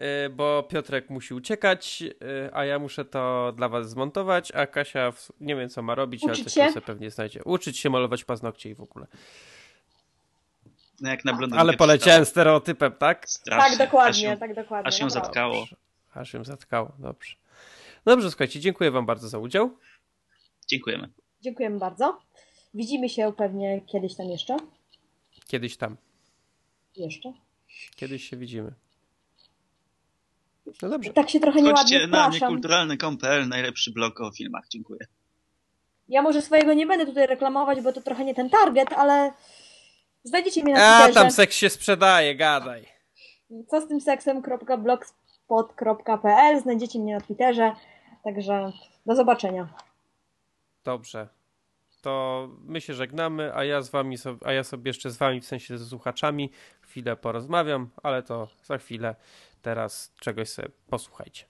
Y, 0.00 0.30
bo 0.30 0.62
Piotrek 0.62 1.10
musi 1.10 1.34
uciekać, 1.34 2.02
y, 2.02 2.50
a 2.52 2.64
ja 2.64 2.78
muszę 2.78 3.04
to 3.04 3.52
dla 3.56 3.68
was 3.68 3.90
zmontować, 3.90 4.52
a 4.52 4.66
Kasia 4.66 5.12
nie 5.40 5.56
wiem 5.56 5.68
co 5.68 5.82
ma 5.82 5.94
robić, 5.94 6.22
Uczyć 6.22 6.36
ale 6.38 6.44
coś 6.44 6.54
się? 6.54 6.68
sobie 6.68 6.86
pewnie 6.86 7.10
znajdzie. 7.10 7.44
Uczyć 7.44 7.78
się 7.78 7.90
malować 7.90 8.24
paznokcie 8.24 8.70
i 8.70 8.74
w 8.74 8.80
ogóle. 8.80 9.06
No 11.00 11.10
jak 11.10 11.24
na 11.24 11.38
Ale 11.56 11.72
poleciałem 11.72 12.24
stereotypem, 12.24 12.92
tak? 12.92 13.28
Strasznie. 13.28 13.78
Tak, 13.78 13.88
dokładnie, 13.88 14.32
aż 14.32 14.38
tak 14.38 14.54
dokładnie. 14.54 14.88
Aż 14.88 15.00
ją 15.00 15.10
zatkało. 15.10 15.66
Aż 16.14 16.34
ją 16.34 16.44
zatkało, 16.44 16.92
dobrze. 16.98 17.36
Dobrze, 18.04 18.30
słuchajcie, 18.30 18.60
dziękuję 18.60 18.90
wam 18.90 19.06
bardzo 19.06 19.28
za 19.28 19.38
udział. 19.38 19.70
Dziękujemy. 20.66 21.08
Dziękujemy 21.40 21.78
bardzo. 21.78 22.18
Widzimy 22.74 23.08
się 23.08 23.32
pewnie 23.36 23.80
kiedyś 23.86 24.16
tam 24.16 24.26
jeszcze. 24.26 24.56
Kiedyś 25.46 25.76
tam. 25.76 25.96
Jeszcze? 26.96 27.32
Kiedyś 27.96 28.28
się 28.28 28.36
widzimy. 28.36 28.72
No 30.82 30.88
dobrze. 30.88 31.12
Tak 31.12 31.30
się 31.30 31.40
trochę 31.40 31.62
nieładnie 31.62 31.98
Chodźcie 31.98 32.06
na 32.06 32.28
niekulturalny.pl, 32.28 33.48
najlepszy 33.48 33.92
blog 33.92 34.20
o 34.20 34.30
filmach. 34.30 34.68
Dziękuję. 34.68 35.00
Ja 36.08 36.22
może 36.22 36.42
swojego 36.42 36.74
nie 36.74 36.86
będę 36.86 37.06
tutaj 37.06 37.26
reklamować, 37.26 37.80
bo 37.80 37.92
to 37.92 38.00
trochę 38.00 38.24
nie 38.24 38.34
ten 38.34 38.50
target, 38.50 38.92
ale 38.92 39.32
znajdziecie 40.24 40.64
mnie 40.64 40.74
na 40.74 40.80
Twitterze. 40.80 41.20
A, 41.20 41.22
tam 41.22 41.30
seks 41.30 41.56
się 41.56 41.70
sprzedaje, 41.70 42.36
gadaj. 42.36 42.86
Co 43.68 43.80
z 43.80 43.88
tym 43.88 44.00
seksem.blogspot.pl 44.00 46.60
Znajdziecie 46.60 46.98
mnie 46.98 47.14
na 47.14 47.20
Twitterze, 47.20 47.72
także 48.24 48.72
do 49.06 49.16
zobaczenia. 49.16 49.68
Dobrze. 50.84 51.28
To 52.02 52.48
my 52.64 52.80
się 52.80 52.94
żegnamy, 52.94 53.54
a 53.54 53.64
ja 53.64 53.82
z 53.82 53.90
wami, 53.90 54.16
a 54.44 54.52
ja 54.52 54.64
sobie 54.64 54.88
jeszcze 54.88 55.10
z 55.10 55.16
wami, 55.16 55.40
w 55.40 55.46
sensie 55.46 55.78
ze 55.78 55.86
słuchaczami, 55.86 56.50
chwilę 56.80 57.16
porozmawiam, 57.16 57.90
ale 58.02 58.22
to 58.22 58.48
za 58.64 58.78
chwilę 58.78 59.14
teraz 59.62 60.12
czegoś 60.20 60.48
sobie 60.48 60.68
posłuchajcie. 60.86 61.44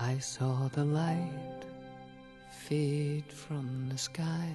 I 0.00 0.20
saw 0.20 0.68
the 0.72 0.84
light 0.84 1.66
fade 2.68 3.32
from 3.32 3.88
the 3.88 3.98
sky. 3.98 4.54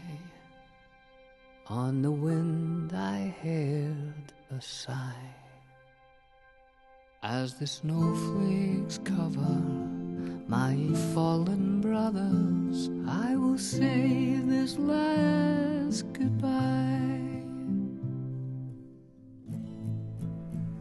On 1.68 2.02
the 2.02 2.12
wind 2.12 2.92
I 2.94 3.34
heard 3.42 4.34
a 4.52 4.62
sigh 4.62 5.34
as 7.24 7.54
the 7.54 7.66
snowflakes 7.66 9.00
cover 9.06 9.62
my 10.46 10.76
fallen 11.14 11.80
brothers. 11.80 12.90
I 13.08 13.38
will 13.38 13.58
say 13.58 14.42
this 14.44 14.78
last 14.78 16.12
goodbye. 16.12 17.22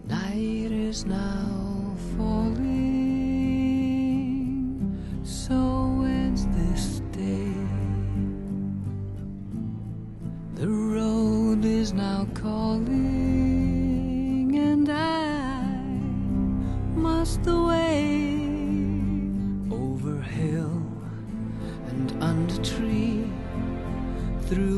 Night 0.09 0.73
is 0.73 1.05
now 1.05 1.52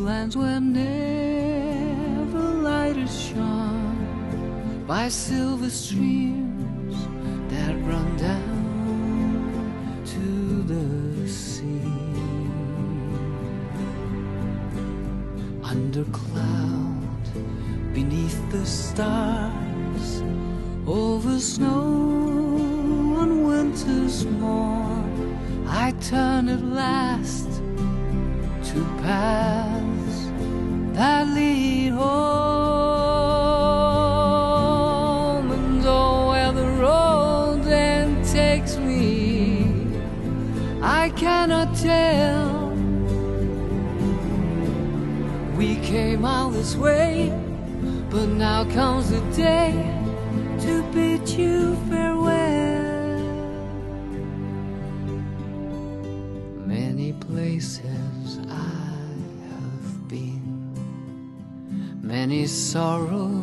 lands 0.05 0.37
where 0.37 0.61
never 0.61 2.39
light 2.39 2.95
is 2.95 3.29
shone 3.29 4.85
by 4.87 5.09
silver 5.09 5.71
streams 5.71 6.95
that 7.49 7.75
run 7.89 8.15
down 8.19 10.03
to 10.05 10.63
the 10.65 11.27
sea. 11.27 11.81
Under 15.63 16.05
cloud 16.13 17.25
beneath 17.95 18.39
the 18.51 18.67
stars 18.67 20.23
over 20.87 21.41
snow 21.41 21.81
on 23.17 23.45
winter's 23.47 24.27
morn 24.27 25.39
I 25.67 25.93
turn 25.93 26.51
at 26.51 26.61
last 26.63 27.49
to 28.69 28.85
paths 29.01 29.94
that 30.95 31.29
lead 31.29 31.91
home 31.91 32.05
and 35.51 35.85
oh 35.87 36.29
where 36.29 36.53
the 36.53 36.67
road 36.83 37.63
then 37.65 38.25
takes 38.25 38.77
me. 38.77 39.89
I 40.83 41.11
cannot 41.11 41.77
tell. 41.77 42.71
We 45.57 45.77
came 45.77 46.25
all 46.25 46.51
this 46.51 46.75
way 46.77 47.33
but 48.15 48.27
now 48.27 48.65
comes 48.71 49.11
the 49.11 49.21
day 49.33 49.73
to 50.61 50.83
bid 50.93 51.29
you 51.29 51.74
sorrow. 62.75 63.34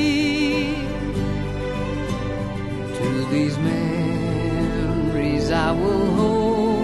To 2.99 3.27
these 3.31 3.59
memories 3.59 5.51
I 5.51 5.73
will 5.73 6.07
hold. 6.21 6.81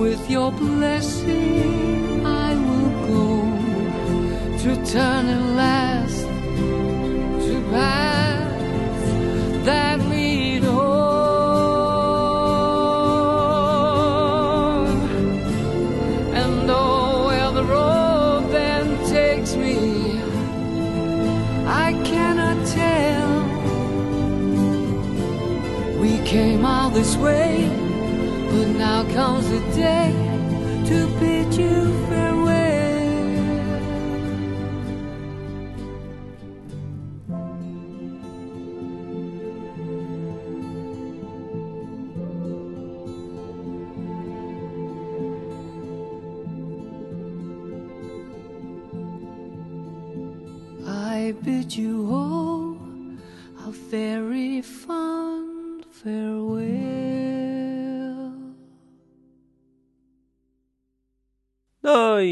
With 0.00 0.30
your 0.30 0.50
blessing, 0.52 2.26
I 2.26 2.54
will 2.66 2.90
go 3.12 3.28
to 4.62 4.70
turn 4.92 5.26
at 5.36 5.44
last 5.62 6.26
to 7.44 7.54
paths 7.70 8.07
this 26.98 27.16
way, 27.16 27.68
but 28.50 28.66
now 28.76 29.04
comes 29.14 29.48
the 29.50 29.60
day 29.76 30.10
to 30.88 31.06
bid 31.20 31.54
you 31.54 31.97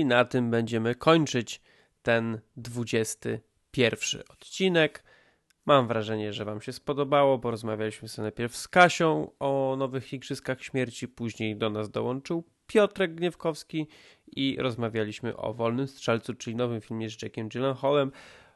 na 0.07 0.24
tym 0.24 0.50
będziemy 0.50 0.94
kończyć 0.94 1.62
ten 2.02 2.40
21 2.57 4.22
odcinek. 4.28 5.04
Mam 5.66 5.88
wrażenie, 5.88 6.32
że 6.32 6.44
Wam 6.44 6.61
się 6.61 6.72
spodobało. 6.72 7.38
Porozmawialiśmy 7.38 8.09
sobie 8.09 8.22
najpierw 8.22 8.57
z 8.57 8.68
Kasią 8.68 9.30
o 9.38 9.76
nowych 9.78 10.12
Igrzyskach 10.12 10.62
Śmierci, 10.62 11.09
później 11.09 11.57
do 11.57 11.70
nas 11.70 11.90
dołączył 11.90 12.44
Piotrek 12.66 13.14
Gniewkowski 13.14 13.86
i 14.26 14.57
rozmawialiśmy 14.61 15.36
o 15.36 15.54
Wolnym 15.54 15.88
Strzelcu, 15.88 16.34
czyli 16.34 16.57
nowym 16.57 16.80
filmie 16.80 17.11
z 17.11 17.22
Jackiem 17.22 17.48
Gyllenhaalem. 17.48 18.12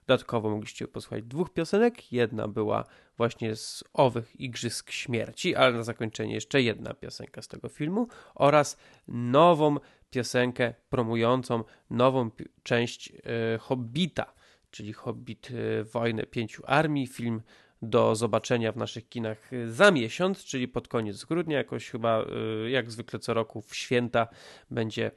Dodatkowo 0.06 0.50
mogliście 0.50 0.88
posłuchać 0.88 1.24
dwóch 1.24 1.52
piosenek. 1.52 2.12
Jedna 2.12 2.48
była 2.48 2.84
właśnie 3.16 3.56
z 3.56 3.84
owych 3.92 4.40
Igrzysk 4.40 4.90
Śmierci, 4.90 5.56
ale 5.56 5.72
na 5.72 5.82
zakończenie 5.82 6.34
jeszcze 6.34 6.62
jedna 6.62 6.94
piosenka 6.94 7.42
z 7.42 7.48
tego 7.48 7.68
filmu 7.68 8.08
oraz 8.34 8.76
nową 9.08 9.76
piosenkę 10.10 10.74
promującą 10.90 11.64
nową 11.90 12.30
część 12.62 13.12
e, 13.54 13.58
Hobbita, 13.58 14.32
czyli 14.70 14.92
Hobbit 14.92 15.48
e, 15.50 15.84
Wojnę 15.84 16.26
Pięciu 16.26 16.62
Armii, 16.66 17.06
film 17.06 17.42
do 17.82 18.14
zobaczenia 18.14 18.72
w 18.72 18.76
naszych 18.76 19.08
kinach 19.08 19.52
e, 19.52 19.68
za 19.68 19.90
miesiąc, 19.90 20.44
czyli 20.44 20.68
pod 20.68 20.88
koniec 20.88 21.24
grudnia, 21.24 21.58
jakoś 21.58 21.90
chyba 21.90 22.24
jak 22.68 22.90
zwykle 22.90 23.18
co 23.18 23.34
roku 23.34 23.62
w 23.62 23.76
święta 23.76 24.28
będzie 24.70 25.10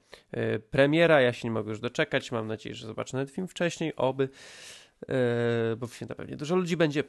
premiera. 0.71 1.21
Ja 1.21 1.33
się 1.33 1.47
nie 1.47 1.51
mogę 1.51 1.69
już 1.69 1.79
doczekać, 1.79 2.31
mam 2.31 2.47
nadzieję, 2.47 2.75
że 2.75 2.87
zobaczę 2.87 3.17
ten 3.17 3.27
film 3.27 3.47
wcześniej, 3.47 3.95
oby, 3.95 4.29
bo 5.77 5.87
w 5.87 5.95
święta 5.95 6.15
pewnie 6.15 6.35
dużo 6.35 6.55
ludzi 6.55 6.77
będzie. 6.77 7.03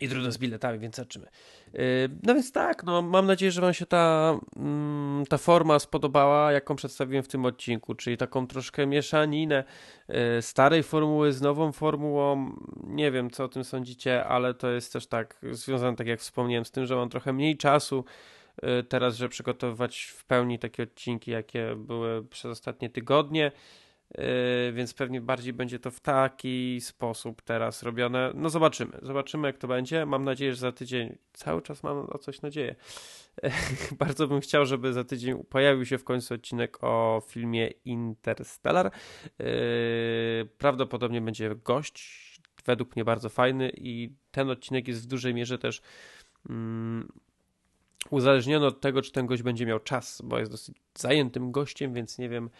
I 0.00 0.08
trudno 0.08 0.32
z 0.32 0.38
biletami, 0.38 0.78
więc 0.78 0.96
zobaczymy. 0.96 1.26
Yy, 1.72 1.80
No 2.22 2.34
więc 2.34 2.52
tak, 2.52 2.84
no 2.84 3.02
mam 3.02 3.26
nadzieję, 3.26 3.52
że 3.52 3.60
Wam 3.60 3.74
się 3.74 3.86
ta, 3.86 4.38
mm, 4.56 5.26
ta 5.26 5.38
forma 5.38 5.78
spodobała, 5.78 6.52
jaką 6.52 6.76
przedstawiłem 6.76 7.22
w 7.22 7.28
tym 7.28 7.44
odcinku, 7.44 7.94
czyli 7.94 8.16
taką 8.16 8.46
troszkę 8.46 8.86
mieszaninę 8.86 9.64
yy, 10.08 10.14
starej 10.40 10.82
formuły 10.82 11.32
z 11.32 11.40
nową 11.40 11.72
formułą. 11.72 12.56
Nie 12.84 13.10
wiem, 13.10 13.30
co 13.30 13.44
o 13.44 13.48
tym 13.48 13.64
sądzicie, 13.64 14.24
ale 14.24 14.54
to 14.54 14.70
jest 14.70 14.92
też 14.92 15.06
tak 15.06 15.40
związane, 15.50 15.96
tak 15.96 16.06
jak 16.06 16.20
wspomniałem, 16.20 16.64
z 16.64 16.70
tym, 16.70 16.86
że 16.86 16.96
mam 16.96 17.08
trochę 17.08 17.32
mniej 17.32 17.56
czasu 17.56 18.04
yy, 18.62 18.82
teraz, 18.82 19.16
żeby 19.16 19.28
przygotowywać 19.28 20.00
w 20.00 20.24
pełni 20.24 20.58
takie 20.58 20.82
odcinki, 20.82 21.30
jakie 21.30 21.76
były 21.76 22.24
przez 22.24 22.50
ostatnie 22.50 22.90
tygodnie. 22.90 23.52
Yy, 24.14 24.72
więc 24.72 24.94
pewnie 24.94 25.20
bardziej 25.20 25.52
będzie 25.52 25.78
to 25.78 25.90
w 25.90 26.00
taki 26.00 26.80
sposób 26.80 27.42
teraz 27.42 27.82
robione. 27.82 28.32
No 28.34 28.50
zobaczymy, 28.50 28.98
zobaczymy 29.02 29.48
jak 29.48 29.58
to 29.58 29.68
będzie. 29.68 30.06
Mam 30.06 30.24
nadzieję, 30.24 30.52
że 30.52 30.60
za 30.60 30.72
tydzień, 30.72 31.18
cały 31.32 31.62
czas 31.62 31.82
mam 31.82 31.98
o 32.10 32.18
coś 32.18 32.42
nadzieję. 32.42 32.74
Bardzo 33.98 34.28
bym 34.28 34.40
chciał, 34.40 34.66
żeby 34.66 34.92
za 34.92 35.04
tydzień 35.04 35.44
pojawił 35.44 35.86
się 35.86 35.98
w 35.98 36.04
końcu 36.04 36.34
odcinek 36.34 36.84
o 36.84 37.22
filmie 37.28 37.70
Interstellar. 37.84 38.92
Yy, 39.38 39.46
prawdopodobnie 40.58 41.20
będzie 41.20 41.54
gość, 41.64 42.28
według 42.66 42.96
mnie 42.96 43.04
bardzo 43.04 43.28
fajny 43.28 43.72
i 43.76 44.12
ten 44.30 44.50
odcinek 44.50 44.88
jest 44.88 45.02
w 45.02 45.06
dużej 45.06 45.34
mierze 45.34 45.58
też 45.58 45.82
mm, 46.50 47.08
uzależniony 48.10 48.66
od 48.66 48.80
tego, 48.80 49.02
czy 49.02 49.12
ten 49.12 49.26
gość 49.26 49.42
będzie 49.42 49.66
miał 49.66 49.80
czas, 49.80 50.22
bo 50.24 50.38
jest 50.38 50.50
dosyć 50.50 50.76
zajętym 50.94 51.52
gościem, 51.52 51.94
więc 51.94 52.18
nie 52.18 52.28
wiem, 52.28 52.50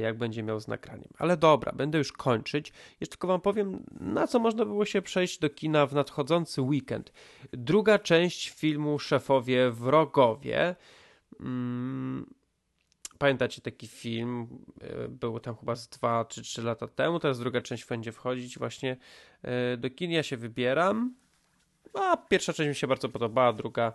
jak 0.00 0.18
będzie 0.18 0.42
miał 0.42 0.60
z 0.60 0.68
nagraniem. 0.68 1.08
Ale 1.18 1.36
dobra, 1.36 1.72
będę 1.72 1.98
już 1.98 2.12
kończyć. 2.12 2.72
Jeszcze 3.00 3.12
tylko 3.12 3.26
wam 3.26 3.40
powiem, 3.40 3.84
na 4.00 4.26
co 4.26 4.38
można 4.38 4.64
było 4.64 4.84
się 4.84 5.02
przejść 5.02 5.38
do 5.38 5.50
kina 5.50 5.86
w 5.86 5.94
nadchodzący 5.94 6.62
weekend. 6.62 7.12
Druga 7.52 7.98
część 7.98 8.50
filmu 8.50 8.98
Szefowie 8.98 9.70
Wrogowie. 9.70 10.76
Hmm 11.38 12.26
pamiętacie 13.22 13.62
taki 13.62 13.86
film, 13.88 14.48
e, 14.80 15.08
był 15.08 15.40
tam 15.40 15.56
chyba 15.56 15.76
z 15.76 15.88
2 15.88 16.24
czy 16.24 16.42
3 16.42 16.62
lata 16.62 16.88
temu, 16.88 17.18
teraz 17.18 17.38
druga 17.38 17.60
część 17.60 17.86
będzie 17.86 18.12
wchodzić 18.12 18.58
właśnie 18.58 18.96
e, 19.42 19.76
do 19.76 19.90
kin, 19.90 20.10
ja 20.10 20.22
się 20.22 20.36
wybieram, 20.36 21.14
a 21.94 22.16
pierwsza 22.16 22.52
część 22.52 22.68
mi 22.68 22.74
się 22.74 22.86
bardzo 22.86 23.08
podobała, 23.08 23.52
druga 23.52 23.86
e, 23.88 23.92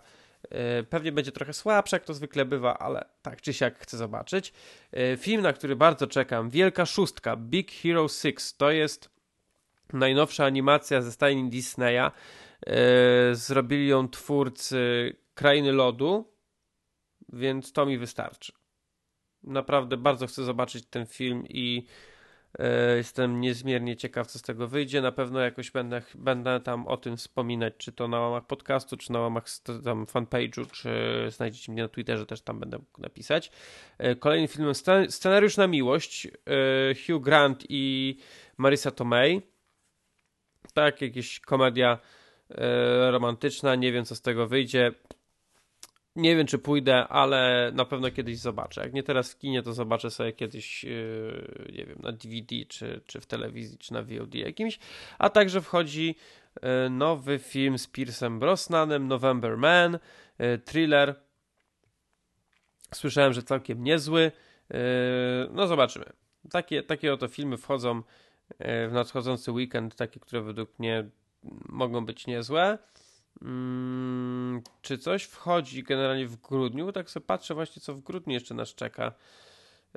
pewnie 0.90 1.12
będzie 1.12 1.32
trochę 1.32 1.52
słabsza, 1.52 1.96
jak 1.96 2.04
to 2.04 2.14
zwykle 2.14 2.44
bywa, 2.44 2.78
ale 2.78 3.04
tak 3.22 3.40
czy 3.40 3.52
siak 3.52 3.78
chcę 3.78 3.96
zobaczyć. 3.96 4.52
Film, 5.16 5.42
na 5.42 5.52
który 5.52 5.76
bardzo 5.76 6.06
czekam, 6.06 6.50
Wielka 6.50 6.86
Szóstka, 6.86 7.36
Big 7.36 7.72
Hero 7.72 8.08
6, 8.08 8.52
to 8.56 8.70
jest 8.70 9.10
najnowsza 9.92 10.44
animacja 10.44 11.02
ze 11.02 11.12
stajni 11.12 11.50
Disneya, 11.50 12.10
zrobili 13.32 13.88
ją 13.88 14.08
twórcy 14.08 15.16
Krainy 15.34 15.72
Lodu, 15.72 16.32
więc 17.32 17.72
to 17.72 17.86
mi 17.86 17.98
wystarczy 17.98 18.52
naprawdę 19.42 19.96
bardzo 19.96 20.26
chcę 20.26 20.44
zobaczyć 20.44 20.86
ten 20.86 21.06
film 21.06 21.44
i 21.48 21.86
e, 21.86 21.88
jestem 22.96 23.40
niezmiernie 23.40 23.96
ciekaw, 23.96 24.26
co 24.26 24.38
z 24.38 24.42
tego 24.42 24.68
wyjdzie. 24.68 25.02
Na 25.02 25.12
pewno 25.12 25.40
jakoś 25.40 25.70
będę, 25.70 26.02
będę 26.14 26.60
tam 26.60 26.86
o 26.86 26.96
tym 26.96 27.16
wspominać, 27.16 27.74
czy 27.78 27.92
to 27.92 28.08
na 28.08 28.20
łamach 28.20 28.46
podcastu, 28.46 28.96
czy 28.96 29.12
na 29.12 29.20
łamach 29.20 29.44
tam 29.84 30.06
fanpage'u, 30.06 30.70
czy 30.70 30.90
znajdziecie 31.30 31.72
mnie 31.72 31.82
na 31.82 31.88
Twitterze, 31.88 32.26
też 32.26 32.40
tam 32.40 32.60
będę 32.60 32.78
mógł 32.78 33.00
napisać. 33.00 33.50
E, 33.98 34.16
kolejnym 34.16 34.48
filmem 34.48 34.74
Scenariusz 35.08 35.56
na 35.56 35.66
miłość 35.66 36.26
e, 36.26 36.30
Hugh 36.94 37.22
Grant 37.24 37.64
i 37.68 38.16
Marisa 38.56 38.90
Tomei. 38.90 39.42
Tak, 40.74 41.02
jakaś 41.02 41.40
komedia 41.40 41.98
romantyczna, 43.10 43.74
nie 43.74 43.92
wiem 43.92 44.04
co 44.04 44.16
z 44.16 44.22
tego 44.22 44.46
wyjdzie. 44.46 44.92
Nie 46.18 46.36
wiem, 46.36 46.46
czy 46.46 46.58
pójdę, 46.58 47.08
ale 47.08 47.70
na 47.74 47.84
pewno 47.84 48.10
kiedyś 48.10 48.38
zobaczę. 48.38 48.80
Jak 48.80 48.92
nie 48.92 49.02
teraz 49.02 49.32
w 49.32 49.38
kinie, 49.38 49.62
to 49.62 49.72
zobaczę 49.72 50.10
sobie 50.10 50.32
kiedyś, 50.32 50.84
yy, 50.84 51.72
nie 51.72 51.86
wiem, 51.86 51.98
na 52.02 52.12
DVD, 52.12 52.56
czy, 52.68 53.00
czy 53.06 53.20
w 53.20 53.26
telewizji, 53.26 53.78
czy 53.78 53.92
na 53.92 54.02
VOD 54.02 54.34
jakimś. 54.34 54.78
A 55.18 55.30
także 55.30 55.60
wchodzi 55.60 56.14
yy, 56.62 56.90
nowy 56.90 57.38
film 57.38 57.78
z 57.78 57.86
Piersem 57.86 58.38
Brosnanem, 58.38 59.08
November 59.08 59.56
Man, 59.56 59.98
yy, 60.38 60.58
thriller. 60.58 61.14
Słyszałem, 62.94 63.32
że 63.32 63.42
całkiem 63.42 63.84
niezły. 63.84 64.32
No 65.50 65.66
zobaczymy. 65.66 66.04
Takie, 66.50 66.82
takie 66.82 67.12
oto 67.12 67.28
filmy 67.28 67.56
wchodzą 67.56 68.02
w 68.60 68.90
nadchodzący 68.92 69.52
weekend, 69.52 69.96
takie, 69.96 70.20
które 70.20 70.42
według 70.42 70.78
mnie 70.78 71.08
mogą 71.68 72.06
być 72.06 72.26
niezłe. 72.26 72.78
Hmm, 73.40 74.62
czy 74.82 74.98
coś 74.98 75.22
wchodzi 75.22 75.82
generalnie 75.82 76.26
w 76.26 76.36
grudniu? 76.36 76.92
Tak 76.92 77.10
sobie 77.10 77.26
patrzę 77.26 77.54
właśnie, 77.54 77.82
co 77.82 77.94
w 77.94 78.00
grudniu 78.00 78.34
jeszcze 78.34 78.54
nas 78.54 78.74
czeka. 78.74 79.12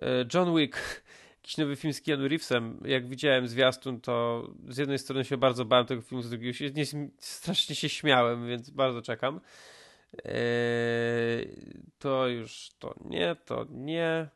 E, 0.01 0.25
John 0.33 0.55
Wick, 0.55 1.03
jakiś 1.41 1.57
nowy 1.57 1.75
film 1.75 1.93
z 1.93 2.01
Keanu 2.01 2.27
Reevesem. 2.27 2.79
Jak 2.85 3.07
widziałem 3.07 3.47
zwiastun, 3.47 4.01
to 4.01 4.47
z 4.69 4.77
jednej 4.77 4.99
strony 4.99 5.25
się 5.25 5.37
bardzo 5.37 5.65
bałem 5.65 5.85
tego 5.85 6.01
filmu, 6.01 6.21
z 6.21 6.29
drugiej 6.29 6.53
się, 6.53 6.71
nie, 6.71 6.85
strasznie 7.19 7.75
się 7.75 7.89
śmiałem, 7.89 8.47
więc 8.47 8.69
bardzo 8.69 9.01
czekam. 9.01 9.39
Eee, 10.25 11.47
to 11.99 12.27
już 12.27 12.69
to 12.79 12.95
nie, 13.05 13.35
to 13.45 13.65
nie, 13.69 14.29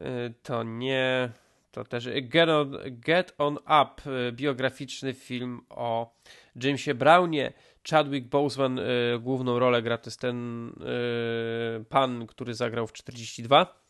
eee, 0.00 0.34
to 0.42 0.62
nie, 0.62 1.30
to 1.72 1.84
też 1.84 2.08
Get 2.22 2.48
On, 2.48 2.76
Get 2.90 3.34
On 3.38 3.56
Up, 3.56 4.10
e, 4.28 4.32
biograficzny 4.32 5.14
film 5.14 5.60
o 5.68 6.14
Jamesie 6.62 6.94
Brownie, 6.94 7.52
Chadwick 7.90 8.28
Boseman 8.28 8.78
y, 8.78 8.82
główną 9.20 9.58
rolę 9.58 9.82
gra, 9.82 9.98
to 9.98 10.10
jest 10.10 10.20
ten 10.20 10.68
y, 10.68 11.84
pan, 11.84 12.26
który 12.26 12.54
zagrał 12.54 12.86
w 12.86 12.92
42. 12.92 13.86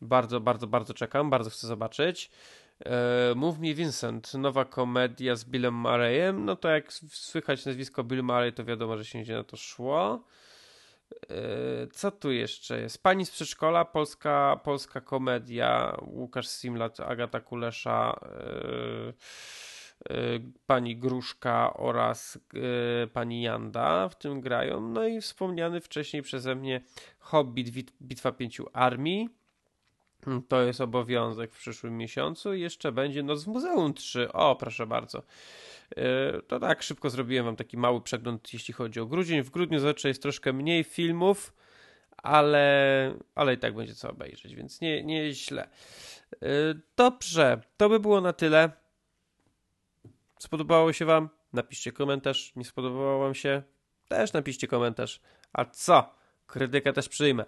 Bardzo, 0.00 0.40
bardzo, 0.40 0.66
bardzo 0.66 0.94
czekam, 0.94 1.30
bardzo 1.30 1.50
chcę 1.50 1.66
zobaczyć. 1.66 2.30
Move 3.36 3.58
Me 3.58 3.74
Vincent, 3.74 4.34
nowa 4.34 4.64
komedia 4.64 5.36
z 5.36 5.44
Billem 5.44 5.74
Murrayem. 5.74 6.44
No 6.44 6.56
to 6.56 6.68
jak 6.68 6.92
słychać 6.92 7.66
nazwisko 7.66 8.04
Bill 8.04 8.22
Murray, 8.22 8.52
to 8.52 8.64
wiadomo, 8.64 8.96
że 8.96 9.04
się 9.04 9.18
będzie 9.18 9.34
na 9.34 9.44
to 9.44 9.56
szło. 9.56 10.24
Co 11.92 12.10
tu 12.10 12.30
jeszcze 12.30 12.80
jest? 12.80 13.02
Pani 13.02 13.26
z 13.26 13.30
przedszkola, 13.30 13.84
polska, 13.84 14.60
polska 14.64 15.00
komedia. 15.00 15.96
Łukasz 16.06 16.48
Simlat, 16.48 17.00
Agata 17.00 17.40
Kulesza. 17.40 18.20
Pani 20.66 20.96
Gruszka 20.96 21.74
oraz 21.74 22.38
y, 23.04 23.06
pani 23.12 23.42
Janda 23.42 24.08
w 24.08 24.18
tym 24.18 24.40
grają. 24.40 24.80
No 24.80 25.06
i 25.06 25.20
wspomniany 25.20 25.80
wcześniej 25.80 26.22
przeze 26.22 26.54
mnie 26.54 26.80
Hobbit 27.18 27.92
Bitwa 28.02 28.32
Pięciu 28.32 28.66
Armii. 28.72 29.28
To 30.48 30.62
jest 30.62 30.80
obowiązek 30.80 31.52
w 31.52 31.58
przyszłym 31.58 31.96
miesiącu. 31.96 32.54
Jeszcze 32.54 32.92
będzie 32.92 33.22
Noc 33.22 33.44
w 33.44 33.46
Muzeum 33.46 33.94
3. 33.94 34.32
O, 34.32 34.56
proszę 34.56 34.86
bardzo. 34.86 35.18
Y, 35.18 36.42
to 36.48 36.60
tak, 36.60 36.82
szybko 36.82 37.10
zrobiłem 37.10 37.44
wam 37.44 37.56
taki 37.56 37.76
mały 37.76 38.00
przegląd, 38.00 38.52
jeśli 38.52 38.74
chodzi 38.74 39.00
o 39.00 39.06
grudzień. 39.06 39.42
W 39.42 39.50
grudniu 39.50 39.78
zazwyczaj 39.78 40.10
jest 40.10 40.22
troszkę 40.22 40.52
mniej 40.52 40.84
filmów, 40.84 41.54
ale, 42.16 43.14
ale 43.34 43.54
i 43.54 43.58
tak 43.58 43.74
będzie 43.74 43.94
co 43.94 44.10
obejrzeć, 44.10 44.54
więc 44.54 44.80
nie, 44.80 45.04
nie 45.04 45.32
źle. 45.32 45.68
Dobrze, 46.96 47.60
to 47.76 47.88
by 47.88 48.00
było 48.00 48.20
na 48.20 48.32
tyle. 48.32 48.81
Spodobało 50.42 50.92
się 50.92 51.04
Wam? 51.04 51.28
Napiszcie 51.52 51.92
komentarz. 51.92 52.52
Nie 52.56 52.64
spodobało 52.64 53.18
Wam 53.18 53.34
się? 53.34 53.62
Też 54.08 54.32
napiszcie 54.32 54.68
komentarz. 54.68 55.20
A 55.52 55.64
co? 55.64 56.14
Krytykę 56.46 56.92
też 56.92 57.08
przyjmę. 57.08 57.44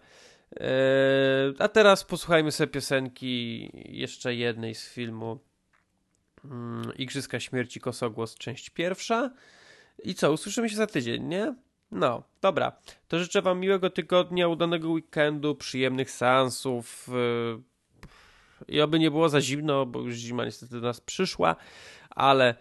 Eee, 0.56 1.54
a 1.58 1.68
teraz 1.68 2.04
posłuchajmy 2.04 2.52
sobie 2.52 2.72
piosenki 2.72 3.70
jeszcze 3.74 4.34
jednej 4.34 4.74
z 4.74 4.88
filmu 4.88 5.38
mm, 6.44 6.92
Igrzyska 6.96 7.40
Śmierci 7.40 7.80
Kosogłos, 7.80 8.34
część 8.34 8.70
pierwsza. 8.70 9.30
I 10.04 10.14
co? 10.14 10.32
Usłyszymy 10.32 10.70
się 10.70 10.76
za 10.76 10.86
tydzień, 10.86 11.24
nie? 11.24 11.54
No, 11.90 12.22
dobra. 12.40 12.72
To 13.08 13.18
życzę 13.18 13.42
Wam 13.42 13.60
miłego 13.60 13.90
tygodnia, 13.90 14.48
udanego 14.48 14.88
weekendu, 14.88 15.54
przyjemnych 15.54 16.10
seansów. 16.10 17.08
Yy, 17.08 17.62
I 18.68 18.80
oby 18.80 18.98
nie 18.98 19.10
było 19.10 19.28
za 19.28 19.40
zimno, 19.40 19.86
bo 19.86 20.00
już 20.00 20.14
zima 20.14 20.44
niestety 20.44 20.80
do 20.80 20.86
nas 20.86 21.00
przyszła, 21.00 21.56
ale 22.10 22.54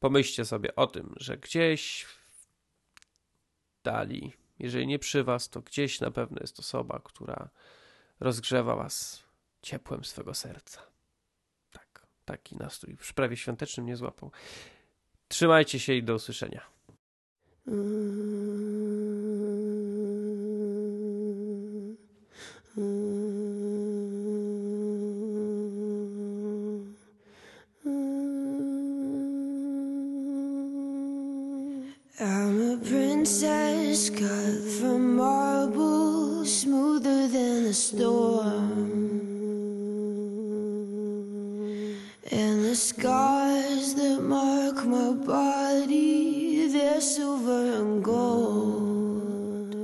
Pomyślcie 0.00 0.44
sobie 0.44 0.76
o 0.76 0.86
tym, 0.86 1.14
że 1.16 1.38
gdzieś 1.38 2.06
dali, 3.84 4.32
jeżeli 4.58 4.86
nie 4.86 4.98
przy 4.98 5.24
was, 5.24 5.48
to 5.48 5.60
gdzieś 5.60 6.00
na 6.00 6.10
pewno 6.10 6.38
jest 6.40 6.60
osoba, 6.60 7.00
która 7.04 7.48
rozgrzewa 8.20 8.76
was 8.76 9.24
ciepłem 9.62 10.04
swego 10.04 10.34
serca. 10.34 10.82
Tak, 11.72 12.06
taki 12.24 12.56
nastrój 12.56 12.96
w 13.00 13.14
prawie 13.14 13.36
świątecznym 13.36 13.86
nie 13.86 13.96
złapał. 13.96 14.32
Trzymajcie 15.28 15.78
się 15.78 15.94
i 15.94 16.02
do 16.02 16.14
usłyszenia. 16.14 16.62
Princess 33.28 34.08
cut 34.08 34.58
from 34.80 35.16
marble, 35.16 36.46
smoother 36.46 37.28
than 37.28 37.66
a 37.66 37.74
storm. 37.74 38.88
And 42.32 42.64
the 42.64 42.74
scars 42.74 43.92
that 43.96 44.22
mark 44.22 44.82
my 44.86 45.12
body, 45.12 46.68
they're 46.68 47.02
silver 47.02 47.80
and 47.80 48.02
gold. 48.02 49.74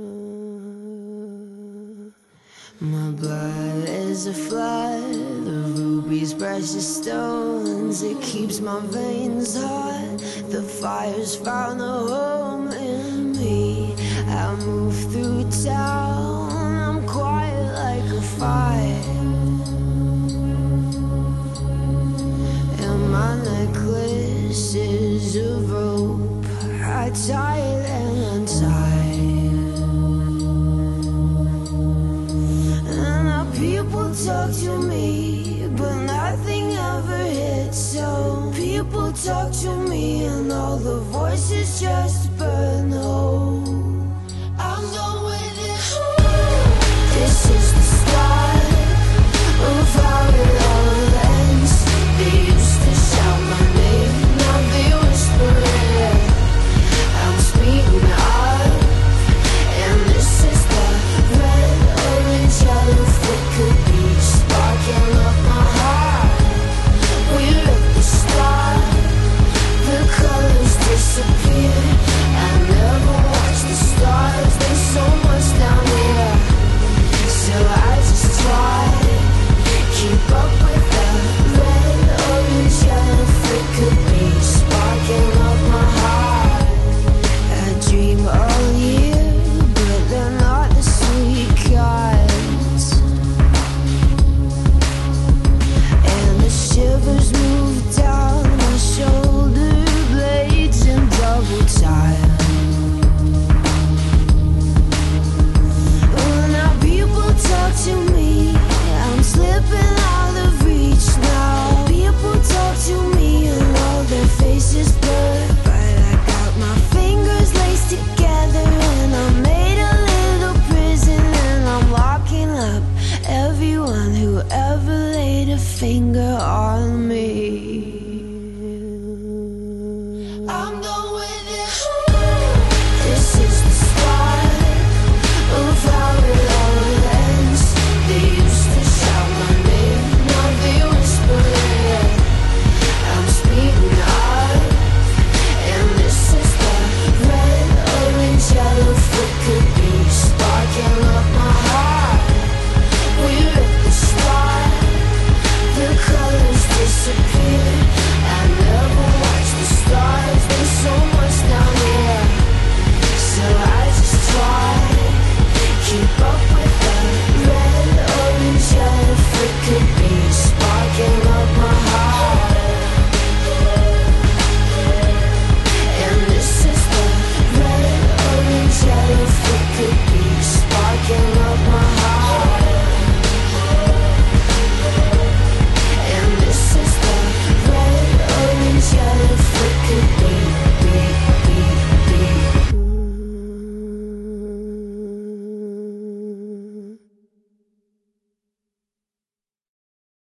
My 2.81 3.11
blood 3.11 3.87
is 3.87 4.25
a 4.25 4.33
flood 4.33 5.15
of 5.47 5.77
rubies, 5.77 6.33
precious 6.33 6.97
stones. 6.97 8.01
It 8.01 8.19
keeps 8.23 8.59
my 8.59 8.79
veins 8.85 9.55
hot. 9.61 10.17
The 10.49 10.63
fire's 10.63 11.35
found 11.35 11.79
a 11.79 11.85
home 11.85 12.54
move 14.57 15.11
through 15.11 15.49
town, 15.63 16.51
I'm 16.51 17.07
quiet 17.07 17.73
like 17.73 18.11
a 18.11 18.21
fire. 18.21 19.01
And 22.83 23.11
my 23.11 23.35
necklace 23.43 24.75
is 24.75 25.35
a 25.35 25.59
rope 25.61 26.45
I 26.83 27.09
tie 27.27 27.57
it 27.57 27.85
and 27.85 28.17
untie. 28.35 29.19
And 32.87 33.25
now 33.25 33.45
people 33.51 34.13
talk 34.15 34.51
to 34.63 34.77
me, 34.79 35.67
but 35.75 35.95
nothing 36.01 36.71
ever 36.71 37.23
hits. 37.25 37.77
So 37.77 38.51
people 38.55 39.11
talk 39.11 39.51
to 39.63 39.75
me, 39.75 40.25
and 40.25 40.51
all 40.51 40.77
the 40.77 40.99
voices 40.99 41.79
just 41.81 42.24